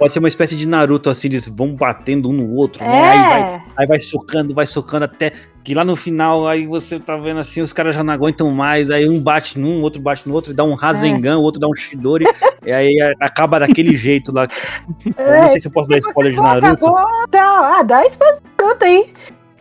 Pode 0.00 0.14
ser 0.14 0.18
uma 0.18 0.28
espécie 0.28 0.56
de 0.56 0.66
Naruto, 0.66 1.10
assim, 1.10 1.28
eles 1.28 1.46
vão 1.46 1.74
batendo 1.74 2.30
um 2.30 2.32
no 2.32 2.54
outro, 2.54 2.82
né? 2.82 3.10
Aí 3.10 3.18
vai, 3.18 3.42
É, 3.42 3.62
aí 3.76 3.86
vai 3.86 4.00
socando, 4.00 4.54
vai 4.54 4.66
socando 4.66 5.04
até 5.04 5.30
que 5.62 5.74
lá 5.74 5.84
no 5.84 5.94
final, 5.94 6.48
aí 6.48 6.66
você 6.66 6.98
tá 6.98 7.18
vendo 7.18 7.38
assim, 7.38 7.60
os 7.60 7.70
caras 7.70 7.94
já 7.94 8.02
não 8.02 8.14
aguentam 8.14 8.50
mais, 8.50 8.90
aí 8.90 9.06
um 9.06 9.20
bate 9.20 9.58
num, 9.58 9.82
outro 9.82 10.00
bate 10.00 10.26
no 10.26 10.34
outro, 10.34 10.54
dá 10.54 10.64
um 10.64 10.72
Rasengan, 10.74 11.36
o 11.36 11.42
outro 11.42 11.60
dá 11.60 11.68
um 11.68 11.74
Shidori, 11.74 12.24
e 12.64 12.72
aí 12.72 12.96
acaba 13.20 13.60
daquele 13.60 13.94
jeito 13.94 14.32
lá. 14.32 14.48
É, 15.18 15.42
não 15.42 15.48
sei 15.50 15.60
se 15.60 15.68
eu 15.68 15.72
posso 15.72 15.90
dar 15.90 15.98
spoiler 15.98 16.32
de 16.32 16.40
Naruto. 16.40 16.66
acabou, 16.66 16.96
ah, 16.96 17.82
dá 17.82 18.06
espaço 18.06 18.40
pro 18.56 18.66
Naruto 18.68 18.84
aí. 18.86 19.12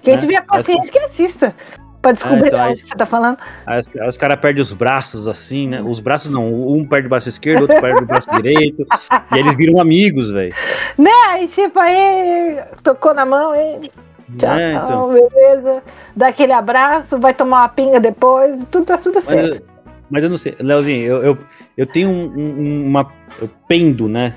Quem 0.01 0.13
É, 0.13 0.17
tiver 0.17 0.41
paciência 0.45 0.89
que 0.89 0.99
assista. 0.99 1.53
Pra 2.01 2.13
descobrir 2.13 2.47
então 2.47 2.59
de 2.59 2.65
aí- 2.65 2.71
onde 2.71 2.81
você 2.85 2.95
tá 2.95 3.05
falando. 3.05 3.37
Aí 3.65 3.79
os, 3.79 3.87
aí 3.99 4.07
os 4.07 4.17
caras 4.17 4.39
perdem 4.39 4.61
os 4.61 4.73
braços 4.73 5.27
assim, 5.27 5.67
né? 5.67 5.81
Os 5.81 5.99
braços 5.99 6.31
não, 6.31 6.47
um 6.71 6.87
perde 6.87 7.07
o 7.07 7.09
braço 7.09 7.27
esquerdo, 7.27 7.63
outro 7.63 7.79
perde 7.81 8.03
o 8.03 8.05
braço 8.05 8.29
direito, 8.35 8.85
e 9.33 9.37
eles 9.37 9.53
viram 9.55 9.79
amigos, 9.81 10.31
velho. 10.31 10.53
Né, 10.97 11.11
aí 11.29 11.47
tipo, 11.47 11.79
aí 11.79 12.59
tocou 12.83 13.13
na 13.13 13.25
mão 13.25 13.53
e 13.55 13.89
tchau, 14.37 14.55
É, 14.57 14.73
então. 14.75 15.13
beleza. 15.13 15.83
Dá 16.15 16.27
aquele 16.27 16.51
abraço, 16.53 17.17
vai 17.19 17.33
tomar 17.33 17.59
uma 17.61 17.69
pinga 17.69 17.99
depois, 17.99 18.63
tudo 18.71 18.85
tá 18.85 18.97
tudo 18.97 19.15
Mas, 19.15 19.23
certo. 19.25 19.63
mas 20.09 20.23
eu 20.23 20.29
não 20.29 20.37
sei, 20.37 20.55
Leozinho, 20.59 21.05
eu, 21.05 21.23
eu, 21.23 21.37
eu 21.77 21.85
tenho 21.85 22.09
um- 22.09 22.33
um- 22.37 22.85
uma. 22.87 23.09
Eu 23.41 23.49
pendo, 23.67 24.07
né? 24.09 24.35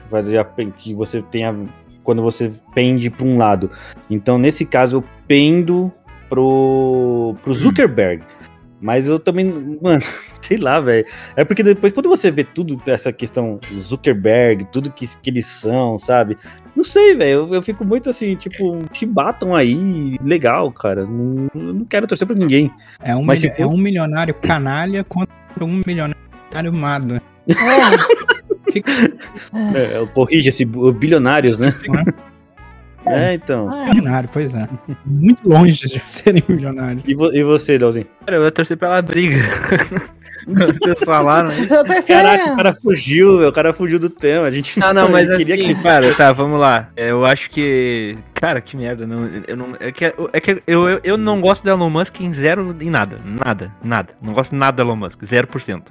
Que 0.79 0.95
você 0.95 1.23
tenha. 1.23 1.55
Quando 2.05 2.21
você 2.23 2.53
pende 2.75 3.09
para 3.11 3.25
um 3.27 3.39
lado. 3.39 3.71
Então, 4.11 4.37
nesse 4.39 4.65
caso, 4.67 4.97
eu 4.99 5.05
pendo 5.29 5.93
pro, 6.33 7.37
pro 7.43 7.53
Zuckerberg. 7.53 8.23
Mas 8.81 9.09
eu 9.09 9.19
também. 9.19 9.79
Mano, 9.81 10.01
Sei 10.43 10.57
lá, 10.57 10.81
velho. 10.81 11.07
É 11.37 11.45
porque 11.45 11.63
depois, 11.63 11.93
quando 11.93 12.09
você 12.09 12.29
vê 12.31 12.43
tudo 12.43 12.81
essa 12.87 13.13
questão 13.13 13.61
Zuckerberg, 13.79 14.67
tudo 14.73 14.91
que, 14.91 15.07
que 15.23 15.31
eles 15.31 15.47
são, 15.47 15.97
sabe? 15.99 16.37
Não 16.75 16.83
sei, 16.83 17.15
velho. 17.15 17.31
Eu, 17.47 17.55
eu 17.55 17.63
fico 17.63 17.85
muito 17.85 18.11
assim, 18.11 18.35
tipo, 18.35 18.83
te 18.91 19.07
batam 19.07 19.55
aí, 19.55 20.19
legal, 20.21 20.73
cara. 20.73 21.07
Não, 21.07 21.49
não 21.55 21.85
quero 21.85 22.09
torcer 22.09 22.27
pra 22.27 22.35
ninguém. 22.35 22.73
É 23.01 23.15
um, 23.15 23.23
Mas 23.23 23.43
milho- 23.43 23.55
é 23.57 23.67
um 23.67 23.77
milionário 23.77 24.35
canalha 24.35 25.05
contra 25.05 25.33
um 25.61 25.81
milionário 25.87 26.73
mado. 26.73 27.21
É, 29.75 29.99
eu 29.99 30.07
corrige 30.09 30.49
esse 30.49 30.65
bu- 30.65 30.93
bilionários, 30.93 31.57
né? 31.59 31.73
É, 33.07 33.35
então. 33.35 33.69
Ah, 33.71 33.87
Milionário, 33.87 34.29
pois 34.33 34.55
é. 34.55 34.69
Muito 35.05 35.49
longe 35.49 35.89
de 35.89 36.01
serem 36.07 36.43
milionários. 36.49 37.05
E, 37.07 37.15
vo- 37.15 37.33
e 37.33 37.43
você, 37.43 37.77
Leozinho? 37.79 38.07
Cara, 38.25 38.39
eu 38.39 38.45
ia 38.45 38.51
torcer 38.51 38.77
pela 38.77 39.01
briga. 39.03 39.37
Vocês 40.47 40.99
falaram. 41.05 41.51
Caraca, 42.07 42.53
o 42.53 42.57
cara 42.57 42.75
fugiu, 42.83 43.37
velho. 43.39 43.49
O 43.49 43.53
cara 43.53 43.73
fugiu 43.73 43.99
do 43.99 44.11
tema. 44.11 44.47
A 44.47 44.51
gente 44.51 44.79
Não, 44.81 44.93
não, 44.93 45.09
mas 45.09 45.29
queria 45.37 45.55
assim, 45.55 45.75
que 45.75 45.83
cara, 45.83 46.13
tá, 46.15 46.33
vamos 46.33 46.59
lá. 46.61 46.89
Eu 46.97 47.25
acho 47.25 47.49
que. 47.49 48.19
Cara, 48.35 48.61
que 48.61 48.77
merda. 48.77 49.07
Não, 49.07 49.29
eu 49.47 49.57
não, 49.57 49.77
é 49.79 49.93
que, 49.93 50.05
é 50.05 50.41
que 50.41 50.63
eu, 50.67 50.89
eu, 50.89 51.01
eu 51.05 51.17
não 51.17 51.41
gosto 51.41 51.63
do 51.63 51.71
Elon 51.71 51.89
Musk 51.91 52.21
em 52.21 52.33
zero, 52.33 52.75
em 52.81 52.91
nada. 52.91 53.21
Nada, 53.45 53.71
nada. 53.85 54.15
Não 54.21 54.33
gosto 54.33 54.57
nada 54.57 54.83
do 54.83 54.89
Elon 54.89 54.97
Musk, 54.97 55.23
0%. 55.23 55.83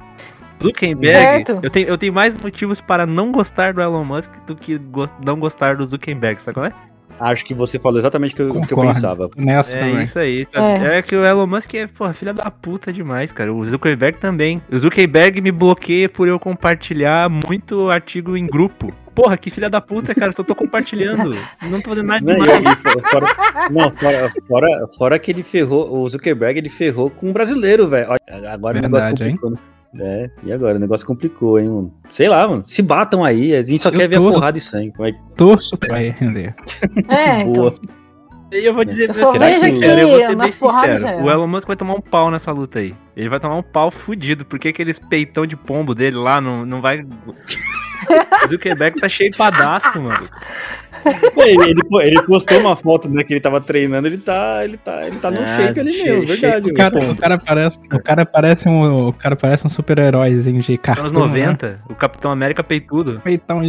Zuckerberg, 0.61 1.45
Certo. 1.45 1.59
eu 1.63 1.69
tenho, 1.71 1.87
eu 1.87 1.97
tenho 1.97 2.13
mais 2.13 2.37
motivos 2.37 2.79
para 2.79 3.05
não 3.07 3.31
gostar 3.31 3.73
do 3.73 3.81
Elon 3.81 4.03
Musk 4.03 4.31
do 4.45 4.55
que 4.55 4.77
gos- 4.77 5.11
não 5.25 5.39
gostar 5.39 5.75
do 5.77 5.83
Zuckerberg, 5.83 6.39
sabe 6.41 6.53
qual 6.53 6.65
é? 6.67 6.73
Acho 7.21 7.45
que 7.45 7.53
você 7.53 7.77
falou 7.77 7.99
exatamente 7.99 8.33
o 8.33 8.35
que, 8.35 8.41
eu- 8.41 8.61
que 8.61 8.73
eu 8.73 8.77
pensava. 8.79 9.29
Nessa 9.37 9.71
É 9.73 9.79
também. 9.79 10.01
isso 10.03 10.17
aí, 10.19 10.47
sabe? 10.51 10.85
É. 10.85 11.01
que 11.01 11.15
o 11.15 11.25
Elon 11.25 11.45
Musk 11.47 11.73
é, 11.75 11.87
porra, 11.87 12.13
filha 12.13 12.33
da 12.33 12.49
puta 12.49 12.91
demais, 12.91 13.31
cara. 13.31 13.53
O 13.53 13.63
Zuckerberg 13.63 14.17
também. 14.17 14.61
O 14.71 14.79
Zuckerberg 14.79 15.39
me 15.41 15.51
bloqueia 15.51 16.09
por 16.09 16.27
eu 16.27 16.39
compartilhar 16.39 17.29
muito 17.29 17.89
artigo 17.89 18.35
em 18.35 18.45
grupo. 18.47 18.91
Porra, 19.13 19.37
que 19.37 19.49
filha 19.49 19.69
da 19.69 19.81
puta, 19.81 20.15
cara. 20.15 20.31
Só 20.31 20.41
tô 20.43 20.55
compartilhando. 20.55 21.35
Não 21.69 21.81
tô 21.81 21.89
fazendo 21.89 22.07
nada 22.07 22.21
Não, 22.25 22.35
demais. 22.43 22.79
fo- 22.81 23.09
fora, 23.09 23.27
não, 23.69 23.91
fora, 23.91 24.31
fora, 24.47 24.87
fora 24.97 25.19
que 25.19 25.31
ele 25.31 25.43
ferrou, 25.43 25.99
o 26.01 26.07
Zuckerberg 26.09 26.57
ele 26.59 26.69
ferrou 26.69 27.09
com 27.09 27.27
um 27.29 27.33
brasileiro, 27.33 27.87
velho. 27.89 28.07
Agora 28.49 28.79
o 28.79 28.81
negócio 28.81 29.09
Verdade, 29.09 29.23
hein? 29.29 29.37
complicou, 29.37 29.51
né? 29.51 29.57
É, 29.99 30.29
e 30.45 30.53
agora? 30.53 30.77
O 30.77 30.79
negócio 30.79 31.05
complicou, 31.05 31.59
hein, 31.59 31.67
mano? 31.67 31.93
Sei 32.11 32.27
lá, 32.27 32.47
mano. 32.47 32.63
Se 32.67 32.81
batam 32.81 33.23
aí, 33.23 33.55
a 33.55 33.61
gente 33.63 33.81
só 33.83 33.89
Eu 33.89 33.93
quer 33.97 34.07
ver 34.07 34.17
a 34.17 34.19
porrada 34.19 34.57
e 34.57 34.61
sangue. 34.61 34.91
Como 34.91 35.07
é 35.07 35.11
que 35.11 35.19
Torço 35.35 35.77
pra 35.77 35.89
vai 35.95 36.09
render. 36.09 36.53
É, 37.07 37.41
então. 37.41 37.53
boa? 37.53 37.75
E 38.51 38.65
eu 38.65 38.73
vou 38.73 38.83
dizer 38.83 39.07
Eu 39.09 39.13
vejo 39.13 39.31
que- 39.31 39.37
aqui 39.45 39.59
sincero, 39.71 39.99
eu 40.01 40.09
vou 40.09 40.19
ser 40.19 40.35
bem 40.35 40.51
sincero. 40.51 41.23
O 41.23 41.31
Elon 41.31 41.47
Musk 41.47 41.67
vai 41.67 41.75
tomar 41.77 41.93
um 41.93 42.01
pau 42.01 42.29
nessa 42.29 42.51
luta 42.51 42.79
aí. 42.79 42.93
Ele 43.15 43.29
vai 43.29 43.39
tomar 43.39 43.55
um 43.55 43.63
pau 43.63 43.89
fudido, 43.89 44.43
porque 44.43 44.67
aqueles 44.67 44.99
peitão 44.99 45.45
de 45.45 45.55
pombo 45.55 45.95
dele 45.95 46.17
lá 46.17 46.41
não, 46.41 46.65
não 46.65 46.81
vai. 46.81 47.05
O 48.43 48.47
Zuckerberg 48.47 48.99
tá 48.99 49.07
cheio 49.07 49.31
de 49.31 49.37
padaço, 49.37 49.99
mano. 50.01 50.27
Ele, 51.37 51.69
ele, 51.71 51.83
po- 51.89 52.01
ele 52.01 52.21
postou 52.23 52.59
uma 52.59 52.75
foto, 52.75 53.09
né, 53.09 53.23
que 53.23 53.33
ele 53.33 53.39
tava 53.39 53.59
treinando, 53.59 54.07
ele 54.07 54.17
tá, 54.19 54.63
ele 54.63 54.77
tá, 54.77 55.07
ele 55.07 55.17
tá 55.17 55.31
no 55.31 55.41
Ah, 55.41 55.47
shape 55.47 55.79
ali 55.79 55.93
cheio- 55.93 56.19
mesmo, 56.19 56.27
verdade. 56.27 56.69
O 56.69 56.73
cara, 56.73 56.99
o 56.99 57.15
cara 57.15 57.37
parece, 57.39 57.79
o 57.91 57.99
cara 58.03 58.25
parece 58.25 58.69
um, 58.69 59.07
o 59.07 59.13
cara 59.13 59.35
parece 59.35 59.65
um 59.65 59.69
super-heróizinho 59.69 60.61
de 60.61 60.77
cartão. 60.77 61.05
Anos 61.05 61.13
né? 61.13 61.19
90, 61.19 61.81
o 61.89 61.95
Capitão 61.95 62.29
América 62.31 62.63
peitudo. 62.63 63.19
Peitão, 63.23 63.61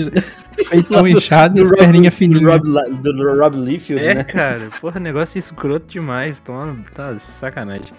peitão 0.69 1.09
inchado 1.09 1.59
e 1.59 1.63
do 1.65 2.11
fininhas. 2.11 2.43
Rob, 2.45 2.63
do 3.01 3.39
Rob 3.41 3.57
Liefeld, 3.57 4.05
É, 4.07 4.15
né? 4.17 4.25
cara, 4.25 4.69
porra, 4.81 5.01
negócio 5.01 5.39
escroto 5.39 5.87
demais. 5.87 6.41
Toma, 6.41 6.77
tá 6.95 7.17
sacanagem. 7.19 7.93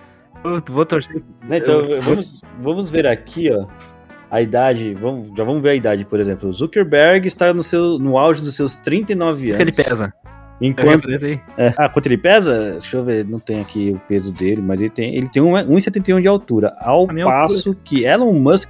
Eu 0.43 0.61
vou 0.69 0.85
torcer. 0.85 1.23
Né, 1.47 1.57
Então, 1.57 1.81
vamos, 2.01 2.41
vamos 2.61 2.91
ver 2.91 3.07
aqui, 3.07 3.49
ó. 3.51 3.65
A 4.33 4.41
idade, 4.41 4.95
vamos, 4.95 5.29
já 5.37 5.43
vamos 5.43 5.61
ver 5.61 5.69
a 5.69 5.75
idade, 5.75 6.05
por 6.05 6.19
exemplo. 6.19 6.49
O 6.49 6.51
Zuckerberg 6.51 7.27
está 7.27 7.53
no, 7.53 7.61
seu, 7.61 7.99
no 7.99 8.17
auge 8.17 8.41
dos 8.41 8.55
seus 8.55 8.73
39 8.75 9.51
anos. 9.51 9.57
Quanto 9.57 9.61
ele 9.61 9.71
pesa? 9.71 10.13
Enquanto, 10.59 11.07
é, 11.55 11.73
ah, 11.77 11.87
quanto 11.87 12.07
ele 12.07 12.17
pesa? 12.17 12.71
Deixa 12.71 12.97
eu 12.97 13.03
ver, 13.03 13.25
não 13.25 13.39
tem 13.39 13.61
aqui 13.61 13.91
o 13.91 13.99
peso 14.07 14.31
dele, 14.33 14.59
mas 14.59 14.79
ele 14.81 14.89
tem, 14.89 15.15
ele 15.15 15.29
tem 15.29 15.39
um- 15.39 15.53
1,71 15.53 16.19
de 16.19 16.27
altura. 16.27 16.73
Ao 16.79 17.07
A 17.07 17.13
minha 17.13 17.25
passo 17.27 17.75
que 17.83 18.05
Elon 18.05 18.33
Musk. 18.33 18.69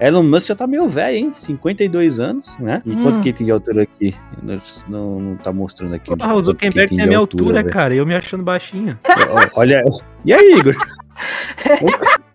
Elon 0.00 0.24
Musk 0.24 0.48
já 0.48 0.56
tá 0.56 0.66
meio 0.66 0.88
velho, 0.88 1.16
hein? 1.16 1.30
52 1.32 2.18
anos, 2.18 2.58
né? 2.58 2.82
E 2.84 2.96
quanto 2.96 3.18
Hum. 3.18 3.20
que 3.22 3.28
ele 3.28 3.36
tem 3.38 3.46
de 3.46 3.52
altura 3.52 3.82
aqui? 3.82 4.16
Não, 4.42 4.60
não, 4.88 5.20
não 5.20 5.36
tá 5.36 5.52
mostrando 5.52 5.94
aqui. 5.94 6.06
Porra, 6.08 6.18
o 6.18 6.34
quanto 6.34 6.38
que 6.38 6.42
Zuckerberg 6.42 6.88
tem 6.96 7.00
a 7.02 7.06
minha 7.06 7.18
altura, 7.20 7.62
velho. 7.62 7.70
cara. 7.70 7.94
Eu 7.94 8.04
me 8.04 8.16
achando 8.16 8.42
baixinho. 8.42 8.98
Olha. 9.54 9.84
E 10.24 10.32
aí, 10.32 10.54
Igor? 10.58 10.74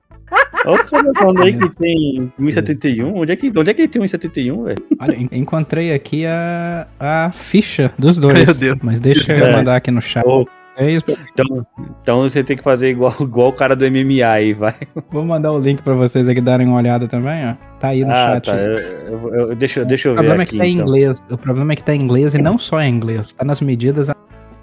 Olha 0.66 0.82
o 1.12 1.16
falando 1.18 1.44
aí 1.44 1.54
que 1.58 1.70
tem 1.78 2.32
1,71. 2.40 3.12
Onde 3.16 3.32
é 3.32 3.36
que, 3.36 3.52
onde 3.56 3.70
é 3.70 3.74
que 3.74 3.82
ele 3.82 3.88
tem 3.90 4.02
1,71, 4.02 4.64
velho? 4.64 4.78
Olha, 5.00 5.16
en- 5.16 5.30
encontrei 5.34 5.94
aqui 5.94 6.26
a, 6.26 6.88
a 7.00 7.32
ficha 7.32 7.92
dos 8.00 8.18
dois. 8.18 8.46
Meu 8.46 8.54
Deus. 8.54 8.82
Mas 8.82 9.00
deixa 9.00 9.34
É. 9.34 9.42
eu 9.42 9.52
mandar 9.52 9.76
aqui 9.76 9.92
no 9.92 10.02
chat. 10.02 10.26
Ô, 10.26 10.48
É 10.78 10.90
isso. 10.90 11.06
Então, 11.34 11.68
então 12.02 12.22
você 12.22 12.44
tem 12.44 12.56
que 12.58 12.64
fazer 12.64 12.90
igual, 12.90 13.14
igual 13.20 13.50
o 13.50 13.54
cara 13.54 13.76
do 13.76 13.86
MMA 13.86 14.26
aí, 14.26 14.54
vai. 14.54 14.74
Vou 15.12 15.24
mandar 15.26 15.52
o 15.52 15.60
link 15.60 15.82
pra 15.84 15.94
vocês 15.94 16.28
aqui 16.28 16.42
darem 16.42 16.66
uma 16.66 16.78
olhada 16.78 17.08
também, 17.08 17.46
ó. 17.46 17.54
Tá 17.80 17.90
aí 17.90 18.04
no 18.04 18.12
Ah, 18.12 18.34
chat. 18.36 18.46
tá. 18.46 18.56
Eu, 18.58 18.76
eu- 19.10 19.34
eu- 19.50 19.56
deixa, 19.56 19.82
eu- 19.82 19.86
deixa 19.86 20.08
eu 20.08 20.14
O 20.14 20.16
ver 20.16 20.22
problema 20.22 20.44
aqui. 20.44 20.50
é 20.50 20.52
que 20.54 20.58
tá 20.60 20.66
em 20.66 20.74
então. 20.76 20.86
inglês. 20.88 21.24
O 21.30 21.38
problema 21.38 21.74
é 21.74 21.76
que 21.76 21.84
tá 21.84 21.94
em 21.94 22.02
inglês 22.02 22.34
e 22.34 22.42
não 22.42 22.58
só 22.58 22.82
em 22.82 22.90
inglês. 22.96 23.34
Tá 23.34 23.44
nas 23.46 23.62
medidas 23.62 24.10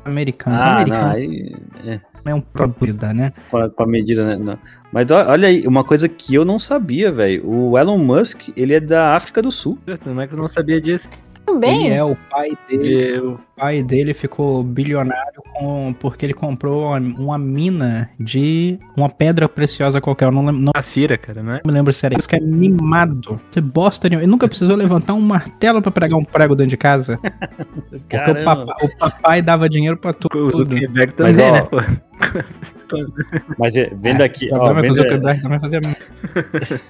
americanas. 0.05 0.61
Ah, 0.61 0.85
não, 0.87 0.97
Americano 0.97 1.13
aí, 1.13 1.55
é, 1.87 2.01
é 2.25 2.35
um 2.35 2.41
problema, 2.41 3.13
né? 3.15 3.33
com, 3.51 3.57
a, 3.59 3.71
com 3.71 3.83
a 3.83 3.87
medida, 3.87 4.25
né? 4.25 4.37
Não. 4.37 4.59
Mas 4.93 5.11
ó- 5.11 5.27
olha 5.29 5.49
aí, 5.49 5.67
uma 5.67 5.85
coisa 5.85 6.09
que 6.09 6.35
eu 6.35 6.45
não 6.45 6.59
sabia, 6.59 7.11
velho. 7.13 7.49
O 7.49 7.79
Elon 7.79 7.99
Musk, 7.99 8.49
ele 8.57 8.75
é 8.75 8.81
da 8.81 9.15
África 9.15 9.41
do 9.41 9.51
Sul. 9.53 9.79
Como 10.03 10.21
é 10.21 10.27
que 10.27 10.35
eu 10.35 10.39
não 10.39 10.49
sabia 10.49 10.81
disso? 10.81 11.09
Também. 11.53 11.87
Ele 11.87 11.95
é 11.95 12.05
o 12.05 12.17
pai 12.31 12.51
dele. 12.69 13.17
Eu... 13.17 13.33
O 13.33 13.41
pai 13.61 13.83
dele 13.83 14.15
ficou 14.15 14.63
bilionário 14.63 15.43
com, 15.53 15.93
porque 15.99 16.25
ele 16.25 16.33
comprou 16.33 16.87
uma, 16.87 16.99
uma 16.99 17.39
mina 17.39 18.09
de 18.19 18.79
uma 18.97 19.09
pedra 19.09 19.49
preciosa 19.49 20.01
qualquer. 20.01 20.27
Eu 20.27 20.33
não, 20.33 20.47
lem- 20.47 20.61
não 20.61 20.73
A 20.75 20.81
Fira, 20.83 21.19
cara, 21.19 21.43
né? 21.43 21.61
me 21.67 21.73
lembro 21.73 21.93
se 21.93 22.07
era 22.07 22.17
isso, 22.19 22.29
que 22.29 22.37
é 22.37 22.41
mimado. 22.41 23.39
Você 23.51 23.61
bosta 23.61 24.09
de... 24.09 24.17
Ele 24.17 24.27
nunca 24.27 24.49
precisou 24.49 24.77
levantar 24.77 25.13
um 25.15 25.21
martelo 25.21 25.83
pra 25.83 25.91
pregar 25.91 26.19
um 26.19 26.25
prego 26.25 26.55
dentro 26.55 26.71
de 26.71 26.77
casa. 26.79 27.19
Porque 27.91 28.17
o, 28.17 28.21
Caramba. 28.21 28.45
papa- 28.67 28.77
o 28.83 28.97
papai 28.97 29.43
dava 29.43 29.69
dinheiro 29.69 29.97
pra 29.99 30.11
O 30.13 30.15
tudo. 30.15 30.75
Mas, 30.75 31.37
também, 31.37 31.51
ó, 31.51 31.53
né? 31.53 31.63
Pô? 31.63 31.77
Mas 33.59 33.75
vendo 34.01 34.23
aqui, 34.23 34.49
O 34.53 34.57
ó, 34.57 34.57
é 34.57 34.61
o 34.63 34.75
também 34.75 35.61
fazia 35.61 35.81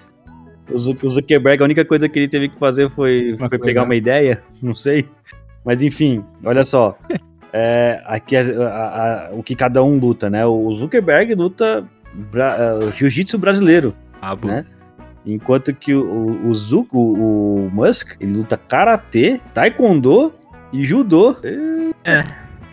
o 0.73 0.79
Zu- 0.79 0.97
o 1.03 1.11
Zuckerberg, 1.11 1.63
a 1.63 1.65
única 1.65 1.85
coisa 1.85 2.09
que 2.09 2.19
ele 2.19 2.29
teve 2.29 2.49
que 2.49 2.59
fazer 2.59 2.91
foi, 2.91 3.35
foi 3.39 3.59
pegar 3.59 3.83
uma 3.85 3.95
ideia, 3.95 4.43
não 4.63 4.75
sei. 4.75 5.07
Mas 5.65 5.83
enfim, 5.83 6.25
olha 6.45 6.65
só. 6.65 6.97
É, 7.53 8.01
aqui 8.07 8.37
é, 8.37 8.41
a- 8.43 9.29
a- 9.29 9.35
o 9.35 9.43
que 9.43 9.55
cada 9.57 9.83
um 9.83 9.99
luta, 9.99 10.31
né? 10.31 10.47
O 10.47 10.73
Zuckerberg 10.75 11.35
luta 11.35 11.85
bra- 12.31 12.57
é, 12.59 12.93
jiu-jitsu 12.93 13.37
brasileiro, 13.39 13.95
Ah, 14.23 14.35
bom. 14.37 14.49
né? 14.49 14.65
Enquanto 15.27 15.75
que 15.75 15.93
o, 15.95 16.03
o, 16.03 16.49
o, 16.49 16.55
Zuc- 16.55 16.95
o- 16.95 17.67
o 17.67 17.71
Musk, 17.73 18.17
ele 18.21 18.33
luta 18.35 18.57
karatê, 18.57 19.39
taekwondo 19.53 20.33
e 20.73 20.83
judô. 20.85 21.37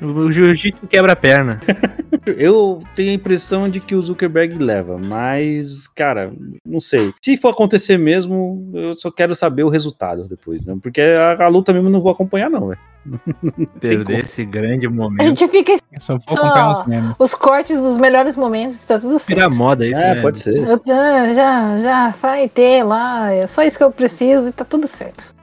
O 0.02 0.32
jiu-jitsu 0.32 0.86
quebra 0.88 1.14
a 1.14 1.16
perna. 1.16 1.60
Eu 2.38 2.80
tenho 2.94 3.12
a 3.12 3.14
impressão 3.14 3.70
de 3.70 3.80
que 3.80 3.96
o 3.96 4.02
Zuckerberg 4.02 4.56
leva, 4.58 4.98
mas, 4.98 5.88
cara, 5.88 6.30
não 6.66 6.82
sei. 6.82 7.14
Se 7.24 7.38
for 7.38 7.50
acontecer 7.54 7.98
mesmo, 7.98 8.70
eu 8.74 9.00
só 9.00 9.10
quero 9.10 9.34
saber 9.34 9.64
o 9.64 9.70
resultado 9.70 10.26
depois, 10.28 10.66
né? 10.66 10.76
Porque 10.84 11.00
a, 11.00 11.42
a 11.46 11.48
luta 11.48 11.72
mesmo 11.72 11.88
eu 11.88 11.92
não 11.92 12.02
vou 12.02 12.12
acompanhar, 12.12 12.50
não, 12.50 12.68
velho. 12.68 12.80
Perder 13.80 14.26
esse 14.26 14.44
grande 14.44 14.88
A 14.88 14.90
momento. 14.90 15.24
gente 15.24 15.48
fica 15.48 15.72
Eu 15.72 16.02
só 16.02 16.18
vou 16.18 16.38
acompanhar 16.38 16.72
uns 16.82 16.86
memes. 16.86 17.16
os 17.18 17.34
cortes 17.34 17.80
dos 17.80 17.98
melhores 17.98 18.36
momentos, 18.36 18.78
tá 18.80 19.00
tudo 19.00 19.18
certo. 19.20 19.30
Vira 19.40 19.50
moda 19.50 19.88
isso, 19.88 20.00
É, 20.02 20.16
né? 20.16 20.22
pode 20.22 20.40
ser. 20.40 20.58
Eu- 20.58 20.82
já, 20.86 21.80
já 21.80 22.10
vai 22.22 22.50
ter 22.50 22.84
lá, 22.84 23.32
é 23.32 23.48
só 23.48 23.64
isso 23.64 23.78
que 23.78 23.84
eu 23.86 23.92
preciso 23.92 24.48
e 24.48 24.52
tá 24.52 24.66
tudo 24.66 24.86
certo. 24.86 25.34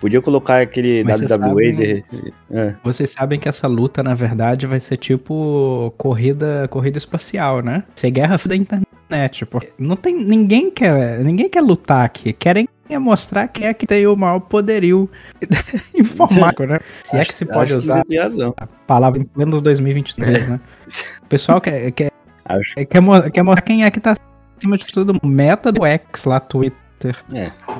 Podia 0.00 0.20
colocar 0.22 0.60
aquele 0.60 1.02
Mas 1.02 1.20
WWE. 1.20 1.28
sabe- 1.28 1.72
de- 1.76 2.04
é. 2.50 2.74
Vocês 2.84 3.10
sabem 3.10 3.38
que 3.38 3.48
essa 3.48 3.66
luta, 3.66 4.02
na 4.02 4.14
verdade, 4.14 4.66
vai 4.66 4.78
ser 4.78 4.96
tipo 4.96 5.92
corrida, 5.98 6.68
corrida 6.70 6.98
espacial, 6.98 7.60
né? 7.62 7.82
Ser 7.96 8.10
guerra 8.12 8.38
da 8.46 8.54
internet. 8.54 9.44
Porque 9.46 9.72
não 9.78 9.96
tem. 9.96 10.14
Ninguém 10.14 10.70
quer. 10.70 11.18
Ninguém 11.20 11.48
quer 11.48 11.62
lutar 11.62 12.04
aqui. 12.04 12.32
Querem 12.32 12.68
é 12.88 12.98
mostrar 12.98 13.48
quem 13.48 13.66
é 13.66 13.74
que 13.74 13.86
tem 13.86 14.06
o 14.06 14.14
maior 14.16 14.38
poderio 14.40 15.10
informático, 15.94 16.64
né? 16.64 16.78
Se 17.02 17.16
é 17.16 17.24
que 17.24 17.34
se 17.34 17.44
pode 17.44 17.72
Acho 17.74 17.76
usar 17.76 18.02
a 18.56 18.66
palavra 18.86 19.20
em 19.20 19.24
pleno 19.24 19.60
2023, 19.60 20.48
né? 20.48 20.60
O 21.22 21.26
pessoal 21.26 21.60
quer, 21.60 21.90
quer, 21.92 22.10
Acho. 22.44 22.74
quer 22.86 23.00
mostrar 23.42 23.60
quem 23.62 23.84
é 23.84 23.90
que 23.90 24.00
tá 24.00 24.14
acima 24.58 24.78
de 24.78 24.86
tudo. 24.86 25.18
Meta 25.26 25.70
do 25.72 25.84
X 25.84 26.24
lá, 26.24 26.40
Twitter. 26.40 26.78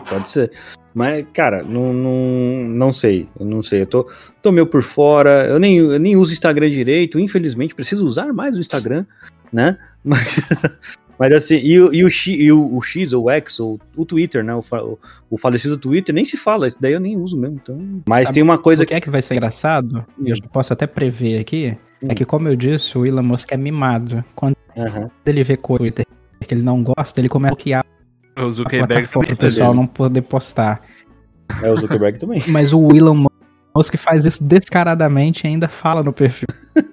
Pode 0.08 0.28
ser. 0.30 0.50
Mas, 0.94 1.26
cara, 1.32 1.62
não, 1.62 1.92
não, 1.92 2.64
não 2.68 2.92
sei. 2.92 3.28
Eu 3.38 3.46
não 3.46 3.62
sei. 3.62 3.82
Eu 3.82 3.86
tô, 3.86 4.10
tô 4.42 4.50
meio 4.50 4.66
por 4.66 4.82
fora. 4.82 5.46
Eu 5.46 5.58
nem, 5.58 5.76
eu 5.76 5.98
nem 5.98 6.16
uso 6.16 6.30
o 6.30 6.34
Instagram 6.34 6.70
direito. 6.70 7.18
Infelizmente, 7.20 7.74
preciso 7.74 8.04
usar 8.04 8.32
mais 8.32 8.56
o 8.56 8.60
Instagram, 8.60 9.04
né? 9.52 9.78
Mas, 10.04 10.40
Mas 11.18 11.32
assim, 11.32 11.56
e, 11.56 11.78
o- 11.80 11.92
e 11.92 12.04
o, 12.04 12.10
X, 12.10 12.34
e 12.38 12.50
o, 12.52 12.76
o 12.76 12.80
X 12.82 13.12
ou 13.12 13.24
o 13.26 13.30
X, 13.30 13.60
ou 13.60 13.78
o 13.96 14.04
Twitter, 14.04 14.42
né? 14.42 14.54
O, 14.54 14.60
o, 14.72 14.98
o 15.30 15.38
falecido 15.38 15.76
Twitter, 15.76 16.14
nem 16.14 16.24
se 16.24 16.36
fala, 16.36 16.66
isso 16.66 16.78
daí 16.80 16.92
eu 16.92 17.00
nem 17.00 17.16
uso 17.16 17.36
mesmo. 17.36 17.58
Então... 17.62 18.00
Mas 18.08 18.24
Sabe 18.24 18.34
tem 18.34 18.42
uma 18.42 18.56
coisa 18.58 18.84
O 18.84 18.86
que 18.86 18.94
é 18.94 19.00
que 19.00 19.10
vai 19.10 19.20
ser 19.20 19.34
engraçado, 19.34 20.04
e 20.20 20.30
eu 20.30 20.36
já 20.36 20.44
posso 20.46 20.72
até 20.72 20.86
prever 20.86 21.40
aqui, 21.40 21.76
Hum. 22.00 22.06
é 22.10 22.14
que, 22.14 22.24
como 22.24 22.46
eu 22.46 22.54
disse, 22.54 22.96
o 22.96 23.04
Elon 23.04 23.24
Musk 23.24 23.50
é 23.50 23.56
mimado. 23.56 24.24
Quando 24.36 24.54
Aham. 24.76 25.10
ele 25.26 25.42
vê 25.42 25.56
coisa 25.56 25.82
no 25.84 25.90
Twitter 25.90 26.06
que 26.46 26.54
ele 26.54 26.62
não 26.62 26.80
gosta, 26.84 27.20
ele 27.20 27.28
começa 27.28 27.52
a 27.52 27.56
bloquear 27.56 27.84
O 28.44 28.52
Zuckerberg 28.52 29.08
também 29.08 29.28
pro 29.28 29.36
pessoal 29.36 29.74
não 29.74 29.86
poder 29.86 30.22
postar. 30.22 30.80
É 31.62 31.70
o 31.70 31.76
Zuckerberg 31.76 32.18
também. 32.18 32.42
Mas 32.48 32.72
o 32.72 32.94
Elon 32.94 33.26
Musk 33.76 33.96
faz 33.96 34.24
isso 34.26 34.42
descaradamente 34.44 35.46
e 35.46 35.48
ainda 35.48 35.68
fala 35.68 36.02
no 36.02 36.12
perfil. 36.12 36.48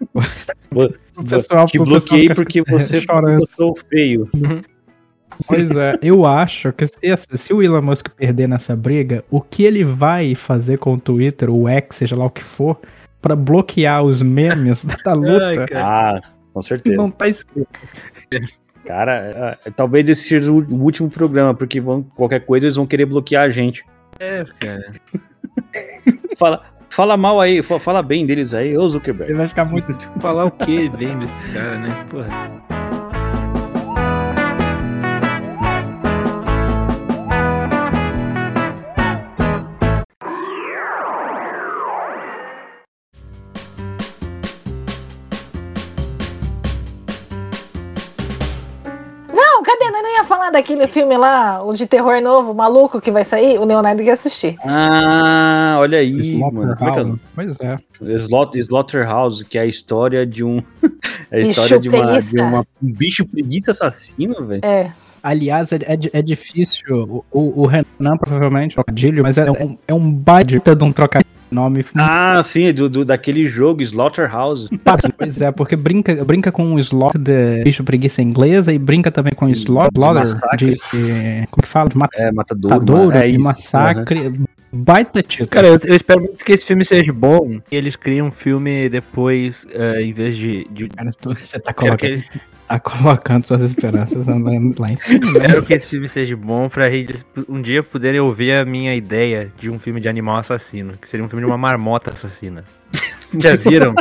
O 1.17 1.23
pessoal- 1.23 1.65
Te 1.65 1.79
o 1.79 1.83
pessoal 1.83 1.85
bloqueei 1.85 2.21
fica 2.23 2.35
porque 2.35 2.61
você 2.63 2.99
chorando. 2.99 3.39
botou 3.39 3.73
feio. 3.89 4.29
Pois 5.47 5.69
é, 5.71 5.97
eu 6.01 6.25
acho 6.25 6.73
que 6.73 6.85
se, 6.85 6.97
se 7.37 7.53
o 7.53 7.61
Elon 7.63 7.81
Musk 7.81 8.09
perder 8.09 8.47
nessa 8.47 8.75
briga, 8.75 9.23
o 9.31 9.39
que 9.39 9.63
ele 9.63 9.83
vai 9.85 10.35
fazer 10.35 10.77
com 10.77 10.93
o 10.93 10.99
Twitter, 10.99 11.49
o 11.49 11.67
X, 11.69 11.95
seja 11.97 12.15
lá 12.17 12.25
o 12.25 12.29
que 12.29 12.43
for, 12.43 12.77
pra 13.21 13.35
bloquear 13.35 14.03
os 14.03 14.21
memes 14.21 14.83
da 15.05 15.13
luta, 15.13 15.65
Ah, 15.75 16.19
com 16.53 16.61
certeza. 16.61 16.97
não 16.97 17.09
tá 17.09 17.27
escrito. 17.29 17.67
Cara, 18.85 19.57
é, 19.65 19.71
talvez 19.71 20.07
esse 20.07 20.27
seja 20.27 20.51
o 20.51 20.57
último 20.81 21.09
programa, 21.09 21.53
porque 21.53 21.79
vão, 21.81 22.03
qualquer 22.03 22.45
coisa 22.45 22.65
eles 22.65 22.75
vão 22.75 22.85
querer 22.85 23.05
bloquear 23.05 23.43
a 23.43 23.49
gente. 23.49 23.83
É, 24.19 24.45
cara. 24.59 24.93
Fala, 26.37 26.63
fala 26.89 27.15
mal 27.17 27.39
aí, 27.39 27.63
fa- 27.63 27.79
fala 27.79 28.03
bem 28.03 28.25
deles 28.25 28.53
aí, 28.53 28.77
ô 28.77 28.81
Ele 28.81 28.89
Zuckerberg. 28.89 29.33
vai 29.33 29.47
ficar 29.47 29.65
muito. 29.65 29.87
Falar 30.19 30.45
o 30.45 30.51
que 30.51 30.89
vem 30.89 31.17
desses 31.17 31.53
caras, 31.53 31.79
né? 31.79 32.05
Porra. 32.09 32.74
Daquele 50.55 50.87
filme 50.87 51.17
lá, 51.17 51.61
o 51.63 51.73
de 51.73 51.85
terror 51.85 52.21
novo, 52.21 52.53
maluco 52.53 52.99
que 53.01 53.11
vai 53.11 53.23
sair? 53.23 53.59
O 53.59 53.65
Leonardo 53.65 54.01
ia 54.01 54.13
assistir. 54.13 54.55
Ah, 54.65 55.75
olha 55.79 55.99
aí, 55.99 56.37
mano. 56.37 56.51
Como 56.51 56.71
é 56.71 56.75
que 56.75 56.83
é? 56.83 56.87
Slaughterhouse. 56.87 57.23
Pois 57.35 57.59
é. 57.59 57.77
Slaughter- 58.25 58.61
Slaughterhouse, 58.61 59.45
que 59.45 59.57
é 59.57 59.61
a 59.61 59.65
história 59.65 60.25
de 60.25 60.43
um. 60.43 60.61
É 61.31 61.37
a 61.37 61.39
Bicho 61.39 61.51
história 61.51 61.79
de, 61.79 61.89
uma, 61.89 62.05
preguiça. 62.05 62.29
de 62.35 62.39
uma- 62.41 62.59
um 62.83 62.93
bicho 62.93 63.25
preguiça 63.25 63.71
assassino, 63.71 64.45
velho. 64.45 64.61
É. 64.63 64.91
Aliás, 65.23 65.71
é, 65.71 65.77
é 65.77 65.97
é 66.19 66.21
difícil. 66.21 67.25
O, 67.31 67.39
o- 67.41 67.61
o 67.63 67.65
Renan, 67.65 68.15
provavelmente, 68.19 68.75
trocadilho, 68.75 69.23
mas 69.23 69.35
é 69.39 69.49
um, 69.51 69.75
é 69.87 69.93
um 69.93 70.11
baita 70.11 70.75
de 70.75 70.83
um 70.83 70.91
trocadilho. 70.91 71.25
Nome 71.55 71.85
Ah, 71.95 72.41
sim, 72.43 72.71
do, 72.73 72.89
do- 72.89 73.05
daquele 73.05 73.47
jogo, 73.47 73.81
Slaughterhouse. 73.81 74.67
Pois 75.17 75.41
é, 75.41 75.51
porque 75.51 75.75
brinca, 75.75 76.23
brinca 76.25 76.51
com 76.51 76.73
o 76.73 76.79
slot 76.79 77.17
de 77.17 77.63
bicho 77.63 77.83
preguiça 77.83 78.21
inglesa 78.21 78.73
e 78.73 78.77
brinca 78.77 79.09
também 79.11 79.33
com 79.33 79.45
o 79.45 79.49
slot 79.51 79.89
de 80.57 80.65
de, 80.65 81.47
Como 81.49 81.63
que 81.63 81.67
fala? 81.67 81.89
De 81.89 81.95
É, 82.15 82.31
Matadouro. 82.31 82.75
matadouro, 82.75 83.05
mano, 83.07 83.17
é 83.17 83.23
de 83.27 83.31
isso. 83.39 83.47
massacre. 83.47 84.33
Baita 84.71 85.21
tio. 85.23 85.47
Cara, 85.47 85.67
eu, 85.67 85.79
eu 85.85 85.95
espero 85.95 86.19
muito 86.21 86.43
que 86.43 86.51
esse 86.51 86.65
filme 86.65 86.83
seja 86.83 87.13
bom 87.13 87.59
e 87.71 87.75
eles 87.77 87.95
criem 87.95 88.21
um 88.21 88.31
filme 88.31 88.89
depois, 88.89 89.65
eh, 89.71 90.01
em 90.01 90.11
vez 90.11 90.35
de. 90.35 90.67
de 90.69 90.89
Cara, 90.89 91.09
você 91.11 91.59
tá 91.59 91.73
colocando, 91.73 92.09
eles- 92.09 92.27
tá 92.67 92.79
colocando 92.79 93.45
suas 93.45 93.61
esperanças 93.61 94.25
lá, 94.25 94.35
em 94.91 94.95
cima. 94.95 95.33
né? 95.33 95.47
quero 95.47 95.63
que 95.63 95.73
esse 95.73 95.89
filme 95.91 96.07
seja 96.07 96.35
bom 96.35 96.67
pra 96.67 96.89
eles 96.89 97.25
um 97.47 97.61
dia 97.61 97.83
poderem 97.83 98.19
ouvir 98.19 98.53
a 98.53 98.65
minha 98.65 98.93
ideia 98.95 99.51
de 99.57 99.69
um 99.69 99.79
filme 99.79 99.99
de 99.99 100.09
animal 100.09 100.37
assassino, 100.37 100.93
que 100.97 101.07
seria 101.07 101.25
um 101.25 101.29
filme 101.29 101.43
de 101.43 101.49
uma 101.49 101.57
marmota 101.57 102.11
assassina. 102.11 102.63
Já 103.39 103.55
viram? 103.55 103.93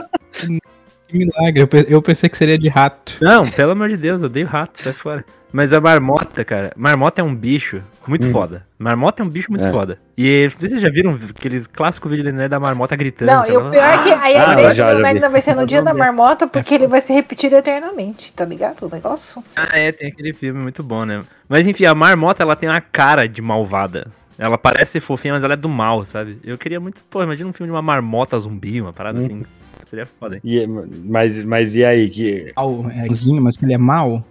Que 1.15 1.19
milagre, 1.19 1.61
eu 1.63 1.69
pe- 1.69 1.87
eu 1.89 2.03
pensei 2.03 2.29
que 2.29 2.37
seria 2.37 2.59
de 2.59 2.67
rato. 2.69 3.15
Não, 3.21 3.49
pelo 3.49 3.71
amor 3.71 3.89
de 3.89 3.97
Deus, 3.97 4.21
eu 4.21 4.27
odeio 4.27 4.49
rato, 4.49 4.83
sai 4.83 4.93
fora. 4.93 5.25
Mas 5.53 5.73
a 5.73 5.81
marmota, 5.81 6.45
cara, 6.45 6.73
marmota 6.77 7.21
é 7.21 7.25
um 7.25 7.33
bicho 7.33 7.81
muito 8.05 8.27
Hum. 8.27 8.33
foda. 8.33 8.67
Marmota 8.77 9.23
é 9.23 9.25
um 9.27 9.29
bicho 9.29 9.47
muito 9.49 9.65
É. 9.65 9.71
foda. 9.71 9.97
E 10.19 10.43
não 10.43 10.51
sei 10.51 10.69
se 10.69 10.69
vocês 10.71 10.83
já 10.83 10.91
viram 10.91 11.17
aqueles 11.31 11.69
clássicos 11.69 12.11
vídeos 12.11 12.35
né, 12.35 12.49
da 12.49 12.59
marmota 12.59 12.97
gritando. 12.97 13.31
Não, 13.31 13.47
e 13.47 13.57
o 13.57 13.71
pior 13.71 13.85
é 13.85 14.03
que 14.03 14.11
aí 14.11 14.37
a 14.37 14.51
Ah, 14.51 14.61
já, 14.61 14.75
já 14.75 15.07
ainda 15.07 15.29
vai 15.29 15.41
ser 15.41 15.55
no 15.55 15.65
dia 15.65 15.81
da 15.83 15.95
marmota, 15.95 16.49
porque 16.49 16.75
ele 16.75 16.89
vai 16.89 17.01
se 17.01 17.13
repetir 17.13 17.53
eternamente, 17.53 18.35
tá 18.35 18.45
ligado? 18.45 18.85
O 18.85 18.91
negócio? 18.93 19.45
Ah, 19.55 19.79
é, 19.79 19.93
tem 19.93 20.09
aquele 20.09 20.33
filme 20.33 20.59
muito 20.61 20.83
bom, 20.83 21.05
né? 21.05 21.21
Mas 21.49 21.69
enfim, 21.69 21.85
a 21.85 21.95
marmota, 21.95 22.43
ela 22.43 22.57
tem 22.57 22.69
uma 22.69 22.81
cara 22.81 23.29
de 23.29 23.41
malvada. 23.41 24.09
Ela 24.37 24.59
parece 24.59 24.91
ser 24.93 25.01
fofinha, 25.01 25.35
mas 25.35 25.45
ela 25.45 25.53
é 25.53 25.57
do 25.57 25.69
mal, 25.69 26.05
sabe? 26.05 26.41
Eu 26.43 26.59
queria 26.59 26.81
muito, 26.81 27.01
pô, 27.09 27.23
imagina 27.23 27.49
um 27.49 27.53
filme 27.53 27.69
de 27.71 27.77
uma 27.77 27.83
marmota 27.83 28.37
zumbi, 28.37 28.81
uma 28.81 28.93
parada 28.93 29.21
Hum. 29.21 29.25
assim. 29.25 29.47
Seria 29.95 30.07
foda? 30.07 30.41
E- 30.43 30.67
mas, 30.67 31.45
mas 31.45 31.77
e 31.77 31.85
aí? 31.85 32.09
Que, 32.09 32.53
Mal, 32.57 32.91
é 32.91 33.07
bonzinho, 33.07 33.41
mas 33.43 33.57
que 33.57 33.65
ele 33.65 33.75
é 33.75 33.79
mal. 33.79 34.25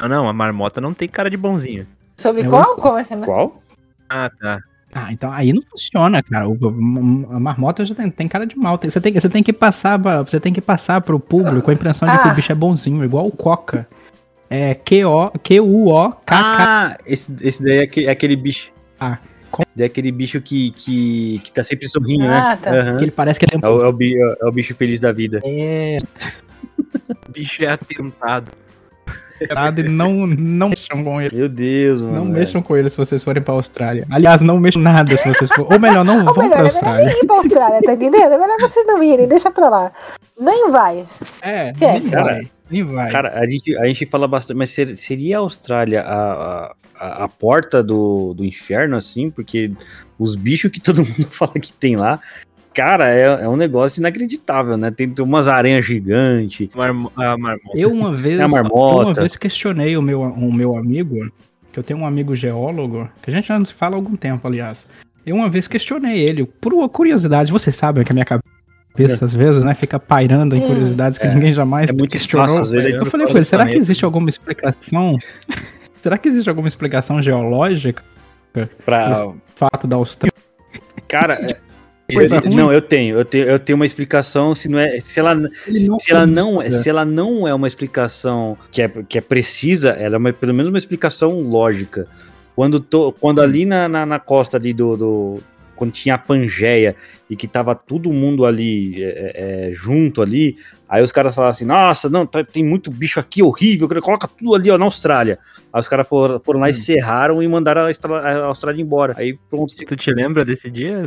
Não, 0.00 0.08
não, 0.08 0.28
a 0.28 0.32
marmota 0.32 0.80
não 0.80 0.92
tem 0.92 1.08
cara 1.08 1.30
de 1.30 1.36
bonzinho. 1.36 1.86
Sobre 2.16 2.42
É 2.42 2.48
qual? 2.48 2.76
Como 2.76 2.98
é 2.98 3.04
que 3.04 3.14
é? 3.14 3.16
qual? 3.18 3.62
Ah, 4.08 4.30
tá. 4.40 4.60
Ah, 4.94 5.12
então 5.12 5.30
aí 5.30 5.52
não 5.52 5.60
funciona, 5.62 6.22
cara. 6.22 6.48
O, 6.48 6.56
a 7.30 7.38
marmota 7.40 7.84
já 7.84 7.94
tem, 7.94 8.10
tem 8.10 8.26
cara 8.28 8.46
de 8.46 8.56
mal. 8.56 8.78
Tem- 8.78 8.88
você, 8.90 9.00
tem, 9.00 9.12
você 9.12 9.28
tem 9.28 9.42
que 9.42 9.52
passar, 9.52 9.98
pra- 9.98 10.22
você 10.22 10.40
tem 10.40 10.52
que 10.52 10.60
passar 10.60 11.00
pro 11.02 11.20
público 11.20 11.70
a 11.70 11.74
impressão 11.74 12.08
de 12.08 12.16
que 12.18 12.28
Ah. 12.28 12.32
o 12.32 12.34
bicho 12.34 12.50
é 12.52 12.54
bonzinho, 12.54 13.04
igual 13.04 13.26
o 13.26 13.30
Coca. 13.32 13.86
É 14.48 14.74
Q-U-O-K-K. 14.74 16.24
Ah, 16.28 16.96
esse, 17.04 17.34
esse 17.42 17.62
daí 17.62 17.78
é 17.78 17.82
aquele, 17.82 18.06
é 18.06 18.10
aquele 18.10 18.36
bicho. 18.36 18.70
Ah, 18.98 19.18
é 19.78 19.84
aquele 19.84 20.10
bicho 20.12 20.40
que, 20.40 20.70
que, 20.72 21.38
que 21.44 21.52
tá 21.52 21.62
sempre 21.62 21.88
sorrindo, 21.88 22.24
né? 22.24 22.38
Ah, 22.38 22.56
tá. 22.56 22.70
Aham. 22.72 22.98
que 22.98 23.04
ele 23.04 23.10
parece 23.10 23.38
que 23.40 23.46
ele 23.46 23.64
É 23.64 23.68
um 23.68 23.84
é, 23.84 23.88
o, 23.88 23.92
bi- 23.92 24.14
é 24.16 24.44
o 24.46 24.52
bicho 24.52 24.74
feliz 24.74 25.00
da 25.00 25.12
vida. 25.12 25.40
é, 25.44 25.98
O 27.28 27.32
bicho 27.32 27.62
é 27.64 27.68
atentado. 27.68 28.50
Nada 29.54 29.80
e 29.80 29.84
não, 29.88 30.26
não 30.26 30.68
mexam 30.70 31.02
com 31.04 31.20
ele. 31.20 31.36
Meu 31.36 31.48
Deus, 31.48 32.02
mano. 32.02 32.14
Não 32.14 32.22
velho. 32.24 32.34
mexam 32.34 32.62
com 32.62 32.76
ele 32.76 32.88
se 32.90 32.96
vocês 32.96 33.22
forem 33.22 33.42
pra 33.42 33.54
Austrália. 33.54 34.06
Aliás, 34.10 34.40
não 34.42 34.58
mexam 34.58 34.82
nada 34.82 35.16
se 35.16 35.28
vocês 35.28 35.50
forem. 35.50 35.72
Ou 35.72 35.78
melhor, 35.80 36.04
não 36.04 36.18
Ou 36.26 36.34
vão 36.34 36.44
melhor, 36.44 36.50
pra 36.50 36.60
é 36.60 36.62
melhor 36.64 36.72
Austrália. 36.74 37.06
nem 37.06 37.22
ir 37.22 37.26
pra 37.26 37.36
Austrália, 37.36 37.80
tá 37.82 37.92
entendendo? 37.94 38.32
É 38.32 38.38
melhor 38.38 38.56
vocês 38.60 38.86
não 38.86 39.02
irem, 39.02 39.28
deixa 39.28 39.50
pra 39.50 39.68
lá. 39.68 39.92
Nem 40.38 40.70
vai. 40.70 41.04
É, 41.42 41.64
nem 41.64 41.96
Esquece. 41.96 42.10
vai. 42.10 42.40
Nem 42.70 42.82
vai. 42.84 43.10
Cara, 43.12 43.38
a 43.38 43.46
gente, 43.48 43.76
a 43.78 43.86
gente 43.86 44.06
fala 44.06 44.26
bastante, 44.26 44.56
mas 44.56 44.70
ser- 44.70 44.96
seria 44.96 45.36
a 45.36 45.40
Austrália 45.40 46.02
a, 46.02 46.74
a, 46.98 47.24
a 47.24 47.28
porta 47.28 47.82
do, 47.82 48.34
do 48.34 48.44
inferno, 48.44 48.96
assim? 48.96 49.30
Porque 49.30 49.70
os 50.18 50.34
bichos 50.34 50.70
que 50.70 50.80
todo 50.80 50.98
mundo 51.04 51.26
fala 51.30 51.52
que 51.52 51.72
tem 51.72 51.94
lá, 51.96 52.18
cara, 52.76 53.10
é, 53.10 53.22
é 53.44 53.48
um 53.48 53.56
negócio 53.56 54.00
inacreditável, 54.00 54.76
né? 54.76 54.90
Tem, 54.90 55.08
tem 55.08 55.24
umas 55.24 55.48
aranhas 55.48 55.84
gigantes. 55.84 56.68
Marmo- 56.74 57.10
a 57.16 57.36
marmota. 57.38 57.76
Eu 57.78 57.90
uma 57.90 58.14
vez, 58.14 58.38
É 58.38 58.44
uma 58.46 59.14
vez 59.14 59.34
questionei 59.36 59.96
o 59.96 60.02
meu, 60.02 60.20
o 60.20 60.52
meu 60.52 60.76
amigo, 60.76 61.16
que 61.72 61.78
eu 61.78 61.82
tenho 61.82 62.00
um 62.00 62.06
amigo 62.06 62.36
geólogo, 62.36 63.08
que 63.22 63.30
a 63.30 63.32
gente 63.32 63.48
já 63.48 63.58
não 63.58 63.64
se 63.64 63.72
fala 63.72 63.94
há 63.94 63.98
algum 63.98 64.14
tempo, 64.14 64.46
aliás. 64.46 64.86
Eu 65.24 65.36
uma 65.36 65.48
vez 65.48 65.66
questionei 65.66 66.18
ele, 66.20 66.44
por 66.44 66.74
uma 66.74 66.88
curiosidade, 66.88 67.50
vocês 67.50 67.74
sabem 67.74 68.04
que 68.04 68.12
a 68.12 68.14
minha 68.14 68.24
cabeça, 68.26 69.24
às 69.24 69.34
vezes, 69.34 69.62
né, 69.64 69.74
fica 69.74 69.98
pairando 69.98 70.54
em 70.54 70.60
Hum. 70.62 70.66
curiosidades 70.68 71.18
que 71.18 71.26
É. 71.26 71.34
ninguém 71.34 71.54
jamais 71.54 71.88
É 71.90 71.92
muito 71.92 72.10
questionou. 72.12 72.46
espaço, 72.46 72.70
vezes, 72.70 73.00
eu 73.00 73.06
falei 73.06 73.26
pra 73.26 73.36
ele, 73.36 73.44
será 73.44 73.66
que 73.66 73.76
existe 73.76 74.04
alguma 74.04 74.28
explicação? 74.28 75.16
será 76.02 76.16
que 76.18 76.28
existe 76.28 76.48
alguma 76.48 76.68
explicação 76.68 77.20
geológica 77.22 78.02
Pra, 78.84 79.22
do 79.22 79.36
fato 79.56 79.86
da 79.86 79.96
Austrália? 79.96 80.32
cara, 81.08 81.36
é- 82.08 82.14
eu- 82.36 82.40
ruim. 82.40 82.54
não, 82.54 82.72
eu 82.72 82.80
tenho, 82.80 83.16
eu 83.18 83.24
tenho, 83.24 83.44
eu 83.44 83.58
tenho 83.58 83.76
uma 83.76 83.86
explicação 83.86 84.54
se 84.54 84.68
não 84.68 84.78
é, 84.78 85.00
se 85.00 85.18
ela, 85.18 85.32
Ele 85.66 85.86
não 85.86 85.98
se 85.98 86.12
ela 86.12 86.26
não, 86.26 86.58
precisa. 86.58 86.82
se 86.82 86.88
ela 86.88 87.04
não 87.04 87.48
é 87.48 87.54
uma 87.54 87.66
explicação 87.68 88.56
que 88.70 88.82
é, 88.82 88.88
que 89.08 89.18
é 89.18 89.20
precisa, 89.20 89.90
ela 89.90 90.14
é 90.16 90.18
uma- 90.18 90.32
pelo 90.32 90.54
menos 90.54 90.70
uma 90.70 90.78
explicação 90.78 91.38
lógica. 91.40 92.06
Quando, 92.54 92.80
tô, 92.80 93.12
quando 93.12 93.40
ali 93.42 93.66
na, 93.66 93.88
na, 93.88 94.06
na 94.06 94.18
costa 94.18 94.56
ali 94.56 94.72
do, 94.72 94.96
do- 94.96 95.38
Quando 95.74 95.92
tinha 95.92 96.14
a 96.14 96.18
Pangeia 96.18 96.96
e 97.28 97.34
que 97.36 97.48
tava 97.48 97.74
todo 97.74 98.12
mundo 98.12 98.44
ali 98.46 99.02
é, 99.02 99.68
é, 99.70 99.72
junto 99.72 100.22
ali, 100.22 100.56
aí 100.88 101.02
os 101.02 101.10
caras 101.10 101.34
falaram 101.34 101.50
assim: 101.50 101.64
Nossa, 101.64 102.08
não, 102.08 102.24
tá- 102.24 102.44
tem 102.44 102.64
muito 102.64 102.90
bicho 102.90 103.18
aqui 103.18 103.42
horrível, 103.42 103.88
coloca 104.00 104.28
tudo 104.28 104.54
ali 104.54 104.70
ó, 104.70 104.78
na 104.78 104.84
Austrália. 104.84 105.38
Aí 105.72 105.80
os 105.80 105.88
caras 105.88 106.06
foram, 106.08 106.38
foram 106.38 106.60
lá 106.60 106.70
e 106.70 106.74
serraram 106.74 107.42
e 107.42 107.48
mandaram 107.48 107.82
a 107.82 108.44
Austrália 108.44 108.80
embora. 108.80 109.14
Aí 109.16 109.36
pronto, 109.50 109.74
fica- 109.74 109.94
Tu 109.94 109.96
te 109.96 110.12
lembra 110.12 110.44
desse 110.44 110.70
dia? 110.70 111.02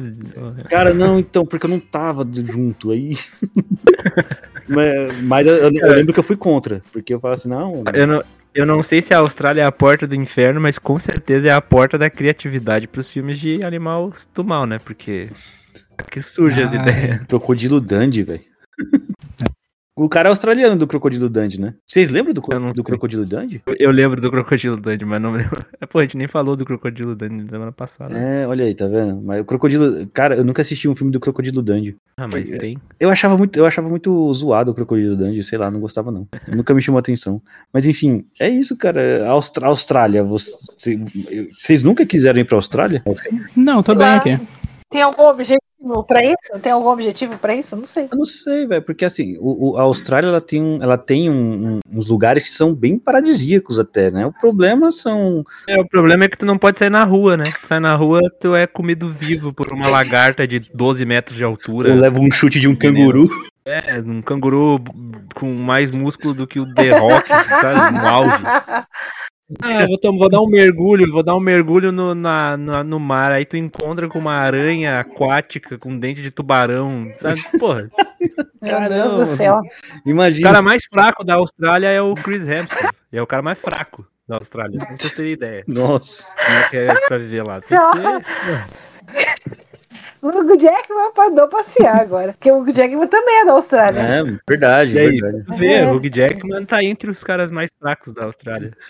Cara, 0.70 0.94
não, 0.94 1.18
então, 1.20 1.46
porque 1.46 1.66
eu 1.66 1.70
não 1.70 1.80
tava 1.80 2.28
junto 2.34 2.92
aí. 2.92 3.12
mas 4.68 5.22
mas 5.24 5.48
eu, 5.48 5.56
eu- 5.56 5.72
eu 5.72 5.94
lembro 5.94 6.14
que 6.14 6.20
eu 6.20 6.24
fui 6.24 6.36
contra, 6.36 6.82
porque 6.92 7.14
eu 7.14 7.20
falei 7.20 7.36
assim, 7.36 7.50
não. 7.50 7.84
Eu 7.94 8.06
não, 8.08 8.24
eu 8.54 8.66
não 8.66 8.84
sei 8.84 9.02
se 9.02 9.14
a 9.14 9.20
Austrália 9.20 9.62
é 9.62 9.66
a 9.66 9.72
porta 9.72 10.06
do 10.06 10.16
inferno, 10.16 10.60
mas 10.60 10.78
com 10.78 11.00
certeza 11.00 11.48
é 11.48 11.52
a 11.52 11.62
porta 11.62 11.98
da 11.98 12.10
criatividade 12.10 12.88
pros 12.88 13.10
filmes 13.10 13.40
de 13.40 13.64
animais 13.64 14.28
do 14.34 14.44
mal, 14.44 14.66
né? 14.66 14.80
Porque 14.84 15.30
aqui 16.00 16.22
surge 16.22 16.62
as 16.62 16.74
Ah, 16.74 16.78
ideias. 16.78 17.24
Crocodilo 17.28 17.80
Dandy, 17.80 18.24
velho. 18.24 18.42
O 19.96 20.08
cara 20.08 20.30
é 20.30 20.32
australiano 20.32 20.78
do 20.78 20.88
Crocodilo 20.88 21.30
Dundee, 21.30 21.60
né? 21.60 21.74
Vocês 21.86 22.10
lembram 22.10 22.34
do, 22.34 22.40
do 22.40 22.74
sei. 22.74 22.84
Crocodilo 22.86 23.26
Dundee? 23.26 23.62
Eu- 23.68 23.76
Eu 23.78 23.92
lembro 23.92 24.22
do 24.22 24.32
Crocodilo 24.32 24.78
Dundee, 24.78 25.04
mas 25.04 25.22
não 25.22 25.34
lembro. 25.34 25.66
Pô, 25.92 26.00
a 26.00 26.04
gente 26.04 26.16
nem 26.16 26.26
falou 26.26 26.56
do 26.56 26.64
Crocodilo 26.64 27.14
Dundee 27.18 27.44
na 27.44 27.50
semana 27.50 27.72
passada. 27.74 28.18
É, 28.18 28.48
olha 28.48 28.64
aí, 28.64 28.74
tá 28.74 28.88
vendo? 28.88 29.22
Mas 29.22 29.42
o 29.42 29.44
Crocodilo. 29.44 30.08
Cara, 30.14 30.38
eu 30.38 30.46
nunca 30.46 30.62
assisti 30.62 30.88
um 30.88 30.96
filme 30.96 31.12
do 31.12 31.20
Crocodilo 31.20 31.62
Dundee. 31.62 31.98
Ah, 32.18 32.30
mas 32.32 32.50
tem. 32.50 32.78
Eu 32.98 33.10
achava 33.10 33.38
muito, 33.38 33.60
eu 33.60 33.66
achava 33.66 33.90
muito 33.90 34.32
zoado 34.32 34.72
o 34.72 34.74
Crocodilo 34.74 35.18
Dundee, 35.18 35.44
sei 35.44 35.58
lá, 35.58 35.70
não 35.70 35.82
gostava 35.82 36.10
não. 36.14 36.26
Nunca 36.48 36.74
me 36.74 36.82
chamou 36.82 37.00
atenção. 37.00 37.42
Mas 37.74 37.84
enfim, 37.84 38.26
é 38.40 38.48
isso, 38.48 38.78
cara. 38.78 39.28
Austra- 39.28 39.68
Austrália, 39.68 40.24
você- 40.24 40.98
vocês 41.52 41.84
nunca 41.84 42.06
quiseram 42.06 42.40
ir 42.40 42.46
pra 42.46 42.56
Austrália? 42.56 43.04
Não, 43.54 43.84
tô 43.84 43.94
bem 43.94 44.08
aqui. 44.08 44.40
Tem 44.90 45.02
algum 45.02 45.24
objetivo 45.24 45.60
pra 46.08 46.24
isso? 46.24 46.60
Tem 46.62 46.72
algum 46.72 46.90
objetivo 46.90 47.38
pra 47.38 47.56
isso? 47.56 47.76
Não 47.76 47.86
sei. 47.86 48.08
Eu 48.12 48.18
não 48.18 48.26
sei, 48.26 48.66
velho, 48.68 48.82
porque 48.82 49.06
assim, 49.06 49.38
o, 49.40 49.72
o- 49.72 49.78
a 49.78 49.82
Austrália 49.84 50.28
ela 50.28 50.42
tem, 50.42 50.62
um- 50.62 50.82
ela 50.84 50.98
tem 50.98 51.30
um- 51.30 51.76
um- 51.76 51.80
uns 51.92 52.08
lugares 52.08 52.44
que 52.44 52.50
são 52.50 52.74
bem 52.76 52.98
paradisíacos 52.98 53.80
até, 53.80 54.12
né? 54.12 54.26
O 54.26 54.34
problema 54.34 54.92
são. 54.92 55.44
É, 55.68 55.80
o 55.80 55.88
problema 55.88 56.26
é 56.26 56.28
que 56.28 56.38
tu 56.38 56.46
não 56.46 56.58
pode 56.58 56.78
sair 56.78 56.90
na 56.90 57.04
rua, 57.04 57.38
né? 57.38 57.44
Tu 57.46 57.66
sai 57.68 57.80
na 57.80 57.96
rua, 57.96 58.20
tu 58.40 58.56
é 58.56 58.68
comido 58.68 59.08
vivo 59.10 59.54
por 59.54 59.72
uma 59.72 59.88
lagarta 59.88 60.48
de 60.48 60.60
12 60.74 61.06
metros 61.06 61.38
de 61.38 61.44
altura. 61.44 61.90
Eu 61.90 61.96
levo 61.96 62.22
um 62.22 62.30
chute 62.32 62.60
de 62.60 62.68
um 62.68 62.76
canguru. 62.76 63.30
É, 63.66 64.02
um 64.06 64.22
canguru 64.22 64.82
com 65.36 65.54
mais 65.54 65.92
músculo 65.92 66.34
do 66.34 66.48
que 66.48 66.60
o 66.60 66.74
The 66.74 66.98
Rock, 66.98 67.28
sabe? 67.28 67.98
No 68.00 68.08
auge. 68.08 68.44
Ah, 69.62 69.86
vou, 69.88 69.98
tom- 70.00 70.18
vou 70.18 70.30
dar 70.30 70.42
um 70.42 70.48
mergulho, 70.48 71.12
vou 71.12 71.24
dar 71.24 71.36
um 71.36 71.40
mergulho 71.40 71.92
no, 71.92 72.14
na, 72.14 72.56
na- 72.56 72.84
no 72.84 73.00
mar. 73.00 73.32
Aí 73.32 73.46
tu 73.46 73.58
encontra 73.58 74.08
com 74.08 74.20
uma 74.20 74.34
aranha 74.34 75.00
aquática 75.00 75.78
com 75.78 75.98
dente 75.98 76.22
de 76.22 76.30
tubarão, 76.30 77.08
sabe? 77.16 77.38
Porra, 77.60 77.90
Meu 78.22 78.30
Deus 78.30 78.40
do 78.62 78.68
Caramba. 78.68 79.26
céu. 79.26 79.60
o 80.06 80.10
Imagina. 80.10 80.48
cara 80.48 80.62
mais 80.62 80.84
fraco 80.86 81.24
da 81.24 81.36
Austrália 81.36 81.88
é 81.88 82.02
o 82.02 82.14
Chris 82.14 82.48
Hemsworth. 82.48 82.94
E 83.12 83.18
é 83.18 83.22
o 83.22 83.26
cara 83.28 83.42
mais 83.42 83.60
fraco 83.60 84.06
da 84.28 84.36
Austrália. 84.36 84.78
Não 84.88 84.96
sei 84.98 85.10
se 85.10 85.16
teria 85.16 85.34
ideia. 85.34 85.64
Nossa. 85.68 86.26
Como 86.46 86.58
é 86.58 86.70
que 86.70 86.78
é 86.78 87.08
pra 87.08 87.18
viver 87.18 87.42
lá? 87.42 87.60
Tem 87.62 87.78
que 87.80 87.86
ser... 87.98 89.66
O 90.22 90.28
Hugo 90.28 90.58
Jackman 90.60 91.12
mandou 91.16 91.48
passear 91.48 92.02
agora. 92.02 92.34
Porque 92.34 92.52
o 92.52 92.60
Hugo 92.62 92.74
Jackman 92.74 93.08
também 93.08 93.42
é 93.42 93.46
da 93.46 93.54
Austrália. 93.54 94.00
É, 94.00 94.24
verdade, 94.50 94.92
E 94.96 95.00
aí, 95.00 95.22
verdade. 95.22 95.46
tu 95.46 95.54
vê, 95.56 95.82
o 95.84 95.96
Hugh 95.96 96.10
Jackman 96.14 96.66
tá 96.66 96.84
entre 96.84 97.10
os 97.10 97.24
caras 97.24 97.50
mais 97.50 97.70
fracos 97.80 98.12
da 98.14 98.26
Austrália. 98.26 98.72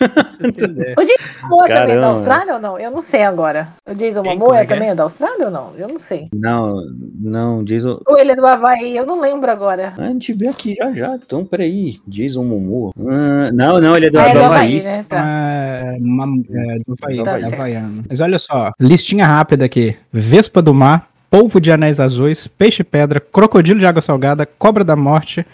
O 0.96 1.04
Jason 1.04 1.48
Momoa 1.48 1.68
também 1.68 1.96
é 1.96 2.00
da 2.00 2.06
Austrália 2.08 2.54
ou 2.54 2.60
não? 2.60 2.78
Eu 2.78 2.90
não 2.90 3.00
sei 3.00 3.22
agora. 3.22 3.68
O 3.88 3.94
Jason 3.94 4.22
Quem? 4.22 4.38
Momoa 4.38 4.58
é 4.58 4.62
é 4.62 4.66
que 4.66 4.72
é? 4.72 4.76
também 4.76 4.90
é 4.90 4.94
da 4.94 5.02
Austrália 5.04 5.46
ou 5.46 5.50
não? 5.50 5.72
Eu 5.76 5.88
não 5.88 5.98
sei. 5.98 6.28
Não, 6.34 6.82
não, 7.20 7.64
Jason. 7.64 8.00
Ou 8.06 8.18
ele 8.18 8.32
é 8.32 8.36
do 8.36 8.46
Havaí? 8.46 8.96
Eu 8.96 9.06
não 9.06 9.20
lembro 9.20 9.50
agora. 9.50 9.94
A 9.96 10.06
gente 10.08 10.32
vê 10.32 10.48
aqui 10.48 10.74
já 10.76 10.92
já. 10.92 11.14
Então, 11.14 11.44
peraí. 11.44 11.98
Jason 12.06 12.44
Momoa. 12.44 12.90
Ah, 12.98 13.50
não, 13.52 13.80
não, 13.80 13.96
ele 13.96 14.06
é 14.06 14.10
do, 14.10 14.18
Ah, 14.18 14.22
é 14.28 14.32
do 14.32 14.38
do 14.38 14.44
Havaí. 14.44 14.78
Havaí, 14.78 14.82
né? 14.82 15.04
Tá. 15.08 15.24
É, 15.26 15.96
uma, 16.00 16.24
é, 16.24 16.78
do 16.86 16.94
Havaí, 17.00 17.22
Tá 17.22 17.68
é. 17.68 17.82
Mas 18.08 18.20
olha 18.20 18.38
só, 18.38 18.72
listinha 18.80 19.26
rápida 19.26 19.64
aqui. 19.64 19.96
Vespa 20.12 20.60
do 20.60 20.74
mar, 20.74 21.08
polvo 21.30 21.60
de 21.60 21.70
anéis 21.70 22.00
azuis, 22.00 22.46
peixe-pedra, 22.48 23.20
crocodilo 23.20 23.78
de 23.78 23.86
água 23.86 24.02
salgada, 24.02 24.44
cobra 24.44 24.82
da 24.82 24.96
morte, 24.96 25.46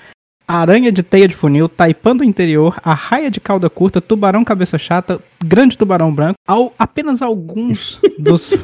aranha 0.48 0.90
de 0.90 1.02
teia 1.02 1.28
de 1.28 1.34
funil, 1.36 1.68
taipan 1.68 2.16
do 2.16 2.24
interior, 2.24 2.76
arraia 2.82 3.30
de 3.30 3.40
cauda 3.40 3.68
curta, 3.68 4.00
tubarão 4.00 4.42
cabeça 4.44 4.78
chata, 4.78 5.20
grande 5.44 5.76
tubarão 5.76 6.14
branco, 6.14 6.38
ao, 6.48 6.72
apenas 6.78 7.20
alguns 7.20 8.00
dos 8.18 8.54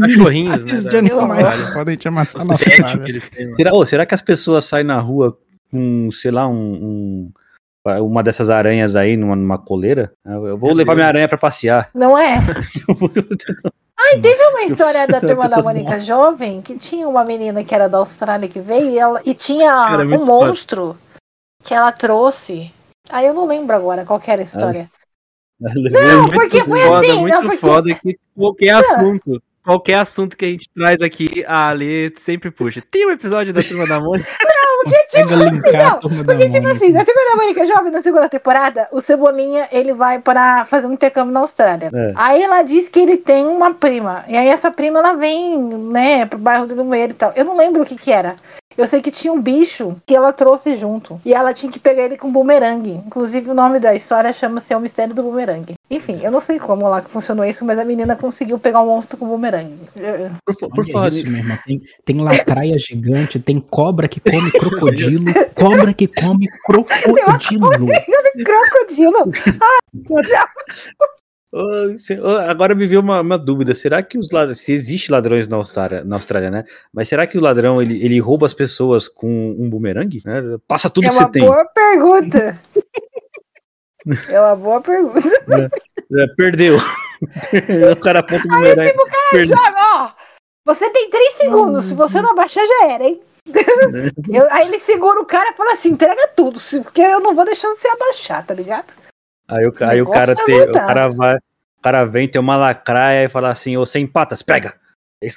Cachorrinhos, 0.00 0.64
né? 0.64 0.90
de 0.90 0.96
animais 0.96 1.72
podem 1.72 1.96
te 1.96 2.10
matar 2.10 2.44
na. 2.44 2.54
Será, 2.54 3.72
ô, 3.72 3.86
será 3.86 4.04
que 4.04 4.14
as 4.14 4.22
pessoas 4.22 4.64
saem 4.66 4.84
na 4.84 4.98
rua 4.98 5.38
com, 5.70 6.10
sei 6.10 6.30
lá, 6.30 6.46
um, 6.48 6.52
um- 6.56 8.02
uma 8.02 8.22
dessas 8.22 8.50
aranhas 8.50 8.96
aí 8.96 9.16
numa, 9.16 9.34
numa 9.36 9.56
coleira? 9.58 10.12
Eu 10.26 10.58
vou 10.58 10.68
Meu 10.70 10.76
levar 10.76 10.92
Deus. 10.92 10.96
minha 10.96 11.06
aranha 11.08 11.28
pra 11.28 11.38
passear. 11.38 11.88
Não 11.94 12.18
é? 12.18 12.36
Ai, 14.00 14.20
teve 14.20 14.42
uma 14.44 14.62
história 14.62 15.06
da 15.06 15.20
turma 15.20 15.48
da 15.48 15.60
Mônica 15.60 15.98
Jovem 15.98 16.62
que 16.62 16.76
tinha 16.78 17.08
uma 17.08 17.24
menina 17.24 17.64
que 17.64 17.74
era 17.74 17.88
da 17.88 17.98
Austrália 17.98 18.48
que 18.48 18.60
veio 18.60 18.90
e, 18.90 18.98
ela, 18.98 19.20
e 19.24 19.34
tinha 19.34 19.70
Cara, 19.70 20.02
é 20.04 20.18
um 20.18 20.24
monstro 20.24 20.96
que 21.64 21.74
ela 21.74 21.90
trouxe. 21.90 22.72
Aí 23.10 23.26
eu 23.26 23.34
não 23.34 23.46
lembro 23.46 23.74
agora 23.74 24.04
qual 24.04 24.20
que 24.20 24.30
era 24.30 24.42
a 24.42 24.44
história. 24.44 24.88
Não, 25.60 26.28
porque 26.28 26.62
foi 26.62 26.84
foda, 26.84 27.06
assim, 27.06 27.20
muito 27.20 27.34
não, 27.34 27.42
porque- 27.42 27.56
foda 27.56 27.94
que 27.94 28.18
qualquer 28.36 28.70
assunto, 28.70 29.42
qualquer 29.64 29.94
assunto 29.94 30.36
que 30.36 30.44
a 30.44 30.48
gente 30.48 30.68
traz 30.72 31.02
aqui, 31.02 31.44
a 31.46 31.70
Ale 31.70 32.12
sempre 32.16 32.50
puxa. 32.50 32.80
Tem 32.88 33.06
um 33.06 33.10
episódio 33.10 33.52
da 33.52 33.60
Turma 33.62 33.86
da 33.86 33.98
Mônica? 33.98 34.28
Consegue 34.84 35.34
linkar 35.34 35.98
Não, 36.02 36.24
Porque, 36.24 36.48
tipo 36.48 36.68
assim, 36.68 36.90
na 36.90 37.04
turma 37.04 37.20
da 37.30 37.36
Mônica 37.36 37.64
Jovem, 37.64 37.92
na 37.92 38.02
segunda 38.02 38.28
temporada, 38.28 38.88
o 38.92 39.00
Cebolinha, 39.00 39.68
ele 39.72 39.92
vai 39.92 40.18
para 40.18 40.64
fazer 40.66 40.86
um 40.86 40.92
intercâmbio 40.92 41.32
na 41.32 41.40
Austrália. 41.40 41.90
É. 41.92 42.12
Aí 42.14 42.42
ela 42.42 42.62
diz 42.62 42.88
que 42.88 43.00
ele 43.00 43.16
tem 43.16 43.46
uma 43.46 43.74
prima. 43.74 44.24
E 44.28 44.36
aí 44.36 44.48
essa 44.48 44.70
prima, 44.70 44.98
ela 44.98 45.14
vem, 45.14 45.58
né, 45.58 46.26
pro 46.26 46.38
bairro 46.38 46.66
do 46.66 46.74
Lumeiro 46.74 47.12
e 47.12 47.14
tal. 47.14 47.32
Eu 47.34 47.44
não 47.44 47.56
lembro 47.56 47.82
o 47.82 47.86
que 47.86 47.96
que 47.96 48.12
era. 48.12 48.36
Eu 48.78 48.86
sei 48.86 49.02
que 49.02 49.10
tinha 49.10 49.32
um 49.32 49.42
bicho 49.42 49.96
que 50.06 50.14
ela 50.14 50.32
trouxe 50.32 50.76
junto. 50.76 51.20
E 51.24 51.34
ela 51.34 51.52
tinha 51.52 51.70
que 51.70 51.80
pegar 51.80 52.04
ele 52.04 52.16
com 52.16 52.30
bumerangue. 52.30 52.92
Inclusive, 52.92 53.50
o 53.50 53.54
nome 53.54 53.80
da 53.80 53.92
história 53.92 54.32
chama-se 54.32 54.72
O 54.72 54.78
Mistério 54.80 55.12
do 55.12 55.22
Bumerangue. 55.24 55.74
Enfim, 55.90 56.20
eu 56.22 56.30
não 56.30 56.40
sei 56.40 56.60
como 56.60 56.86
lá 56.88 57.00
que 57.00 57.10
funcionou 57.10 57.44
isso, 57.44 57.64
mas 57.64 57.76
a 57.78 57.84
menina 57.84 58.14
conseguiu 58.14 58.56
pegar 58.58 58.80
um 58.82 58.86
monstro 58.86 59.16
com 59.16 59.26
bumerangue. 59.26 59.78
Por, 60.46 60.68
por 60.70 60.90
falar 60.92 61.08
isso, 61.08 61.24
nisso. 61.24 61.36
irmão. 61.36 61.58
Tem, 61.66 61.82
tem 62.04 62.20
lacraia 62.20 62.76
gigante, 62.78 63.40
tem 63.40 63.60
cobra 63.60 64.06
que 64.06 64.20
come 64.20 64.50
crocodilo, 64.56 65.24
cobra 65.56 65.92
que 65.92 66.06
come 66.06 66.46
crocodilo. 66.64 67.88
Crocodilo! 68.44 69.30
Ô, 70.08 70.22
se- 70.24 70.34
ô, 70.36 71.17
Agora 72.46 72.74
me 72.74 72.86
veio 72.86 73.00
uma, 73.00 73.20
uma 73.20 73.38
dúvida. 73.38 73.74
Será 73.74 74.02
que 74.02 74.18
os 74.18 74.30
ladrões. 74.30 74.60
Se 74.60 74.72
existe 74.72 75.10
ladrões 75.10 75.48
na 75.48 75.56
Austrália, 75.56 76.04
na 76.04 76.16
Austrália, 76.16 76.50
né? 76.50 76.64
Mas 76.92 77.08
será 77.08 77.26
que 77.26 77.38
o 77.38 77.42
ladrão 77.42 77.80
ele, 77.80 78.02
ele 78.04 78.20
rouba 78.20 78.46
as 78.46 78.52
pessoas 78.54 79.08
com 79.08 79.56
um 79.58 79.68
bumerangue? 79.70 80.22
né? 80.24 80.42
Passa 80.66 80.90
tudo 80.90 81.06
é 81.06 81.08
que 81.10 81.16
uma 81.16 81.24
você 81.26 81.32
tem. 81.32 81.44
boa 81.44 81.64
pergunta. 81.64 82.58
É 84.30 84.40
uma 84.40 84.56
boa 84.56 84.80
pergunta. 84.80 85.20
É, 85.50 86.26
perdeu. 86.36 86.76
o 87.92 87.96
cara 87.96 88.20
aponta 88.20 88.46
o 88.46 88.48
bumerangue. 88.48 88.90
tipo, 88.90 89.04
perdeu. 89.32 89.56
Joga, 89.56 89.82
ó. 89.96 90.10
Você 90.64 90.88
tem 90.90 91.10
três 91.10 91.34
segundos. 91.34 91.84
Se 91.86 91.94
você 91.94 92.22
não 92.22 92.30
abaixar, 92.30 92.64
já 92.66 92.86
era, 92.92 93.04
hein? 93.04 93.20
Eu- 94.32 94.50
aí 94.50 94.68
ele 94.68 94.78
segura 94.78 95.20
o 95.20 95.26
cara 95.26 95.50
e 95.50 95.56
fala 95.56 95.72
assim: 95.72 95.90
entrega 95.90 96.28
tudo, 96.28 96.58
porque 96.82 97.02
eu 97.02 97.20
não 97.20 97.34
vou 97.34 97.44
deixar 97.44 97.68
você 97.68 97.88
abaixar, 97.88 98.46
tá 98.46 98.54
ligado? 98.54 98.86
Aí 99.48 99.66
o, 99.66 99.72
aí 99.80 100.02
o 100.02 100.06
cara 100.10 100.32
é 100.32 100.44
tem, 100.44 100.60
o 100.60 100.72
cara 100.72 101.08
vai, 101.08 101.36
o 101.36 101.82
cara 101.82 102.04
vem, 102.04 102.28
tem 102.28 102.40
uma 102.40 102.56
lacraia 102.56 103.24
e 103.24 103.28
fala 103.28 103.50
assim, 103.50 103.76
ô 103.76 103.86
sem 103.86 104.06
patas, 104.06 104.42
pega! 104.42 104.74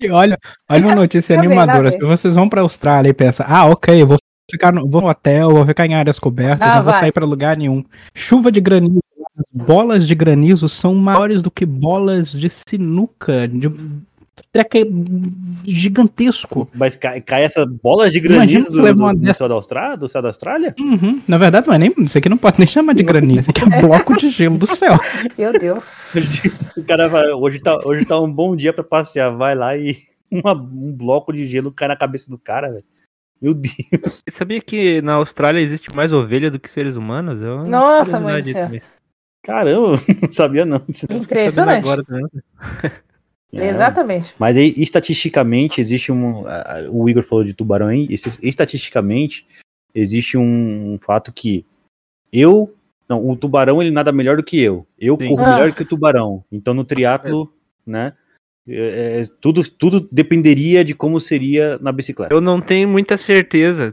E 0.00 0.10
olha, 0.10 0.38
olha 0.68 0.86
uma 0.86 0.94
notícia 0.94 1.38
animadora. 1.38 1.92
Se 1.92 1.98
vocês 1.98 2.34
vão 2.34 2.48
pra 2.48 2.60
Austrália 2.62 3.10
e 3.10 3.14
pensam, 3.14 3.46
ah, 3.48 3.66
ok, 3.66 4.02
eu 4.02 4.06
vou 4.06 4.18
ficar 4.50 4.72
no, 4.72 4.88
vou 4.88 5.00
no 5.00 5.08
hotel, 5.08 5.50
vou 5.50 5.64
ficar 5.66 5.86
em 5.86 5.94
áreas 5.94 6.18
cobertas, 6.18 6.68
Ah, 6.68 6.76
não 6.76 6.82
vou 6.84 6.92
vai. 6.92 7.00
sair 7.00 7.12
pra 7.12 7.24
lugar 7.24 7.56
nenhum. 7.56 7.84
Chuva 8.14 8.50
de 8.50 8.60
granizo, 8.60 9.00
as 9.38 9.44
bolas 9.52 10.06
de 10.06 10.14
granizo 10.14 10.68
são 10.68 10.94
maiores 10.94 11.42
do 11.42 11.50
que 11.50 11.64
bolas 11.64 12.30
de 12.30 12.48
sinuca, 12.50 13.46
de 13.46 13.68
treca 14.52 14.78
gigantesco. 15.64 16.68
Mas 16.74 16.96
cai, 16.96 17.20
cai 17.20 17.44
essa 17.44 17.64
bola 17.66 18.10
de 18.10 18.20
granizo 18.20 18.70
do, 18.70 19.14
do- 19.14 19.34
céu 19.34 19.48
da 19.48 19.54
Austrália, 19.54 19.96
do 19.96 20.08
céu 20.08 20.22
da 20.22 20.28
Austrália? 20.28 20.74
Uhum. 20.78 21.20
Na 21.26 21.38
verdade, 21.38 21.66
não 21.68 21.74
é 21.74 21.78
nem, 21.78 21.94
isso 21.98 22.18
aqui 22.18 22.28
não 22.28 22.36
pode 22.36 22.58
nem 22.58 22.66
chamar 22.66 22.94
de 22.94 23.02
granizo, 23.02 23.40
isso 23.40 23.50
aqui 23.50 23.62
é 23.62 23.80
bloco 23.80 24.16
de 24.18 24.30
gelo 24.30 24.58
do 24.58 24.66
céu. 24.66 24.98
Meu 25.38 25.52
Deus. 25.52 25.84
O 26.76 26.84
cara 26.84 27.08
vai, 27.08 27.28
hoje 27.32 27.60
tá, 27.60 27.78
hoje 27.84 28.04
tá 28.04 28.18
um 28.20 28.30
bom 28.32 28.56
dia 28.56 28.72
pra 28.72 28.82
passear, 28.82 29.30
vai 29.30 29.54
lá 29.54 29.76
e 29.76 29.96
uma- 30.30 30.52
um 30.54 30.92
bloco 30.92 31.32
de 31.32 31.46
gelo 31.46 31.70
cai 31.72 31.88
na 31.88 31.96
cabeça 31.96 32.30
do 32.30 32.38
cara, 32.38 32.68
velho. 32.70 32.84
Meu 33.40 33.54
Deus. 33.54 34.22
Você 34.28 34.30
sabia 34.30 34.60
que 34.60 35.00
na 35.02 35.14
Austrália 35.14 35.60
existe 35.60 35.94
mais 35.94 36.12
ovelha 36.12 36.50
do 36.50 36.58
que 36.58 36.68
seres 36.70 36.96
humanos? 36.96 37.40
É 37.42 37.50
uma 37.50 37.64
Nossa, 37.64 38.20
mãe 38.20 38.40
do 38.42 38.44
céu. 38.50 38.64
também. 38.66 38.82
Caramba, 39.42 39.98
não 40.22 40.32
sabia 40.32 40.66
não. 40.66 40.82
Impressionante. 41.10 41.78
agora 41.78 42.04
também. 42.04 42.24
É. 43.52 43.68
Exatamente. 43.68 44.34
Mas 44.38 44.56
aí, 44.56 44.74
estatisticamente, 44.76 45.80
existe 45.80 46.12
um. 46.12 46.44
O 46.90 47.08
Igor 47.08 47.22
falou 47.22 47.44
de 47.44 47.54
tubarão 47.54 47.88
aí. 47.88 48.06
Estatisticamente, 48.42 49.46
existe 49.94 50.36
um, 50.36 50.98
fato 51.02 51.32
que 51.32 51.64
eu. 52.32 52.74
Não, 53.08 53.28
o 53.28 53.34
tubarão 53.36 53.82
ele 53.82 53.90
nada 53.90 54.12
melhor 54.12 54.36
do 54.36 54.42
que 54.42 54.60
eu. 54.60 54.86
Eu 54.96 55.16
Sim. 55.20 55.26
corro 55.26 55.44
Ah. 55.44 55.54
melhor 55.54 55.72
que 55.72 55.82
o 55.82 55.86
tubarão. 55.86 56.44
Então 56.52 56.72
no 56.72 56.84
triatlo, 56.84 57.52
né? 57.84 58.12
é, 58.68 59.20
é, 59.20 59.24
tudo, 59.40 59.68
tudo 59.68 60.08
dependeria 60.12 60.84
de 60.84 60.94
como 60.94 61.20
seria 61.20 61.78
na 61.78 61.90
bicicleta. 61.92 62.32
Eu 62.32 62.40
não 62.40 62.60
tenho 62.60 62.88
muita 62.88 63.16
certeza, 63.16 63.92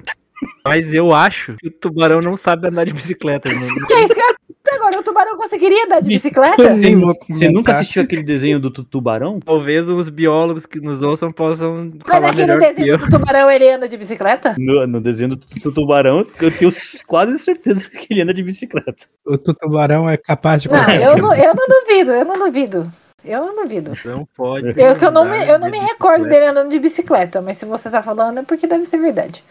mas 0.64 0.94
eu 0.94 1.14
acho 1.14 1.56
que 1.58 1.68
o 1.68 1.72
tubarão 1.72 2.22
não 2.22 2.36
sabe 2.36 2.68
andar 2.68 2.86
de 2.86 2.94
bicicleta. 2.94 3.50
Não, 3.90 3.98
É 3.98 4.04
isso 4.04 4.14
que 4.14 4.22
eu 4.22 4.28
ia 4.28 4.36
Agora 4.74 5.00
o 5.00 5.04
tubarão 5.04 5.38
conseguiria 5.38 5.86
andar 5.86 6.02
de 6.02 6.10
bicicleta? 6.10 6.76
Sim, 6.76 7.02
Você 7.30 7.50
nunca 7.50 7.72
assistiu 7.72 8.02
aquele 8.04 8.24
desenho 8.24 8.60
do 8.60 8.70
tu- 8.70 8.84
tubarão? 8.84 9.40
Talvez 9.46 9.88
os 9.90 10.10
biólogos 10.10 10.66
que 10.66 10.80
nos 10.80 11.02
ouçam 11.02 11.32
possam 11.32 11.92
Mas 11.94 12.02
falar 12.06 12.28
naquele 12.28 12.48
melhor 12.48 12.60
que 12.60 12.74
desenho 12.74 12.98
do 12.98 13.10
tubarão 13.10 13.50
ele 13.52 13.70
anda 13.72 13.88
de 13.88 13.98
bicicleta? 13.98 14.56
No, 14.58 14.86
no 14.88 15.02
desenho 15.02 15.30
do, 15.30 15.38
tu- 15.38 15.60
tu- 15.60 15.72
tubarão, 15.72 16.26
eu 16.42 16.52
tenho 16.52 16.72
quase 17.08 17.38
certeza 17.40 17.90
que 17.90 18.14
ele 18.14 18.22
anda 18.22 18.34
de 18.34 18.44
bicicleta. 18.44 19.08
O 19.26 19.38
tubarão 19.38 20.10
é 20.10 20.18
capaz 20.18 20.62
de 20.62 20.70
Não, 20.70 20.78
eu 20.90 21.18
não, 21.18 21.34
eu 21.36 21.54
não 21.56 21.68
duvido, 21.68 22.12
eu 22.12 22.26
não 22.26 22.38
duvido. 22.40 22.92
Eu 23.26 23.46
não 23.46 23.56
duvido. 23.64 23.92
Não 24.06 24.26
pode. 24.38 24.68
Eu, 24.80 24.96
que 24.96 25.04
eu 25.04 25.12
não 25.12 25.26
me, 25.26 25.46
eu 25.48 25.60
não 25.60 25.70
me 25.70 25.80
recordo 25.80 26.24
dele 26.26 26.46
andando 26.46 26.70
de 26.70 26.80
bicicleta, 26.80 27.42
mas 27.42 27.58
se 27.58 27.66
você 27.66 27.90
tá 27.90 28.02
falando 28.02 28.40
é 28.40 28.44
porque 28.44 28.66
deve 28.68 28.86
ser 28.86 29.00
verdade. 29.00 29.44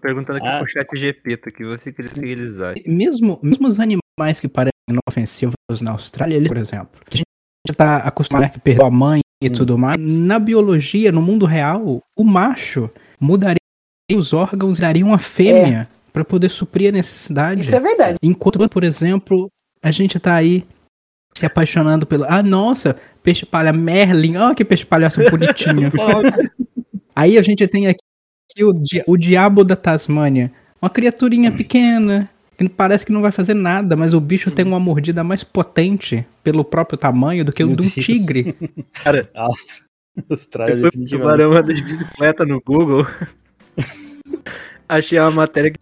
Perguntando 0.00 0.38
aqui 0.38 0.46
Ah. 0.48 0.58
pro 0.58 0.68
chat 0.68 0.86
GPT, 0.94 1.52
que 1.52 1.62
você 1.64 1.92
queria 1.92 2.10
se 2.14 2.24
realizar. 2.24 2.74
Mesmo, 2.86 3.38
mesmo 3.42 3.68
os 3.68 3.78
animais 3.78 3.99
que 4.40 4.48
parecem 4.48 4.72
inofensivos 4.88 5.54
na 5.80 5.92
Austrália, 5.92 6.42
por 6.46 6.56
exemplo, 6.56 7.00
que 7.08 7.16
a 7.16 7.18
gente 7.18 7.76
tá 7.76 7.98
acostumado 7.98 8.44
a 8.44 8.58
perder 8.58 8.82
a 8.84 8.90
mãe 8.90 9.20
e 9.42 9.48
Hum. 9.48 9.52
tudo 9.52 9.78
mais, 9.78 9.98
na 9.98 10.38
biologia, 10.38 11.10
no 11.10 11.22
mundo 11.22 11.46
real, 11.46 12.02
o 12.16 12.24
macho 12.24 12.90
mudaria 13.18 13.56
os 14.12 14.32
órgãos 14.32 14.78
e 14.78 14.80
daria 14.82 15.04
uma 15.04 15.18
fêmea 15.18 15.88
pra 16.12 16.24
poder 16.24 16.50
suprir 16.50 16.88
a 16.90 16.92
necessidade. 16.92 17.62
Isso 17.62 17.74
é 17.74 17.80
verdade. 17.80 18.18
Enquanto, 18.22 18.68
por 18.68 18.84
exemplo, 18.84 19.48
a 19.82 19.90
gente 19.90 20.18
tá 20.18 20.34
aí 20.34 20.66
se 21.34 21.46
apaixonando 21.46 22.04
pelo. 22.06 22.24
Ah, 22.28 22.42
nossa, 22.42 22.96
peixe 23.22 23.46
palha 23.46 23.72
Merlin. 23.72 24.36
Olha 24.36 24.54
que 24.54 24.64
peixe 24.64 24.84
palhaço 24.84 25.20
bonitinho. 25.30 25.90
aí 27.16 27.38
a 27.38 27.42
gente 27.42 27.66
tem 27.68 27.86
aqui 27.86 28.64
o, 28.64 28.72
di- 28.72 29.02
o 29.06 29.16
diabo 29.16 29.64
da 29.64 29.76
Tasmânia. 29.76 30.52
Uma 30.82 30.90
criaturinha 30.90 31.52
pequena. 31.52 32.28
Que 32.60 32.68
parece 32.68 33.06
que 33.06 33.12
não 33.12 33.22
vai 33.22 33.32
fazer 33.32 33.54
nada, 33.54 33.96
mas 33.96 34.12
o 34.12 34.20
bicho 34.20 34.50
tem 34.50 34.66
uma 34.66 34.78
mordida 34.78 35.24
mais 35.24 35.42
potente 35.42 36.26
pelo 36.44 36.62
próprio 36.62 36.98
tamanho 36.98 37.42
do 37.42 37.50
que 37.52 37.64
o 37.64 37.68
Meu 37.68 37.76
de 37.76 37.86
um 37.86 37.90
Deus. 37.90 38.04
tigre. 38.04 38.54
Cara, 39.02 39.30
Austra- 39.34 39.78
Austrália, 40.28 40.74
eu 40.74 40.92
fui 40.92 41.06
tubarão 41.06 41.62
de 41.62 41.82
bicicleta 41.82 42.44
no 42.44 42.60
Google. 42.60 43.06
Achei 44.86 45.18
uma 45.18 45.30
matéria 45.30 45.70
que 45.70 45.78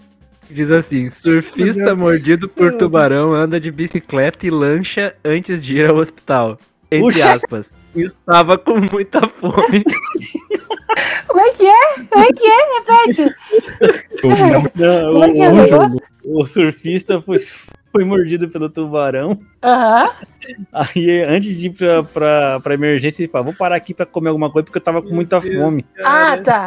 diz 0.55 0.70
assim: 0.70 1.11
surfista 1.11 1.97
mordido 1.97 2.49
por 2.49 2.72
tubarão 2.74 3.35
anda 3.35 3.59
de 3.59 3.72
bicicleta 3.72 4.47
e 4.47 4.51
lancha 4.51 5.16
antes 5.24 5.61
de 5.61 5.79
ir 5.79 5.91
ao 5.91 5.97
hospital. 5.97 6.59
Entre 6.93 7.03
Puxa. 7.20 7.33
aspas. 7.35 7.74
Estava 7.97 8.57
com 8.57 8.79
muita 8.79 9.26
fome. 9.26 9.83
Como 11.26 11.40
é 11.40 11.51
que 11.53 11.66
é? 11.66 11.94
Como 12.11 12.24
é 12.24 12.28
que 12.28 12.46
é? 12.46 12.59
Repete. 12.78 13.34
Não, 14.74 15.12
Como 15.12 15.24
é 15.24 15.32
que 15.32 15.40
é 15.42 15.51
o 15.51 15.86
o, 16.36 16.42
o 16.42 16.46
surfista 16.46 17.20
foi, 17.20 17.38
foi 17.92 18.05
mordido 18.05 18.49
pelo 18.49 18.68
tubarão. 18.68 19.38
Aham. 19.62 20.11
Aí, 20.72 21.22
antes 21.22 21.57
de 21.59 21.66
ir 21.68 21.70
pra, 21.76 22.03
pra, 22.03 22.61
pra 22.61 22.74
emergência, 22.74 23.22
ele 23.22 23.30
falou: 23.30 23.46
Vou 23.46 23.55
parar 23.55 23.76
aqui 23.76 23.94
pra 23.94 24.07
comer 24.07 24.28
alguma 24.28 24.51
coisa 24.51 24.64
porque 24.64 24.78
eu 24.78 24.82
tava 24.82 25.03
com 25.03 25.14
muita 25.14 25.40
fome. 25.40 25.84
Ah, 26.05 26.36
tá. 26.38 26.66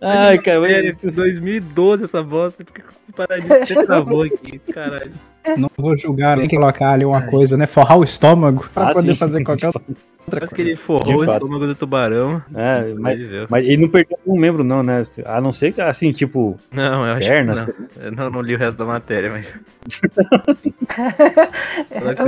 Ai, 0.00 0.38
cara, 0.38 0.70
É, 0.70 0.92
mas- 0.92 1.14
2012 1.14 2.04
essa 2.04 2.22
bosta. 2.22 2.64
Por 2.64 2.72
que 2.74 2.80
o 3.08 3.12
paradinho 3.12 3.48
você 3.64 3.84
travou 3.86 4.22
aqui? 4.22 4.58
Caralho. 4.72 5.12
Não 5.56 5.70
vou 5.76 5.96
julgar, 5.96 6.36
tem 6.38 6.48
que 6.48 6.56
colocar 6.56 6.90
ali 6.92 7.04
uma 7.04 7.22
coisa, 7.22 7.56
né? 7.56 7.66
Forrar 7.66 7.96
o 7.98 8.04
estômago 8.04 8.68
pra 8.74 8.88
Ah, 8.88 8.92
poder 8.92 9.12
sim. 9.12 9.14
fazer 9.14 9.42
qualquer 9.44 9.68
outra 9.68 9.82
Parece 10.28 10.54
que 10.54 10.60
ele 10.60 10.76
forrou 10.76 11.18
o 11.20 11.24
estômago 11.24 11.66
do 11.66 11.74
tubarão. 11.74 12.42
É, 12.54 12.92
mas, 12.94 13.20
mas 13.48 13.64
ele 13.64 13.78
não 13.82 13.88
perdeu 13.88 14.18
um 14.26 14.38
membro, 14.38 14.64
não, 14.64 14.82
né? 14.82 15.06
A 15.24 15.40
não 15.40 15.52
ser 15.52 15.72
que, 15.72 15.80
assim, 15.80 16.10
tipo, 16.12 16.56
Não, 16.72 17.06
eu 17.06 17.14
acho 17.14 17.28
Pernas. 17.28 17.60
que 17.60 17.66
não. 17.66 18.04
Eu 18.06 18.12
não, 18.12 18.30
não 18.30 18.40
li 18.40 18.54
o 18.54 18.58
resto 18.58 18.78
da 18.78 18.84
matéria, 18.84 19.30
mas. 19.30 19.54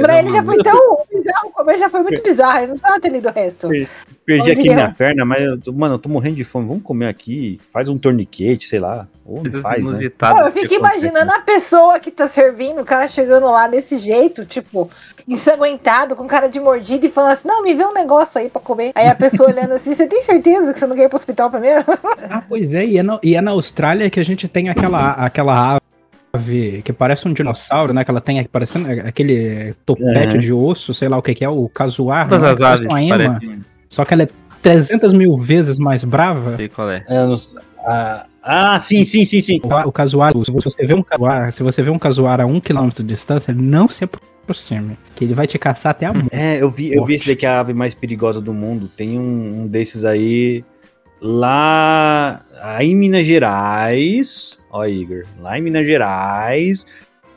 Pra 0.01 0.19
ele 0.19 0.31
já 0.31 0.43
foi 0.43 0.63
tão 0.63 0.99
bizarro, 1.13 1.49
o 1.49 1.51
começo 1.51 1.81
já 1.81 1.91
foi 1.91 2.03
muito 2.03 2.23
bizarro, 2.23 2.59
ele 2.59 2.67
não 2.69 2.75
precisava 2.75 3.01
ter 3.01 3.09
lido 3.11 3.29
o 3.29 3.33
resto. 3.33 3.69
perdi 4.25 4.43
Onde 4.43 4.51
aqui 4.53 4.63
minha 4.63 4.93
perna, 4.93 5.25
mas, 5.25 5.43
eu 5.43 5.59
tô- 5.61 5.73
mano, 5.73 5.95
eu 5.95 5.99
tô 5.99 6.09
morrendo 6.09 6.37
de 6.37 6.45
fome. 6.45 6.67
Vamos 6.69 6.83
comer 6.83 7.09
aqui, 7.09 7.59
faz 7.73 7.89
um 7.89 7.99
torniquete, 7.99 8.67
sei 8.67 8.79
lá. 8.79 9.07
Ou 9.29 9.35
não 9.35 9.43
Coisas 9.43 9.63
faz, 9.63 9.85
né? 9.85 9.91
inusitadas. 9.91 10.39
Pô, 10.39 10.47
eu 10.47 10.53
fico 10.53 10.75
imaginando 10.75 11.31
a 11.31 11.41
pessoa 11.41 12.01
que 12.01 12.11
tá 12.11 12.27
servindo, 12.27 12.81
o 12.81 12.85
cara 12.85 13.07
chegando 13.09 13.45
lá 13.45 13.69
desse 13.69 13.99
jeito, 13.99 14.47
tipo, 14.47 14.89
ensanguentado, 15.29 16.17
com 16.17 16.27
cara 16.27 16.49
de 16.49 16.59
mordida 16.59 17.05
e 17.05 17.11
falando 17.11 17.33
assim: 17.33 17.47
Não, 17.47 17.63
me 17.63 17.75
vê 17.75 17.85
um 17.85 17.93
negócio 17.93 18.41
aí 18.41 18.49
pra 18.49 18.63
comer. 18.63 18.91
Aí 18.95 19.07
a 19.07 19.15
pessoa 19.15 19.51
olhando 19.53 19.75
assim: 19.75 19.95
Você 19.95 20.07
tem 20.07 20.23
certeza 20.23 20.73
que 20.73 20.79
você 20.79 20.87
não 20.87 20.97
quer 20.97 21.05
ir 21.05 21.09
pro 21.09 21.17
hospital 21.17 21.51
primeiro? 21.51 21.85
Ah, 22.31 22.43
pois 22.47 22.75
é, 22.75 22.85
e 22.85 22.99
é, 22.99 23.03
na, 23.03 23.19
e 23.23 23.35
é 23.37 23.41
na 23.41 23.51
Austrália 23.53 24.11
que 24.11 24.19
a 24.19 24.25
gente 24.25 24.49
tem 24.49 24.69
aquela, 24.69 25.13
aquela 25.13 25.79
ave 26.33 26.83
que 26.83 26.93
parece 26.93 27.29
um 27.29 27.33
dinossauro, 27.33 27.93
né? 27.93 28.05
Que 28.05 28.11
ela 28.11 28.21
tem 28.21 28.43
parecendo 28.45 28.89
aquele 29.07 29.75
topete 29.85 30.35
Uhum. 30.35 30.41
de 30.41 30.53
osso, 30.53 30.95
sei 30.95 31.09
lá 31.09 31.19
o 31.19 31.23
que, 31.23 31.35
que 31.35 31.45
é, 31.45 31.49
o 31.49 31.69
casuar. 31.69 32.29
Todas 32.29 32.43
né? 32.43 32.51
as 32.51 32.61
aves 32.61 32.97
ema, 32.97 33.17
parecem. 33.17 33.61
Só 33.91 34.05
que 34.05 34.15
ela 34.15 34.23
é 34.25 34.29
300 34.63 35.13
mil 35.15 35.37
vezes 35.37 35.79
mais 35.79 36.03
brava. 36.05 36.57
Sei 36.57 36.69
qual 36.69 36.91
é. 36.91 37.05
É, 37.09 37.25
não 37.25 37.37
sei. 37.37 37.59
Ah, 38.51 38.81
sim, 38.81 39.05
sim, 39.05 39.27
sim, 39.27 39.43
sim. 39.43 39.61
O, 39.63 39.89
o 39.89 39.93
casuar, 39.93 40.33
se 40.43 40.51
você 40.51 40.87
vê 40.87 40.95
um 40.95 41.03
casuar, 41.03 41.53
se 41.53 41.63
você 41.63 41.83
vê 41.83 41.91
um 41.91 41.99
casuar 41.99 42.41
a 42.41 42.47
um 42.47 42.59
quilômetro 42.59 43.03
de 43.03 43.13
distância, 43.13 43.53
não 43.53 43.87
se 43.89 44.05
aproxime, 44.05 44.97
que 45.15 45.23
ele 45.25 45.35
vai 45.35 45.47
te 45.47 45.59
caçar 45.59 45.91
até 45.91 46.07
a 46.07 46.15
morte. 46.15 46.31
É, 46.33 46.63
eu 46.63 46.71
vi, 46.71 46.91
eu 46.95 47.05
vi 47.05 47.15
esse 47.17 47.27
daqui, 47.27 47.45
a 47.45 47.61
ave 47.61 47.75
mais 47.75 47.95
perigosa 47.95 48.41
do 48.41 48.55
mundo. 48.55 48.89
Tem 48.89 49.19
um, 49.19 49.65
um 49.65 49.67
desses 49.67 50.03
aí 50.03 50.65
lá, 51.21 52.43
aí 52.63 52.91
em 52.91 52.97
Minas 52.97 53.27
Gerais. 53.27 54.57
Ó, 54.71 54.87
Igor, 54.87 55.25
lá 55.41 55.59
em 55.59 55.63
Minas 55.63 55.87
Gerais, 55.87 56.87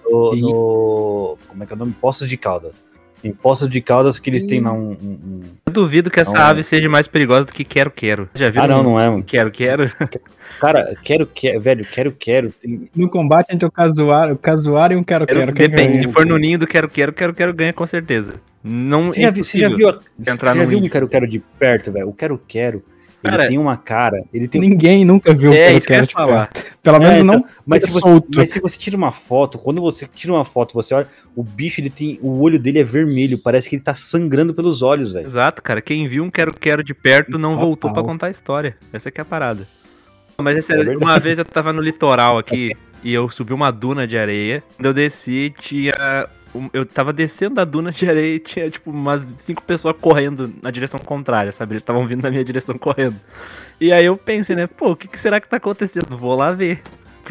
no, 0.10 0.36
no- 0.36 1.38
como 1.48 1.64
é 1.64 1.66
que 1.66 1.74
é 1.74 1.76
o 1.76 1.80
nome? 1.80 1.94
Poços 2.00 2.30
de 2.30 2.38
Caldas. 2.38 2.82
Em 3.24 3.32
Poços 3.32 3.70
de 3.70 3.80
Caldas 3.82 4.18
que 4.18 4.30
eles 4.30 4.44
têm 4.44 4.62
lá 4.62 4.74
um. 4.74 4.92
um- 4.92 5.20
um- 5.24 5.42
Eu 5.68 5.72
duvido 5.74 6.10
que 6.10 6.20
essa 6.20 6.32
Não. 6.34 6.42
ave 6.42 6.64
seja 6.64 6.90
mais 6.90 7.08
perigosa 7.08 7.46
do 7.46 7.54
que 7.54 7.64
Quero 7.64 7.92
Quero. 7.92 8.28
Já 8.34 8.50
viu? 8.50 8.62
Ah, 8.64 8.68
não, 8.68 8.82
não 8.84 9.00
é, 9.00 9.10
mano. 9.10 9.24
Quero 9.24 9.52
Quero? 9.52 9.84
Cara, 10.60 10.94
quero, 11.04 11.26
quero, 11.28 11.62
velho, 11.62 11.86
quero, 11.86 12.12
quero. 12.12 12.52
Tem- 12.52 12.90
No 12.96 13.10
combate 13.10 13.54
entre 13.54 13.66
o 13.68 13.72
casuar, 13.72 14.32
o 14.32 14.38
casuar 14.38 14.92
e 14.92 14.96
um 14.96 15.04
quero-quero. 15.04 15.54
quem 15.54 15.70
Depende, 15.70 15.98
ganha? 15.98 16.08
se 16.08 16.14
for 16.14 16.26
no 16.26 16.38
ninho 16.38 16.60
do 16.60 16.68
Quero 16.68 16.88
Quero, 16.90 17.14
Quero 17.14 17.34
Quero 17.34 17.54
ganha 17.54 17.72
com 17.74 17.86
certeza. 17.88 18.36
Não 18.64 19.10
Você 19.12 19.20
é 19.20 19.24
já, 19.24 19.30
viu, 19.32 19.44
você 19.44 19.58
já 19.60 19.70
viu, 19.70 19.90
a- 19.90 20.00
entrar 20.20 20.54
você 20.54 20.60
já 20.60 20.64
no 20.64 20.68
viu 20.70 20.80
um 20.80 20.90
quero, 20.90 21.08
quero 21.08 21.28
de 21.28 21.40
perto, 21.58 21.92
velho? 21.92 22.10
O 22.10 22.14
quero, 22.14 22.40
quero. 22.48 22.84
Ele 23.24 23.32
Cara, 23.32 23.48
tem 23.48 23.58
uma 23.58 23.78
cara. 23.78 24.24
Ele 24.34 24.48
tem 24.48 24.60
Ninguém 24.62 25.06
nunca 25.06 25.34
viu 25.34 25.52
o 25.52 25.54
É, 25.54 25.74
ia 25.74 25.80
de 25.80 26.14
falar. 26.14 26.48
perto. 26.48 26.72
Pelo 26.82 26.96
É, 26.98 27.00
menos 27.00 27.22
então, 27.22 27.36
não 27.40 27.46
Mas 27.66 27.84
se, 27.84 27.90
você, 27.92 28.00
solto. 28.00 28.28
mas 28.36 28.50
se 28.50 28.60
você 28.60 28.78
tira 28.78 28.98
uma 28.98 29.12
foto, 29.12 29.60
quando 29.60 29.80
você 29.80 30.08
tira 30.12 30.34
uma 30.34 30.44
foto, 30.44 30.74
você 30.74 30.94
olha, 30.96 31.08
o 31.36 31.44
bicho, 31.44 31.80
ele 31.80 31.90
tem. 31.92 32.18
O 32.22 32.42
olho 32.42 32.58
dele 32.60 32.80
é 32.80 32.84
vermelho, 32.84 33.38
parece 33.38 33.70
que 33.70 33.76
ele 33.76 33.84
tá 33.84 33.94
sangrando 33.94 34.54
pelos 34.54 34.82
olhos, 34.82 35.14
velho. 35.14 35.26
Exato, 35.26 35.62
cara. 35.62 35.82
Quem 35.82 36.08
viu 36.08 36.24
um 36.24 36.32
Quero 36.32 36.54
Quero 36.54 36.84
de 36.84 36.94
perto 36.96 37.38
não 37.38 37.52
Total. 37.52 37.66
voltou 37.66 37.94
pra 37.94 38.02
contar 38.04 38.28
a 38.28 38.32
história. 38.32 38.76
Essa 38.92 39.12
que 39.12 39.22
é 39.22 39.24
a 39.24 39.26
parada. 39.26 39.68
Mas 40.40 40.68
é 40.70 40.74
É 40.74 40.78
verdade. 40.78 40.98
uma 40.98 41.20
vez 41.20 41.38
eu 41.38 41.46
tava 41.46 41.72
no 41.72 41.82
litoral 41.82 42.40
aqui 42.40 42.72
e 43.04 43.14
eu 43.14 43.30
subi 43.30 43.54
uma 43.54 43.70
duna 43.72 44.08
de 44.08 44.18
areia. 44.18 44.64
Quando 44.78 44.88
eu 44.88 44.94
desci, 44.94 45.54
tinha. 45.62 45.94
Eu 46.74 46.86
tava 46.86 47.14
descendo 47.14 47.56
da 47.56 47.64
duna 47.64 47.92
de 47.92 48.10
areia 48.10 48.36
e 48.36 48.40
tinha, 48.40 48.70
tipo, 48.70 48.92
umas 48.92 49.28
cinco 49.38 49.62
pessoas 49.64 49.96
correndo 50.00 50.54
na 50.62 50.70
direção 50.70 51.00
contrária, 51.00 51.52
sabe? 51.52 51.74
Eles 51.74 51.82
estavam 51.82 52.06
vindo 52.06 52.22
na 52.22 52.30
minha 52.30 52.44
direção 52.44 52.78
correndo. 52.78 53.16
E 53.80 53.92
aí 53.92 54.06
eu 54.06 54.18
pensei, 54.18 54.56
né, 54.56 54.68
pô, 54.68 54.92
o 54.92 54.96
que, 54.96 55.08
que 55.08 55.20
será 55.20 55.40
que 55.40 55.48
tá 55.48 55.58
acontecendo? 55.58 56.18
Vou 56.18 56.36
lá 56.36 56.52
ver. 56.52 56.82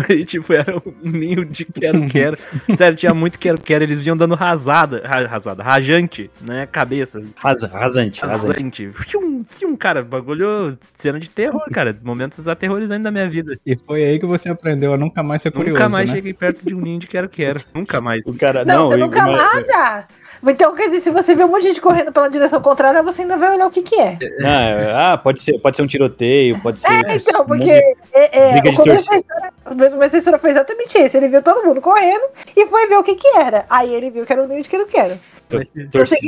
E, 0.08 0.24
tipo, 0.24 0.52
era 0.52 0.76
um 0.76 0.82
ninho 1.02 1.44
de 1.44 1.64
quero-quero. 1.64 2.36
Sério, 2.76 2.96
tinha 2.96 3.14
muito 3.14 3.38
quero-quero. 3.38 3.84
Eles 3.84 4.00
vinham 4.00 4.16
dando 4.16 4.34
rasada, 4.34 5.02
ra- 5.04 5.26
rasada, 5.26 5.62
rajante, 5.62 6.30
né? 6.40 6.66
Cabeça, 6.66 7.20
Rasa, 7.36 7.66
rasante, 7.66 8.20
rasante. 8.22 8.86
Rasante. 8.86 8.90
Fium, 8.92 9.44
fium, 9.48 9.76
cara, 9.76 10.02
bagulho, 10.02 10.76
cena 10.94 11.18
de 11.18 11.28
terror, 11.30 11.62
cara. 11.72 11.96
Momentos 12.02 12.46
aterrorizantes 12.48 13.04
da 13.04 13.10
minha 13.10 13.28
vida. 13.28 13.58
E 13.64 13.76
foi 13.76 14.02
aí 14.04 14.18
que 14.18 14.26
você 14.26 14.48
aprendeu 14.48 14.92
a 14.94 14.96
nunca 14.98 15.22
mais 15.22 15.42
ser 15.42 15.50
curioso, 15.50 15.74
Nunca 15.74 15.88
mais 15.88 16.08
né? 16.08 16.14
cheguei 16.16 16.34
perto 16.34 16.64
de 16.66 16.74
um 16.74 16.80
ninho 16.80 16.98
de 16.98 17.06
quero-quero. 17.06 17.60
Nunca 17.74 18.00
mais. 18.00 18.24
O 18.26 18.34
cara, 18.34 18.64
Não, 18.64 18.74
não, 18.74 18.88
você 18.88 18.94
eu- 18.94 18.98
nunca 18.98 19.26
mais. 19.26 19.68
Ah, 19.70 20.04
Então, 20.46 20.74
quer 20.74 20.86
dizer, 20.86 21.02
se 21.02 21.10
você 21.10 21.34
vê 21.34 21.44
um 21.44 21.48
monte 21.48 21.62
de 21.62 21.68
gente 21.68 21.80
correndo 21.80 22.12
pela 22.12 22.28
direção 22.28 22.60
contrária, 22.62 23.02
você 23.02 23.22
ainda 23.22 23.36
vai 23.36 23.52
olhar 23.52 23.66
o 23.66 23.70
que 23.70 23.82
que 23.82 23.94
é. 23.94 24.16
Não, 24.38 24.48
é- 24.48 24.92
ah, 24.94 25.18
pode 25.18 25.42
ser, 25.42 25.58
pode 25.58 25.76
ser 25.76 25.82
um 25.82 25.86
tiroteio, 25.86 26.60
pode 26.62 26.80
ser. 26.80 26.90
É, 26.90 27.16
então, 27.16 27.42
um 27.42 27.44
porque 27.46 27.70
é, 27.70 28.54
é, 28.54 28.58
o 28.58 28.74
começo 28.74 29.10
da 29.10 29.16
história, 29.18 29.52
o 29.66 29.90
começo 29.90 30.12
da 30.12 30.18
história 30.18 30.38
foi 30.38 30.50
exatamente 30.50 30.96
esse. 30.98 31.16
Ele 31.16 31.28
viu 31.28 31.42
todo 31.42 31.64
mundo 31.66 31.80
correndo 31.80 32.24
e 32.56 32.66
foi 32.66 32.86
ver 32.88 32.96
o 32.96 33.02
que 33.02 33.14
que 33.14 33.28
era. 33.36 33.66
Aí 33.68 33.92
ele 33.92 34.10
viu 34.10 34.24
que 34.24 34.32
era 34.32 34.42
o 34.42 34.46
ninho 34.48 34.62
de 34.62 34.68
quero-quero. 34.68 35.18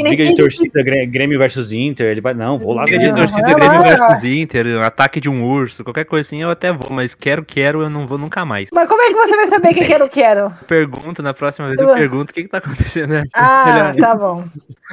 Briga 0.03 0.25
de 0.27 0.35
torcida, 0.35 0.83
Grê- 0.83 1.07
Grêmio 1.07 1.39
versus 1.39 1.73
Inter. 1.73 2.07
Ele 2.11 2.21
vai, 2.21 2.35
não, 2.35 2.59
vou 2.59 2.75
lá 2.75 2.85
ver. 2.85 2.99
de 2.99 3.13
torcida 3.13 3.55
Grêmio 3.55 3.83
versus 3.83 4.25
Inter, 4.25 4.83
ataque 4.83 5.21
de 5.21 5.29
um 5.29 5.45
urso, 5.45 5.85
qualquer 5.85 6.05
coisa 6.05 6.27
assim 6.27 6.43
eu 6.43 6.51
até 6.51 6.73
vou, 6.73 6.89
mas 6.91 7.15
quero-quero 7.15 7.83
eu 7.83 7.91
não 7.91 8.07
vou 8.07 8.19
nunca 8.19 8.45
mais. 8.45 8.69
Mas 8.73 8.89
como 8.89 9.01
é 9.03 9.07
que 9.09 9.15
você 9.15 9.37
vai 9.37 9.47
saber 9.49 9.75
que 9.75 9.85
que 9.85 9.93
era 9.93 10.05
o 10.05 10.09
quero? 10.09 10.53
Pergunto, 10.67 11.23
na 11.23 11.35
próxima 11.35 11.69
vez 11.69 11.81
eu 11.81 11.89
Ué. 11.89 11.95
pergunto 11.99 12.31
o 12.31 12.35
que 12.35 12.43
que 12.43 12.49
tá 12.49 12.59
acontecendo. 12.59 13.13
Ah, 13.35 13.93
tá 13.99 14.15
bom. 14.15 14.45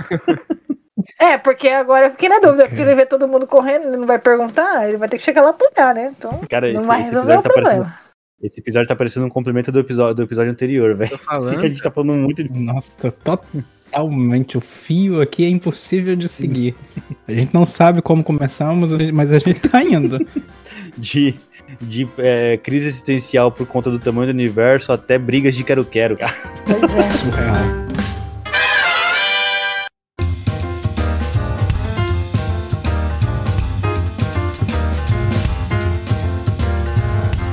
É, 1.20 1.38
porque 1.38 1.70
agora 1.70 2.08
eu 2.08 2.12
fiquei 2.12 2.28
na 2.28 2.40
dúvida, 2.40 2.68
porque 2.68 2.82
ele 2.82 2.94
vê 2.94 3.06
todo 3.06 3.28
mundo 3.28 3.48
correndo, 3.48 3.88
ele 3.88 3.96
não 3.98 4.06
vai 4.06 4.20
perguntar, 4.20 4.88
ele 4.88 4.98
vai 4.98 5.08
ter 5.08 5.18
que 5.18 5.24
chegar 5.24 5.42
lá 5.42 5.54
pra 5.54 5.68
olhar, 5.74 5.96
né? 5.96 6.14
Então, 6.18 6.42
Cara, 6.50 6.68
não 6.72 6.78
esse, 6.80 6.88
vai 6.88 7.02
resolver 7.04 7.32
episódio 7.34 7.40
o 7.40 7.44
tá 7.44 7.50
parecendo, 7.50 7.76
problema. 7.84 8.00
Esse 8.44 8.60
episódio 8.60 8.88
tá 8.90 8.96
parecendo 8.96 9.26
um 9.26 9.30
complemento 9.30 9.72
do 9.72 9.80
episódio, 9.80 10.16
do 10.16 10.24
episódio 10.24 10.52
anterior, 10.52 10.96
velho. 10.96 11.10
Tô 11.10 11.18
Porque 11.18 11.32
falando. 11.34 11.58
a 11.66 11.68
gente 11.68 11.82
tá 11.82 11.90
falando 11.90 12.14
muito 12.14 12.44
de. 12.44 12.60
Nossa, 12.60 12.92
totalmente. 13.90 14.58
O 14.58 14.62
fio 14.62 15.22
aqui 15.22 15.46
é 15.46 15.50
impossível 15.50 16.16
de 16.16 16.28
seguir. 16.28 16.76
A 17.28 17.32
gente 17.34 17.54
não 17.54 17.66
sabe 17.66 18.02
como 18.02 18.24
começamos, 18.24 18.92
mas 19.12 19.32
a 19.32 19.40
gente 19.40 19.60
tá 19.62 19.84
indo. 19.84 20.26
de, 20.98 21.36
de 21.82 22.08
é, 22.18 22.58
crise 22.58 22.88
existencial 22.88 23.52
por 23.52 23.68
conta 23.68 23.90
do 23.90 24.00
tamanho 24.00 24.28
do 24.28 24.36
universo 24.36 24.92
até 24.92 25.18
brigas 25.18 25.56
de 25.56 25.64
quero-quero, 25.64 26.18
cara. 26.18 26.34
Pois 26.66 26.84
é. 26.84 27.12
Surreal. 27.12 27.89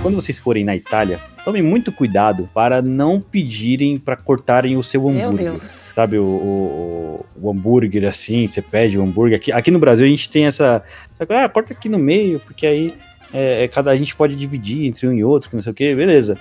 Quando 0.06 0.22
vocês 0.22 0.38
forem 0.38 0.64
na 0.64 0.76
Itália, 0.76 1.18
tomem 1.44 1.60
muito 1.60 1.90
cuidado 1.90 2.48
para 2.54 2.80
não 2.80 3.20
pedirem 3.20 3.98
para 3.98 4.14
cortarem 4.14 4.76
o 4.76 4.84
seu 4.84 5.02
Meu 5.02 5.26
hambúrguer. 5.26 5.50
Deus. 5.50 5.62
Sabe, 5.62 6.16
o, 6.16 6.24
o, 6.24 7.26
o 7.42 7.50
hambúrguer 7.50 8.08
assim, 8.08 8.46
você 8.46 8.62
pede 8.62 8.96
o 8.96 9.02
hambúrguer. 9.02 9.36
Aqui, 9.38 9.50
aqui 9.50 9.68
no 9.68 9.80
Brasil 9.80 10.06
a 10.06 10.08
gente 10.08 10.30
tem 10.30 10.46
essa. 10.46 10.80
Ah, 11.18 11.48
corta 11.48 11.72
aqui 11.72 11.88
no 11.88 11.98
meio, 11.98 12.38
porque 12.38 12.64
aí 12.68 12.94
é, 13.34 13.64
é, 13.64 13.68
cada 13.68 13.90
a 13.90 13.96
gente 13.96 14.14
pode 14.14 14.36
dividir 14.36 14.86
entre 14.86 15.08
um 15.08 15.12
e 15.12 15.24
outro, 15.24 15.50
que 15.50 15.56
não 15.56 15.62
sei 15.64 15.72
o 15.72 15.74
que, 15.74 15.92
beleza. 15.92 16.38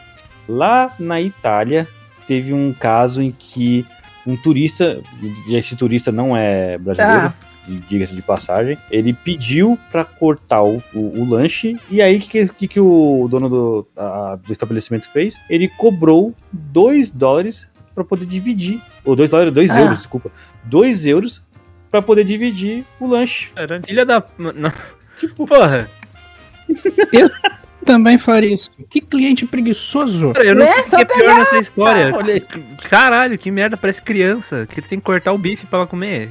Lá 0.48 0.94
na 1.00 1.20
Itália, 1.20 1.88
teve 2.28 2.54
um 2.54 2.72
caso 2.72 3.20
em 3.20 3.32
que 3.32 3.84
um 4.28 4.38
turista, 4.38 5.02
e 5.48 5.56
esse 5.56 5.76
turista 5.76 6.12
não 6.12 6.38
é 6.38 6.78
brasileiro, 6.78 7.34
Ah. 7.34 7.55
Diga-se 7.68 8.14
de 8.16 8.22
passagem, 8.22 8.78
ele 8.92 9.14
pediu 9.14 9.78
para 9.92 10.04
cortar 10.06 10.64
o, 10.64 10.82
o- 10.94 11.22
o 11.22 11.30
lanche, 11.30 11.78
e 11.90 12.02
aí 12.02 12.18
o 12.18 12.20
que, 12.20 12.48
que, 12.50 12.68
que 12.68 12.80
o 12.80 13.28
dono 13.30 13.50
do, 13.50 13.88
a- 13.98 14.38
do 14.46 14.52
estabelecimento 14.52 15.10
fez? 15.12 15.40
Ele 15.50 15.68
cobrou 15.68 16.34
2 16.52 17.10
dólares 17.10 17.66
para 17.94 18.04
poder 18.04 18.26
dividir, 18.26 18.82
ou 19.04 19.16
2 19.16 19.30
dólares, 19.30 19.54
2 19.54 19.72
Ah. 19.72 19.80
euros, 19.82 19.98
desculpa, 20.00 20.32
2 20.64 21.06
euros 21.06 21.42
para 21.90 22.02
poder 22.02 22.24
dividir 22.26 22.84
o 23.00 23.08
lanche. 23.08 23.52
Filha 23.86 24.06
da. 24.06 24.24
Não. 24.38 24.72
Tipo, 25.20 25.46
porra. 25.46 25.90
Também 27.86 28.18
faria 28.18 28.54
isso. 28.54 28.70
Que 28.90 29.00
cliente 29.00 29.46
preguiçoso. 29.46 30.34
Cara, 30.34 30.46
eu 30.46 30.56
não 30.56 30.66
Né? 30.66 30.84
sei 30.86 31.04
o 31.04 31.06
que 31.06 31.14
é 31.14 31.18
pior 31.20 31.36
nessa 31.38 31.58
história. 31.60 32.12
Caralho, 32.90 33.38
que 33.38 33.52
merda, 33.52 33.78
parece 33.78 34.02
criança. 34.02 34.68
Que 34.68 34.82
tem 34.82 34.98
que 35.00 35.06
cortar 35.06 35.32
o 35.34 35.38
bife 35.38 35.68
pra 35.68 35.80
ela 35.80 35.88
comer. 35.88 36.30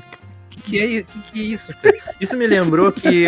Que 0.65 0.71
que 0.71 0.79
é, 0.99 1.03
que 1.03 1.19
que 1.33 1.41
é 1.41 1.43
isso? 1.43 1.73
cara? 1.83 1.95
Isso 2.21 2.37
me 2.37 2.47
lembrou 2.47 2.91
que, 2.91 3.27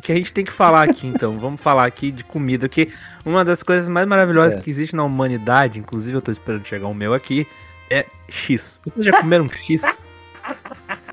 que 0.00 0.12
a 0.12 0.14
gente 0.14 0.32
tem 0.32 0.44
que 0.44 0.52
falar 0.52 0.88
aqui, 0.88 1.06
então. 1.06 1.38
Vamos 1.38 1.60
falar 1.60 1.84
aqui 1.84 2.10
de 2.10 2.22
comida, 2.22 2.68
que 2.68 2.90
uma 3.24 3.44
das 3.44 3.62
coisas 3.62 3.88
mais 3.88 4.06
maravilhosas 4.06 4.54
É. 4.54 4.60
que 4.60 4.70
existe 4.70 4.94
na 4.94 5.04
humanidade, 5.04 5.78
inclusive 5.78 6.16
eu 6.16 6.22
tô 6.22 6.30
esperando 6.30 6.64
chegar 6.66 6.86
o 6.86 6.94
meu 6.94 7.14
aqui, 7.14 7.46
é 7.90 8.06
X. 8.28 8.80
Vocês 8.84 9.06
já 9.06 9.20
comeram 9.20 9.48
X? 9.50 9.82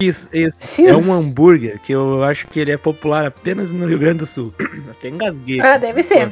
X, 0.01 0.30
esse 0.32 0.57
X. 0.84 0.88
é 0.88 0.95
um 0.95 1.11
hambúrguer 1.11 1.80
que 1.80 1.91
eu 1.93 2.24
acho 2.24 2.47
que 2.47 2.59
ele 2.59 2.72
é 2.72 2.78
popular 2.78 3.26
apenas 3.26 3.72
no 3.72 3.88
Rio 3.88 3.97
Grande 3.99 4.20
do 4.20 4.26
Sul. 4.28 4.53
Até 4.91 5.09
engasguei. 5.09 5.59
Ah, 5.61 5.78
deve 5.78 6.03
ser. 6.03 6.32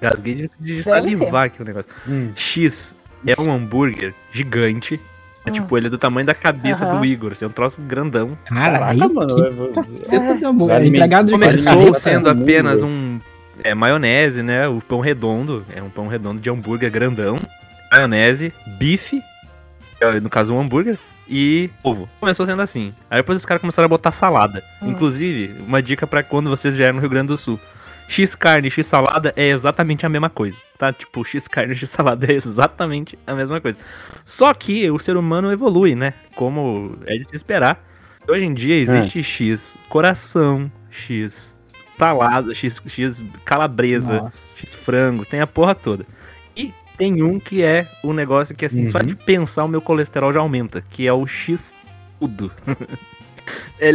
Engasguei 0.00 0.34
de, 0.34 0.50
de 0.58 0.82
salivar 0.82 1.44
aqui 1.46 1.60
o 1.62 1.64
negócio. 1.64 1.90
Hum. 2.08 2.30
X 2.34 2.94
é 3.26 3.40
um 3.40 3.52
hambúrguer 3.52 4.14
gigante. 4.32 5.00
É 5.46 5.50
tipo, 5.50 5.76
ele 5.76 5.88
é 5.88 5.90
do 5.90 5.98
tamanho 5.98 6.26
da 6.26 6.34
cabeça 6.34 6.84
Aham. 6.86 6.98
do 7.00 7.04
Igor. 7.04 7.32
Assim, 7.32 7.44
é 7.44 7.48
um 7.48 7.52
troço 7.52 7.80
grandão. 7.82 8.36
Caralho, 8.46 8.98
Caraca, 9.00 9.08
mano. 9.14 9.36
que 9.36 10.72
É 10.72 10.86
entregado 10.86 11.28
alimentar- 11.34 11.74
Começou 11.74 11.94
sendo 11.94 12.30
apenas 12.30 12.80
um 12.82 13.20
é, 13.62 13.74
maionese, 13.74 14.42
né? 14.42 14.66
O 14.68 14.80
pão 14.80 15.00
redondo. 15.00 15.64
É 15.74 15.82
um 15.82 15.90
pão 15.90 16.08
redondo 16.08 16.40
de 16.40 16.48
hambúrguer 16.50 16.90
grandão. 16.90 17.38
Maionese, 17.92 18.52
bife, 18.78 19.22
é, 20.00 20.18
no 20.18 20.28
caso 20.30 20.52
um 20.54 20.60
hambúrguer, 20.60 20.98
e 21.28 21.70
ovo. 21.82 22.08
Começou 22.18 22.44
sendo 22.46 22.60
assim. 22.62 22.92
Aí 23.10 23.18
depois 23.18 23.38
os 23.38 23.46
caras 23.46 23.60
começaram 23.60 23.86
a 23.86 23.88
botar 23.88 24.10
salada. 24.12 24.62
Hum. 24.82 24.90
Inclusive, 24.90 25.54
uma 25.66 25.82
dica 25.82 26.06
pra 26.06 26.22
quando 26.22 26.50
vocês 26.50 26.74
vierem 26.74 26.94
no 26.94 27.00
Rio 27.00 27.10
Grande 27.10 27.28
do 27.28 27.38
Sul. 27.38 27.60
X 28.08 28.34
carne, 28.34 28.70
X 28.70 28.86
salada 28.86 29.32
é 29.36 29.48
exatamente 29.48 30.04
a 30.04 30.08
mesma 30.08 30.28
coisa, 30.30 30.56
tá? 30.78 30.92
Tipo, 30.92 31.24
X 31.24 31.48
carne, 31.48 31.74
X 31.74 31.88
salada 31.90 32.26
é 32.30 32.34
exatamente 32.34 33.18
a 33.26 33.34
mesma 33.34 33.60
coisa. 33.60 33.78
Só 34.24 34.52
que 34.54 34.90
o 34.90 34.98
ser 34.98 35.16
humano 35.16 35.50
evolui, 35.50 35.94
né? 35.94 36.14
Como 36.34 36.96
é 37.06 37.16
de 37.16 37.24
se 37.24 37.34
esperar. 37.36 37.82
Hoje 38.28 38.44
em 38.46 38.54
dia 38.54 38.76
existe 38.76 39.22
X 39.22 39.76
coração, 39.88 40.70
X 40.90 41.58
salada, 41.98 42.54
X, 42.54 42.82
X 42.86 43.22
calabresa, 43.44 44.14
Nossa. 44.20 44.58
X 44.58 44.74
frango, 44.74 45.24
tem 45.24 45.40
a 45.40 45.46
porra 45.46 45.74
toda. 45.74 46.06
E 46.56 46.72
tem 46.96 47.22
um 47.22 47.38
que 47.38 47.62
é 47.62 47.86
um 48.02 48.12
negócio 48.12 48.54
que, 48.54 48.64
assim, 48.64 48.86
só 48.86 48.98
Uhum. 48.98 49.04
de 49.06 49.16
pensar 49.16 49.64
o 49.64 49.68
meu 49.68 49.82
colesterol 49.82 50.32
já 50.32 50.40
aumenta, 50.40 50.82
que 50.90 51.06
é 51.06 51.12
o 51.12 51.26
X 51.26 51.74
tudo. 52.20 52.50
é 53.80 53.92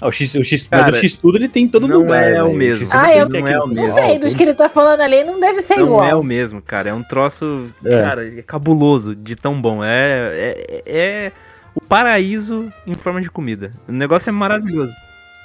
Ah, 0.00 0.08
o 0.08 0.12
X, 0.12 0.34
o 0.34 0.44
X, 0.44 0.66
Cara, 0.66 0.86
mas 0.90 0.96
o 0.96 1.00
X 1.00 1.14
tudo 1.16 1.38
ele 1.38 1.48
tem 1.48 1.64
em 1.64 1.68
todo 1.68 1.86
não 1.86 1.98
lugar. 1.98 2.22
é 2.24 2.42
o 2.42 2.52
mesmo. 2.52 2.88
Ah, 2.90 3.06
tudo 3.08 3.18
eu- 3.18 3.28
tem 3.28 3.40
não 3.42 3.48
é 3.48 3.58
o 3.58 3.62
aquele 3.62 3.74
Não 3.74 3.82
mesmo. 3.82 3.94
sei, 3.94 4.18
dos 4.18 4.34
que 4.34 4.42
ele 4.42 4.54
tá 4.54 4.68
falando 4.68 5.00
ali 5.00 5.24
não 5.24 5.38
deve 5.38 5.62
ser 5.62 5.76
não 5.76 5.86
igual. 5.86 6.04
é 6.04 6.14
o 6.14 6.22
mesmo, 6.22 6.60
cara. 6.62 6.88
É 6.90 6.94
um 6.94 7.02
troço, 7.02 7.68
É. 7.84 8.00
cara, 8.02 8.26
é 8.38 8.42
cabuloso 8.42 9.14
de 9.14 9.36
tão 9.36 9.60
bom. 9.60 9.82
É, 9.84 10.32
é, 10.34 10.82
é 10.86 11.32
o 11.74 11.80
paraíso 11.80 12.68
em 12.86 12.94
forma 12.94 13.20
de 13.20 13.30
comida. 13.30 13.70
O 13.88 13.92
negócio 13.92 14.28
é 14.28 14.32
maravilhoso. 14.32 14.92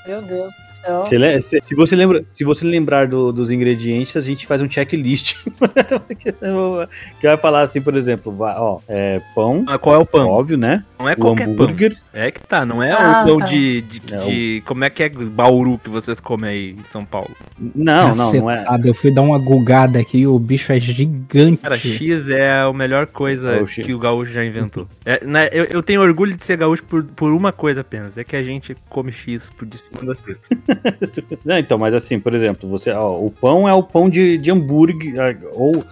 Meu 0.08 0.22
Deus 0.22 0.52
céu. 0.84 1.06
Se, 1.06 1.42
se- 1.42 1.60
se 1.62 1.76
você 1.76 1.96
lembra, 1.96 2.24
se 2.32 2.44
você 2.44 2.66
lembrar 2.66 3.08
do- 3.08 3.32
dos 3.32 3.50
ingredientes, 3.52 4.16
a 4.18 4.22
gente 4.22 4.46
faz 4.48 4.62
um 4.62 4.70
checklist. 4.70 5.36
que 7.20 7.28
vai 7.28 7.38
falar 7.38 7.62
assim, 7.62 7.82
por 7.82 7.96
exemplo, 7.96 8.36
ó, 8.40 8.80
é, 8.88 9.22
pão, 9.36 9.64
Ah, 9.68 9.78
qual 9.78 9.96
é 9.96 10.00
o 10.00 10.06
pão? 10.06 10.28
óbvio, 10.28 10.58
né? 10.58 10.84
Não 11.00 11.10
é 11.10 11.14
O 11.14 11.18
qualquer 11.18 11.46
pão. 11.46 11.54
hambúrguer. 11.54 11.96
É 12.14 12.32
que 12.32 12.42
tá, 12.42 12.66
não 12.66 12.82
é 12.82 12.92
Ah, 12.92 13.24
o 13.24 13.28
pão 13.28 13.38
tá. 13.40 13.46
de, 13.46 13.82
de, 13.82 14.14
É 14.14 14.20
o- 14.22 14.26
de- 14.26 14.64
Como 14.66 14.84
é 14.84 14.90
que 14.90 15.04
é 15.04 15.10
Bauru 15.10 15.78
que 15.78 15.90
vocês 15.90 16.20
comem 16.20 16.50
aí 16.50 16.70
em 16.72 16.86
São 16.88 17.04
Paulo? 17.06 17.32
Não, 17.76 18.16
não, 18.16 18.34
não 18.34 18.52
é. 18.52 18.66
Eu 18.84 18.94
fui 18.94 19.12
dar 19.12 19.22
uma 19.22 19.38
gulgada 19.38 20.00
aqui 20.00 20.20
e 20.20 20.28
o 20.28 20.38
bicho 20.40 20.72
é 20.72 20.80
gigante. 20.80 21.58
Cara, 21.58 21.78
X 21.78 22.30
é 22.30 22.62
a 22.62 22.72
melhor 22.74 23.08
coisa 23.08 23.56
É 23.56 23.64
que 23.66 23.94
o 23.94 24.00
gaúcho 24.00 24.32
já 24.32 24.44
inventou. 24.44 24.88
É, 25.06 25.24
né, 25.26 25.50
eu, 25.52 25.66
eu 25.66 25.84
tenho 25.84 26.02
orgulho 26.02 26.36
de 26.36 26.46
ser 26.46 26.58
gaúcho 26.58 26.84
por, 26.84 27.04
por 27.04 27.32
uma 27.32 27.52
coisa 27.52 27.82
apenas: 27.82 28.18
é 28.18 28.24
que 28.24 28.36
a 28.36 28.42
gente 28.42 28.76
come 28.90 29.12
X 29.12 29.52
por 29.52 29.66
de 29.66 29.78
segunda 29.78 30.12
a 30.12 30.16
sexta. 30.16 30.44
Não, 31.46 31.58
então, 31.58 31.78
mas 31.78 31.94
assim, 31.94 32.20
por 32.20 32.34
exemplo, 32.36 32.70
você, 32.70 32.92
ó, 32.92 33.14
o 33.16 33.30
pão 33.32 33.68
é 33.68 33.74
o 33.74 33.84
pão 33.84 34.10
de, 34.10 34.38
de 34.38 34.52
hambúrguer, 34.52 35.16
ah, 35.20 35.36
ou 35.54 35.84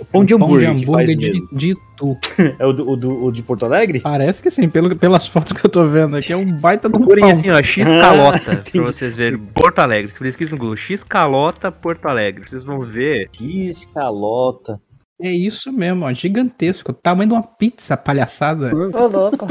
o 0.00 0.04
pão 0.04 0.24
de 0.24 0.32
hambúrguer, 0.34 0.76
que 0.76 0.86
faz 0.86 1.08
de, 1.08 1.16
mesmo. 1.16 1.48
de 1.52 1.70
Itu. 1.70 2.16
É 2.58 2.64
o 2.64 2.72
do, 2.72 2.90
o 2.90 2.96
do- 2.96 3.24
o 3.26 3.32
de 3.32 3.42
Porto 3.42 3.64
Alegre? 3.66 3.98
Parece 4.00 4.40
que 4.42 4.50
sim, 4.50 4.68
pelo, 4.68 4.94
pelas 4.94 5.26
fotos 5.26 5.52
que 5.52 5.64
eu 5.66 5.68
tô 5.70 5.84
vendo 5.84 6.16
aqui, 6.16 6.32
é 6.32 6.36
um 6.36 6.46
baita 6.46 6.88
do 6.88 6.98
Procurem 6.98 7.22
pão. 7.24 7.30
assim, 7.32 7.50
ó, 7.50 7.60
X 7.60 7.88
calota, 7.90 8.38
entendi. 8.54 8.70
pra 8.72 8.82
vocês 8.82 9.16
verem. 9.16 9.38
Porto 9.38 9.80
Alegre, 9.80 10.10
se 10.10 10.18
pesquisem 10.20 10.54
no 10.54 10.60
Google, 10.60 10.76
X 10.76 11.02
calota 11.02 11.72
Porto 11.72 12.06
Alegre, 12.06 12.48
vocês 12.48 12.62
vão 12.64 12.78
ver. 12.80 13.28
Que 13.30 13.66
escalota. 13.66 14.80
É 15.20 15.32
isso 15.32 15.72
mesmo, 15.72 16.04
ó, 16.04 16.12
gigantesco. 16.12 16.92
Tamanho 16.92 17.30
de 17.30 17.34
uma 17.34 17.42
pizza 17.42 17.96
palhaçada. 17.96 18.70
Ô, 18.72 19.06
louco. 19.08 19.48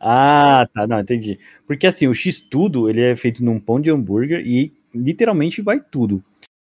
Ah, 0.00 0.68
tá, 0.72 0.86
não, 0.86 1.00
entendi. 1.00 1.38
Porque 1.66 1.86
assim, 1.86 2.06
o 2.06 2.14
X 2.14 2.40
tudo, 2.40 2.88
ele 2.88 3.00
é 3.00 3.16
feito 3.16 3.44
num 3.44 3.58
pão 3.58 3.80
de 3.80 3.90
hambúrguer 3.90 4.46
e 4.46 4.72
literalmente 4.94 5.62
vai 5.62 5.80
tudo. 5.80 6.22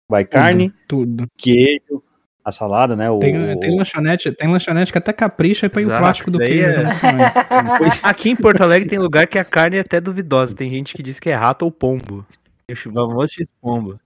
Vai 0.08 0.24
carne, 0.24 0.72
Tudo. 0.86 1.26
queijo, 1.38 2.02
a 2.44 2.52
salada, 2.52 2.94
né? 2.94 3.08
O, 3.10 3.18
Tem, 3.18 3.58
tem 3.58 3.76
lanchonete, 3.78 4.30
tem 4.32 4.48
lanchonete 4.48 4.92
que 4.92 4.98
até 4.98 5.12
capricha 5.12 5.66
e 5.66 5.68
põe 5.68 5.84
o 5.84 5.86
plástico 5.86 6.30
do 6.30 6.38
queijo 6.38 6.68
é- 6.68 6.84
junto 6.84 7.00
também. 7.00 7.24
Aqui 8.02 8.30
em 8.30 8.36
Porto 8.36 8.62
Alegre 8.62 8.88
tem 8.88 8.98
lugar 8.98 9.26
que 9.26 9.38
a 9.38 9.44
carne 9.44 9.76
é 9.76 9.80
até 9.80 10.00
duvidosa. 10.00 10.54
Tem 10.54 10.68
gente 10.68 10.94
que 10.94 11.02
diz 11.02 11.18
que 11.18 11.30
é 11.30 11.34
rato 11.34 11.64
ou 11.64 11.70
pombo. 11.70 12.26
O 12.70 12.76
famoso 12.76 13.34
X 13.34 13.48
pombo. 13.60 13.98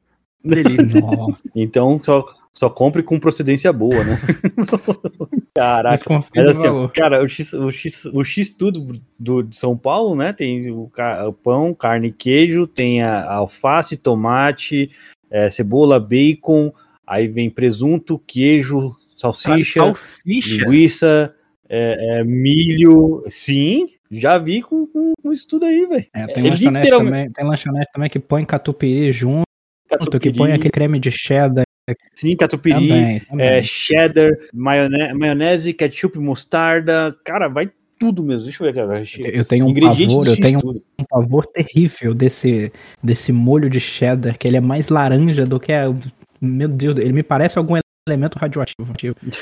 Delícia. 0.45 1.01
Nossa, 1.01 1.43
Então 1.55 1.99
só, 2.03 2.25
só 2.53 2.71
compre 2.71 3.03
com 3.03 3.19
procedência 3.19 3.73
boa, 3.73 4.05
né? 4.05 4.19
Caraca. 5.57 5.95
desconfio 5.97 6.31
Mas 6.35 6.59
assim, 6.59 6.69
ó, 6.69 6.89
cara, 6.89 7.23
o 7.25 7.29
X, 7.29 7.53
o, 7.55 7.71
X, 7.71 8.05
o 8.05 8.23
X 8.25 8.51
tudo 8.51 8.93
do, 9.19 9.43
de 9.43 9.57
São 9.57 9.77
Paulo, 9.77 10.15
né? 10.15 10.33
Tem 10.33 10.71
o, 10.71 10.91
o 11.29 11.33
pão, 11.33 11.73
carne 11.75 12.09
e 12.09 12.13
queijo, 12.13 12.67
tem 12.67 13.03
a, 13.03 13.21
a 13.21 13.35
alface, 13.37 13.97
tomate, 13.97 14.91
é, 15.31 15.49
cebola, 15.51 15.99
bacon, 15.99 16.73
aí 17.07 17.27
vem 17.27 17.49
presunto, 17.51 18.19
queijo, 18.27 18.95
salsicha, 19.17 19.81
Salsicha. 19.81 20.65
linguiça, 20.65 21.35
é, 21.69 22.19
é, 22.21 22.25
milho. 22.25 23.25
Sim, 23.29 23.89
já 24.11 24.39
vi 24.39 24.63
com, 24.63 24.87
com, 24.87 25.13
com 25.23 25.33
isso 25.33 25.49
tudo 25.49 25.65
aí, 25.65 25.87
velho. 25.87 26.07
É, 26.15 26.27
tem, 26.27 26.47
é 26.47 26.51
lanchonete 26.51 26.85
literalmente- 26.85 27.17
também, 27.17 27.33
tem 27.33 27.45
lanchonete 27.45 27.91
também 27.93 28.11
que 28.11 28.19
põe 28.19 28.45
catupiry 28.45 29.13
junto, 29.13 29.43
que 29.89 29.97
Catupiry, 29.99 30.37
põe 30.37 30.53
aquele 30.53 30.71
creme 30.71 30.99
de 30.99 31.11
cheddar 31.11 31.66
Sim, 32.15 32.37
catupiry, 32.37 32.89
também. 32.89 33.21
também. 33.21 33.47
é, 33.47 33.63
cheddar, 33.63 34.31
maionese, 34.53 35.15
maionese, 35.15 35.73
ketchup, 35.73 36.19
mostarda. 36.19 37.17
Cara, 37.25 37.49
vai 37.49 37.71
tudo 37.99 38.23
mesmo. 38.23 38.45
Deixa 38.45 38.63
eu 38.63 38.73
ver, 38.73 38.75
cara. 38.75 39.03
eu 39.33 39.45
tenho 39.45 39.67
um 39.67 39.75
pavor, 39.75 40.27
eu 40.27 40.37
tenho 40.37 40.61
tudo. 40.61 40.83
um 40.99 41.05
pavor 41.05 41.47
terrível 41.47 42.15
desse, 42.15 42.73
desse 43.03 43.33
molho 43.33 43.71
de 43.71 43.81
cheddar, 43.81 44.39
que 44.39 44.47
ele 44.47 44.57
é 44.57 44.61
mais 44.61 44.89
laranja 44.89 45.45
do 45.45 45.61
que 45.61 45.73
a, 45.73 45.93
meu 46.41 46.69
Deus, 46.69 46.97
ele 46.99 47.13
me 47.13 47.23
parece 47.23 47.59
algum 47.59 47.77
elemento 48.09 48.39
radioativo. 48.39 48.93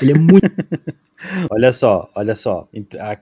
Ele 0.01 0.11
é 0.11 0.17
muito. 0.17 0.41
Olha 1.49 1.71
só, 1.71 2.11
olha 2.13 2.35
só. 2.35 2.67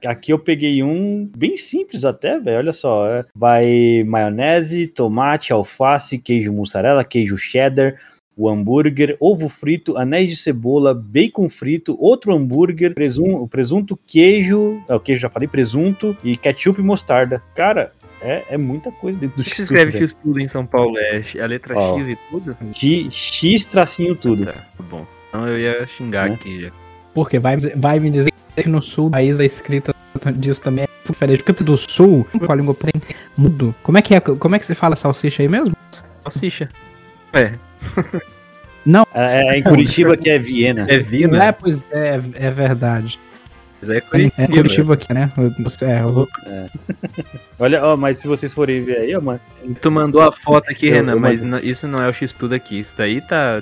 Aqui 0.05 0.33
eu 0.33 0.39
peguei 0.39 0.81
um 0.81 1.29
bem 1.37 1.55
simples 1.55 2.03
até, 2.03 2.39
velho. 2.39 2.57
Olha 2.57 2.73
só. 2.73 3.07
é. 3.07 3.23
Vai 3.35 4.03
maionese, 4.03 4.87
tomate, 4.87 5.53
alface, 5.53 6.17
queijo 6.17 6.51
mussarela, 6.51 7.03
queijo 7.03 7.37
cheddar, 7.37 7.99
o 8.35 8.49
hambúrguer, 8.49 9.15
ovo 9.19 9.47
frito, 9.47 9.97
anéis 9.97 10.29
de 10.29 10.35
cebola, 10.35 10.93
bacon 10.93 11.47
frito, 11.49 11.95
outro 11.99 12.33
hambúrguer, 12.35 12.93
presunto, 12.93 13.47
presunto 13.47 13.99
queijo, 14.07 14.81
é, 14.89 14.95
o 14.95 14.99
queijo 14.99 15.21
já 15.21 15.29
falei, 15.29 15.47
presunto 15.47 16.17
e 16.23 16.35
ketchup 16.35 16.79
e 16.79 16.83
mostarda. 16.83 17.41
Cara, 17.55 17.91
é, 18.21 18.43
é 18.49 18.57
muita 18.57 18.91
coisa 18.91 19.19
dentro 19.19 19.37
do 19.37 19.41
O 19.41 19.43
que 19.43 19.49
se 19.51 19.55
X 19.57 19.63
escreve 19.65 19.97
X 19.97 20.13
tudo 20.13 20.39
em 20.39 20.47
São 20.47 20.65
Paulo? 20.65 20.97
É 20.97 21.23
a 21.41 21.45
letra 21.45 21.77
Ó. 21.77 21.97
X 21.97 22.09
e 22.09 22.17
tudo? 22.29 22.57
X, 22.73 23.13
X 23.13 23.65
tracinho 23.65 24.15
tudo. 24.15 24.45
Tá, 24.45 24.53
tá 24.53 24.83
bom. 24.89 25.05
Então 25.29 25.47
eu 25.47 25.59
ia 25.59 25.85
xingar 25.85 26.29
Né? 26.29 26.35
aqui 26.35 26.61
já. 26.61 26.71
Porque 27.13 27.37
vai, 27.37 27.57
vai 27.75 27.99
me 27.99 28.09
dizer 28.09 28.31
que 28.55 28.69
no 28.69 28.81
sul 28.81 29.09
do 29.09 29.11
país 29.11 29.39
a 29.39 29.45
escrita 29.45 29.93
disso 30.35 30.61
também 30.61 30.85
é 30.85 30.87
diferente. 31.07 31.43
Porque 31.43 31.63
do 31.63 31.77
sul, 31.77 32.25
com 32.45 32.51
a 32.51 32.55
língua 32.55 32.75
mudo. 33.37 33.75
Como 33.83 33.97
é 33.97 34.01
que 34.01 34.15
é? 34.15 34.19
Como 34.19 34.55
é 34.55 34.59
que 34.59 34.65
você 34.65 34.73
fala 34.75 34.95
salsicha 34.95 35.43
aí 35.43 35.49
mesmo? 35.49 35.75
Salsicha. 36.21 36.69
É, 37.33 37.53
É, 39.13 39.55
é 39.55 39.59
em 39.59 39.63
Curitiba 39.63 40.15
que 40.17 40.29
é 40.29 40.37
Viena. 40.37 40.85
é 40.89 40.97
Vina. 40.97 41.45
É, 41.45 41.51
pois 41.51 41.89
é, 41.91 42.19
é 42.35 42.49
verdade. 42.51 43.19
Mas 43.81 43.89
é 43.89 43.97
É, 43.97 44.01
Curitiba. 44.01 44.43
é 44.43 44.47
Curitiba 44.47 44.93
aqui, 44.93 45.13
né? 45.13 45.31
Você- 45.59 45.85
É, 45.85 46.01
eu 46.01 46.13
vou- 46.13 46.27
Olha, 47.59 47.83
ó, 47.83 47.97
mas 47.97 48.17
se 48.19 48.27
vocês 48.27 48.53
forem 48.53 48.83
ver 48.83 48.97
aí, 48.97 49.15
ó, 49.15 49.21
mano. 49.21 49.39
Tu 49.81 49.91
mandou 49.91 50.21
a 50.21 50.31
foto 50.31 50.69
aqui, 50.69 50.87
Eu- 50.87 50.93
Renan, 50.93 51.13
eu 51.13 51.19
mas 51.19 51.41
não- 51.41 51.59
isso 51.59 51.87
não 51.87 52.01
é 52.01 52.07
o 52.07 52.13
X 52.13 52.33
tudo 52.33 52.53
aqui. 52.55 52.79
Isso 52.79 52.93
daí 52.97 53.19
tá. 53.21 53.61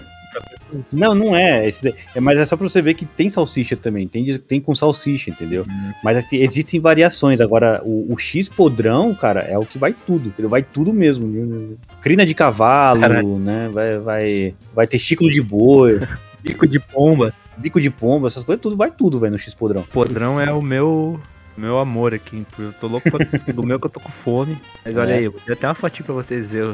Não, 0.91 1.13
não 1.13 1.35
é. 1.35 1.67
Esse 1.67 1.95
é. 2.15 2.19
Mas 2.21 2.37
é 2.37 2.45
só 2.45 2.55
pra 2.55 2.67
você 2.67 2.81
ver 2.81 2.93
que 2.93 3.05
tem 3.05 3.29
salsicha 3.29 3.75
também. 3.75 4.07
Tem, 4.07 4.37
tem 4.39 4.61
com 4.61 4.73
salsicha, 4.73 5.29
entendeu? 5.29 5.65
Mas 6.03 6.17
assim, 6.17 6.37
existem 6.37 6.79
variações. 6.79 7.41
Agora, 7.41 7.81
o, 7.85 8.13
o 8.13 8.17
X 8.17 8.47
podrão, 8.47 9.13
cara, 9.13 9.41
é 9.41 9.57
o 9.57 9.65
que 9.65 9.77
vai 9.77 9.93
tudo. 9.93 10.29
Entendeu? 10.29 10.49
Vai 10.49 10.63
tudo 10.63 10.93
mesmo. 10.93 11.77
Crina 12.01 12.25
de 12.25 12.33
cavalo, 12.33 13.01
Caralho. 13.01 13.37
né? 13.37 13.69
Vai, 13.73 13.97
vai, 13.99 14.55
vai 14.73 14.87
testículo 14.87 15.29
de 15.29 15.41
boi, 15.41 15.99
Bico 16.41 16.65
de 16.65 16.79
pomba. 16.79 17.33
bico 17.57 17.79
de 17.79 17.89
pomba, 17.91 18.25
essas 18.27 18.41
coisas, 18.43 18.61
tudo 18.61 18.75
vai 18.75 18.89
tudo, 18.89 19.19
velho, 19.19 19.33
no 19.33 19.37
X 19.39 19.53
podrão. 19.53 19.83
Podrão 19.83 20.39
é 20.41 20.51
o 20.51 20.61
meu. 20.61 21.19
Meu 21.57 21.77
amor 21.77 22.13
aqui. 22.13 22.43
Eu 22.57 22.71
tô 22.73 22.87
louco 22.87 23.11
pra... 23.11 23.25
do 23.53 23.61
meu 23.61 23.77
que 23.79 23.85
eu 23.85 23.89
tô 23.91 23.99
com 23.99 24.09
fome. 24.11 24.57
Mas 24.85 24.95
olha 24.95 25.11
É. 25.11 25.17
aí, 25.17 25.25
eu 25.25 25.31
vou 25.31 25.41
até 25.53 25.67
uma 25.67 25.73
fotinha 25.75 26.05
pra 26.05 26.15
vocês 26.15 26.47
verem. 26.47 26.73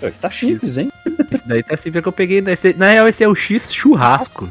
Pô, 0.00 0.06
Isso 0.06 0.20
tá 0.20 0.30
simples, 0.30 0.76
hein? 0.78 0.90
Isso 1.30 1.46
daí 1.46 1.62
tá 1.62 1.74
assim 1.74 1.90
que 1.92 1.98
eu 1.98 2.12
peguei. 2.12 2.38
Esse- 2.46 2.74
na 2.74 2.90
real, 2.90 3.08
esse 3.08 3.22
é 3.24 3.28
o 3.28 3.34
X 3.34 3.72
churrasco. 3.72 4.48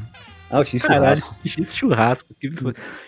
Ah, 0.49 0.59
o 0.59 0.63
X 0.63 0.81
Caralho, 0.81 1.17
churrasco. 1.17 1.35
X 1.45 1.75
churrasco. 1.75 2.35
Que... 2.39 2.51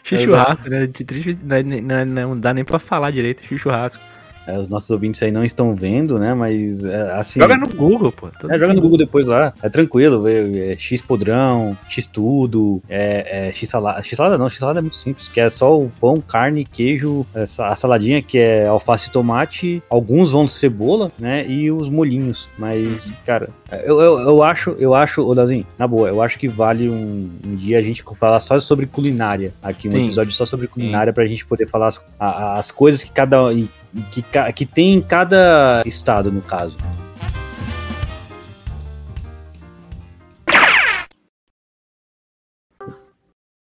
X 0.04 0.22
churrasco, 0.22 0.70
né? 0.70 0.88
De 0.88 1.04
triste, 1.04 1.38
não, 1.44 2.06
não- 2.06 2.30
não 2.30 2.40
dá 2.40 2.54
nem 2.54 2.66
pra 2.66 2.80
falar 2.80 3.12
direito. 3.12 3.44
X 3.44 3.60
churrasco. 3.62 4.02
É, 4.48 4.58
os 4.58 4.70
nossos 4.70 4.90
ouvintes 4.90 5.22
aí 5.22 5.30
não 5.30 5.44
estão 5.44 5.76
vendo, 5.76 6.18
né? 6.18 6.34
Mas 6.34 6.84
é, 6.86 7.12
assim. 7.12 7.40
Joga 7.40 7.58
no 7.58 7.68
Google, 7.68 8.12
pô. 8.14 8.30
Todo 8.40 8.52
É, 8.52 8.58
joga 8.58 8.74
no 8.74 8.82
Google 8.82 8.98
depois 8.98 9.28
lá. 9.28 9.54
É 9.62 9.70
tranquilo, 9.70 10.24
vê, 10.24 10.72
é 10.72 10.78
X 10.78 11.02
podrão, 11.02 11.78
X 11.90 12.08
tudo, 12.08 12.82
é, 12.88 13.48
é 13.48 13.52
X 13.52 13.70
salada. 13.70 14.02
X 14.02 14.16
salada 14.16 14.38
não, 14.38 14.50
X 14.50 14.58
salada 14.58 14.80
é 14.80 14.82
muito 14.82 14.96
simples, 14.96 15.28
que 15.28 15.42
é 15.42 15.50
só 15.50 15.78
o 15.78 15.90
pão, 16.00 16.22
carne, 16.22 16.64
queijo, 16.64 17.26
essa, 17.36 17.68
a 17.68 17.76
saladinha 17.76 18.22
que 18.22 18.38
é 18.38 18.68
alface 18.68 19.10
e 19.10 19.12
tomate, 19.12 19.84
alguns 19.90 20.32
vão 20.32 20.46
de 20.46 20.52
cebola, 20.52 21.12
né? 21.20 21.46
E 21.46 21.70
os 21.70 21.90
molhinhos. 21.90 22.50
Mas, 22.58 23.12
cara, 23.26 23.50
eu, 23.72 24.00
eu, 24.00 24.20
eu 24.20 24.44
acho, 24.44 24.72
eu 24.80 24.94
acho, 24.94 25.22
ô 25.22 25.36
Dazinho, 25.36 25.66
na 25.78 25.88
boa, 25.88 26.08
eu 26.08 26.22
acho 26.22 26.40
que 26.40 26.48
vale 26.48 26.90
um, 26.90 27.30
um 27.46 27.56
dia 27.56 27.80
a 27.80 27.82
gente 27.82 28.04
falar 28.18 28.40
só 28.40 28.60
sobre 28.60 28.86
culinária 28.86 29.54
aqui, 29.62 29.88
um 29.88 29.92
Sim. 29.92 30.06
episódio 30.06 30.32
só 30.34 30.46
sobre 30.46 30.68
culinária 30.68 31.12
pra 31.12 31.26
gente 31.26 31.46
poder 31.46 31.68
falar 31.68 31.88
as, 31.88 32.02
as 32.20 32.72
coisas 32.72 33.04
que 33.04 33.12
cada. 33.12 33.38
Que, 34.12 34.24
que 34.54 34.66
tem 34.66 34.96
em 34.96 35.02
cada 35.02 35.82
estado, 35.86 36.32
no 36.32 36.42
caso. 36.42 36.78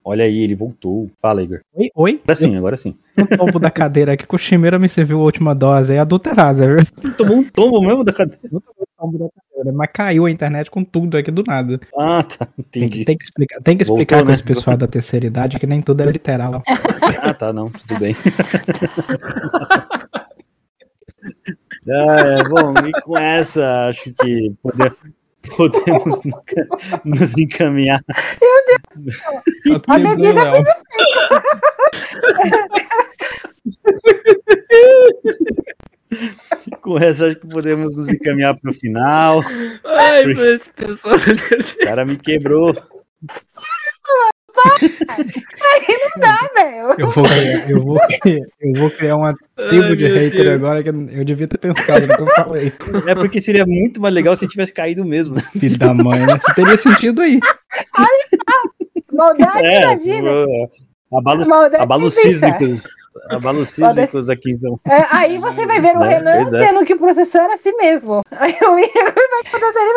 Olha 0.10 0.24
aí, 0.24 0.40
ele 0.40 0.56
voltou. 0.56 1.12
Fala, 1.22 1.44
Igor. 1.44 1.60
Oi? 1.74 1.90
Oi? 1.94 2.22
Agora 2.24 2.36
sim, 2.36 2.56
agora 2.56 2.78
sim. 2.78 2.96
Eu 3.18 3.28
topo 3.38 3.60
da 3.60 3.70
cadeira 3.70 4.14
aqui 4.14 4.26
que 4.26 4.36
o 4.36 4.38
Chimeira 4.38 4.80
me 4.80 4.88
serviu 4.88 5.20
a 5.20 5.24
última 5.24 5.54
dose. 5.54 5.94
É 5.94 6.00
adulterada, 6.00 6.66
viu? 6.66 6.78
Você 6.96 7.12
tomou 7.12 7.40
um 7.40 7.44
tombo 7.44 7.82
mesmo 7.82 8.06
da 8.06 8.14
cadeira? 8.14 8.40
Tombo 8.98 9.18
da 9.18 9.28
cadeira, 9.58 9.78
Mas 9.78 9.90
caiu 9.94 10.26
a 10.26 10.32
internet 10.32 10.72
com 10.72 10.82
tudo 10.82 11.18
aqui 11.18 11.30
do 11.30 11.44
nada. 11.44 11.78
Ah, 11.94 12.24
tá. 12.24 12.48
Tem 12.72 12.74
que, 12.84 12.86
Entendi. 12.86 13.04
tem 13.04 13.18
que 13.18 13.26
explicar, 13.26 13.60
tem 13.62 13.78
que 13.78 13.84
Voltou, 13.84 14.02
explicar 14.02 14.22
com 14.22 14.28
né? 14.30 14.34
esse 14.34 14.44
pessoal 14.44 14.78
da 14.78 14.88
terceira 14.88 15.26
idade 15.26 15.60
que 15.60 15.68
nem 15.68 15.82
tudo 15.82 16.02
é 16.02 16.06
literal. 16.06 16.64
Ah, 17.22 17.34
tá, 17.34 17.52
não. 17.52 17.70
Tudo 17.70 18.00
bem. 18.00 18.16
ah, 21.90 21.90
é, 21.90 22.44
bom, 22.48 22.74
e 22.88 22.92
com 23.02 23.18
essa, 23.18 23.88
acho 23.90 24.14
que 24.14 24.54
pode- 24.64 24.96
podemos 25.56 26.22
nos 27.06 27.38
encaminhar. 27.38 28.04
Eu 29.66 29.80
tô 29.80 29.92
A 29.92 30.00
bebida 30.00 30.44
Léo. 30.44 30.64
Com 36.82 36.98
essa, 36.98 37.28
acho 37.28 37.40
que 37.40 37.48
podemos 37.48 37.98
nos 37.98 38.10
encaminhar 38.10 38.58
para 38.60 38.72
o 38.72 38.74
final. 38.74 39.42
Ai, 39.86 40.26
mas 40.28 40.40
esse 40.40 40.72
pessoal. 40.72 41.16
O 41.16 41.86
cara 41.86 42.06
me 42.06 42.18
quebrou. 42.18 42.76
Ah, 46.24 46.50
velho. 46.56 46.96
Eu 46.98 47.10
vou, 47.10 47.24
criar, 47.24 47.70
eu, 47.70 47.84
vou, 47.84 48.00
criar- 48.22 48.46
eu 48.62 48.74
vou 48.76 48.90
criar 48.92 49.16
uma 49.16 49.36
tribo 49.70 49.96
de 49.96 50.08
hater 50.08 50.44
Deus. 50.44 50.56
agora 50.56 50.84
que 50.84 50.90
eu 50.90 51.24
devia 51.26 51.48
ter 51.48 51.58
pensado 51.58 52.08
no 52.08 52.16
que 52.16 52.22
eu 52.22 52.28
falei. 52.28 52.74
É 53.08 53.16
porque 53.16 53.40
seria 53.42 53.66
muito 53.66 54.02
mais 54.02 54.14
legal 54.14 54.36
se 54.36 54.48
tivesse 54.48 54.74
caído 54.74 55.04
mesmo. 55.06 55.40
Filho 55.40 55.78
da 55.78 55.94
mãe, 55.94 56.20
né? 56.26 56.38
Você 56.40 56.54
teria 56.54 56.78
sentido 56.78 57.22
aí. 57.22 57.40
Maldade, 59.12 59.66
É, 59.66 59.84
imagina. 59.84 60.30
É, 61.12 61.18
abalos, 61.18 61.48
abalos 61.80 62.14
sísmicos. 62.14 62.84
Abalos 63.30 63.70
sísmicos 63.70 64.30
aqui 64.30 64.52
em 64.52 64.58
São 64.58 64.80
É, 64.86 65.06
aí 65.10 65.38
você 65.40 65.66
vai 65.66 65.82
ver 65.82 65.98
o 65.98 66.04
É, 66.04 66.18
Renan 66.18 66.44
pois 66.44 66.54
é. 66.54 66.68
tendo 66.68 66.86
que 66.86 66.96
processar 66.96 67.48
a 67.52 67.58
si 67.58 67.72
mesmo. 67.74 68.22
Aí 68.32 68.52
o 68.62 68.78
Igor 68.80 69.14
vai 69.16 69.52
contar 69.52 69.72
dele 69.72 69.92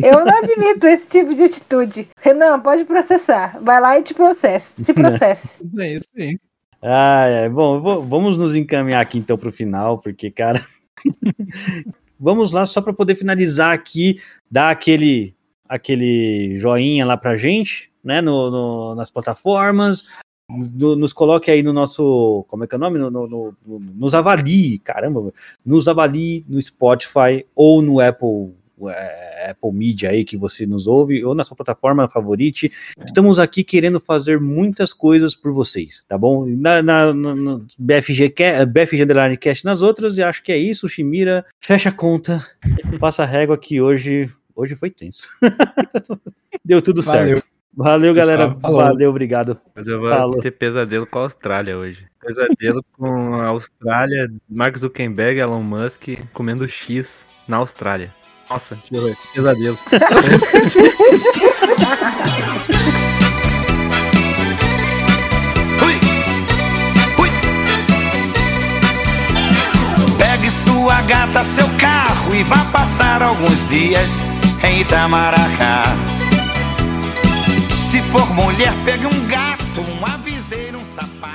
pra 0.00 0.08
Eu 0.08 0.24
não 0.24 0.38
admito 0.38 0.86
esse 0.86 1.08
tipo 1.10 1.34
de 1.34 1.42
atitude. 1.44 2.08
Renan, 2.20 2.58
pode 2.60 2.84
processar. 2.84 3.58
Vai 3.60 3.80
lá 3.80 3.98
e 3.98 4.02
te 4.02 4.14
processe. 4.14 4.82
Se 4.84 4.92
processe. 4.94 5.56
É 5.78 5.94
isso 5.94 6.08
aí. 6.16 6.38
Ah, 6.82 7.26
é. 7.26 7.48
Bom, 7.48 7.80
vou- 7.80 8.02
vamos 8.02 8.36
nos 8.36 8.54
encaminhar 8.54 9.00
aqui 9.02 9.18
então 9.18 9.36
para 9.36 9.48
o 9.48 9.52
final, 9.52 9.98
porque, 9.98 10.30
cara. 10.30 10.64
vamos 12.18 12.52
lá, 12.52 12.64
só 12.66 12.80
para 12.80 12.92
poder 12.92 13.14
finalizar 13.14 13.72
aqui, 13.74 14.18
dar 14.50 14.70
aquele, 14.70 15.34
aquele 15.68 16.56
joinha 16.58 17.04
lá 17.04 17.16
pra 17.16 17.36
gente, 17.36 17.90
né, 18.02 18.20
no, 18.20 18.50
no- 18.50 18.94
nas 18.94 19.10
plataformas. 19.10 20.04
No- 20.48 20.96
nos 20.96 21.12
coloque 21.12 21.50
aí 21.50 21.62
no 21.62 21.72
nosso. 21.72 22.44
Como 22.48 22.64
é 22.64 22.66
que 22.66 22.74
é 22.74 22.78
o 22.78 22.80
nome? 22.80 22.98
No, 22.98 23.10
no- 23.10 23.26
no- 23.26 23.54
no- 23.66 23.78
nos 23.80 24.14
avalie, 24.14 24.78
caramba, 24.78 25.32
nos 25.64 25.88
avalie 25.88 26.44
no 26.48 26.60
Spotify 26.60 27.44
ou 27.54 27.80
no 27.82 28.00
Apple. 28.00 28.52
é, 28.88 29.50
Apple 29.50 29.72
Media 29.72 30.10
aí 30.10 30.24
que 30.24 30.36
você 30.36 30.66
nos 30.66 30.88
ouve, 30.88 31.24
ou 31.24 31.32
na 31.32 31.44
sua 31.44 31.56
plataforma 31.56 32.08
favorite. 32.08 32.72
Estamos 33.06 33.38
aqui 33.38 33.62
querendo 33.62 34.00
fazer 34.00 34.40
muitas 34.40 34.92
coisas 34.92 35.36
por 35.36 35.52
vocês, 35.52 36.04
tá 36.08 36.18
bom? 36.18 36.44
Na, 36.44 36.82
na, 36.82 37.14
na- 37.14 37.60
BFG, 37.78 38.34
BFG 38.68 39.04
Underline 39.04 39.36
Cast 39.38 39.64
nas 39.64 39.80
outras, 39.80 40.18
e 40.18 40.24
acho 40.24 40.42
que 40.42 40.50
é 40.50 40.58
isso, 40.58 40.88
Shimira. 40.88 41.46
Fecha 41.60 41.90
a 41.90 41.92
conta, 41.92 42.44
passa 42.98 43.22
a 43.22 43.26
régua 43.26 43.56
que 43.56 43.80
hoje, 43.80 44.28
hoje 44.56 44.74
foi 44.74 44.90
tenso. 44.90 45.28
Deu 46.64 46.82
tudo 46.82 47.00
Valeu. 47.00 47.36
certo. 47.36 47.53
Valeu, 47.76 48.14
galera. 48.14 48.56
Falou. 48.60 48.80
Valeu, 48.80 49.10
obrigado. 49.10 49.58
Mas 49.74 49.88
eu 49.88 50.00
vou 50.00 50.08
Falou. 50.08 50.40
ter 50.40 50.52
pesadelo 50.52 51.06
com 51.06 51.18
a 51.18 51.22
Austrália 51.22 51.76
hoje. 51.76 52.06
Pesadelo 52.20 52.84
com 52.96 53.34
a 53.34 53.46
Austrália, 53.46 54.30
Mark 54.48 54.76
Zuckerberg, 54.76 55.40
Elon 55.40 55.62
Musk 55.62 56.08
comendo 56.32 56.68
X 56.68 57.26
na 57.48 57.56
Austrália. 57.58 58.14
Nossa, 58.48 58.76
que 58.76 59.16
pesadelo. 59.34 59.78
Pegue 70.18 70.50
sua 70.50 71.00
gata, 71.02 71.42
seu 71.42 71.66
carro 71.78 72.34
e 72.34 72.44
vá 72.44 72.64
passar 72.70 73.22
alguns 73.22 73.68
dias 73.68 74.20
em 74.62 74.82
Itamaracá. 74.82 75.82
For 78.14 78.32
mulher, 78.32 78.72
pegue 78.84 79.06
um 79.08 79.26
gato, 79.26 79.80
um 79.80 80.06
aviseiro, 80.06 80.78
um 80.78 80.84
sapato, 80.84 81.33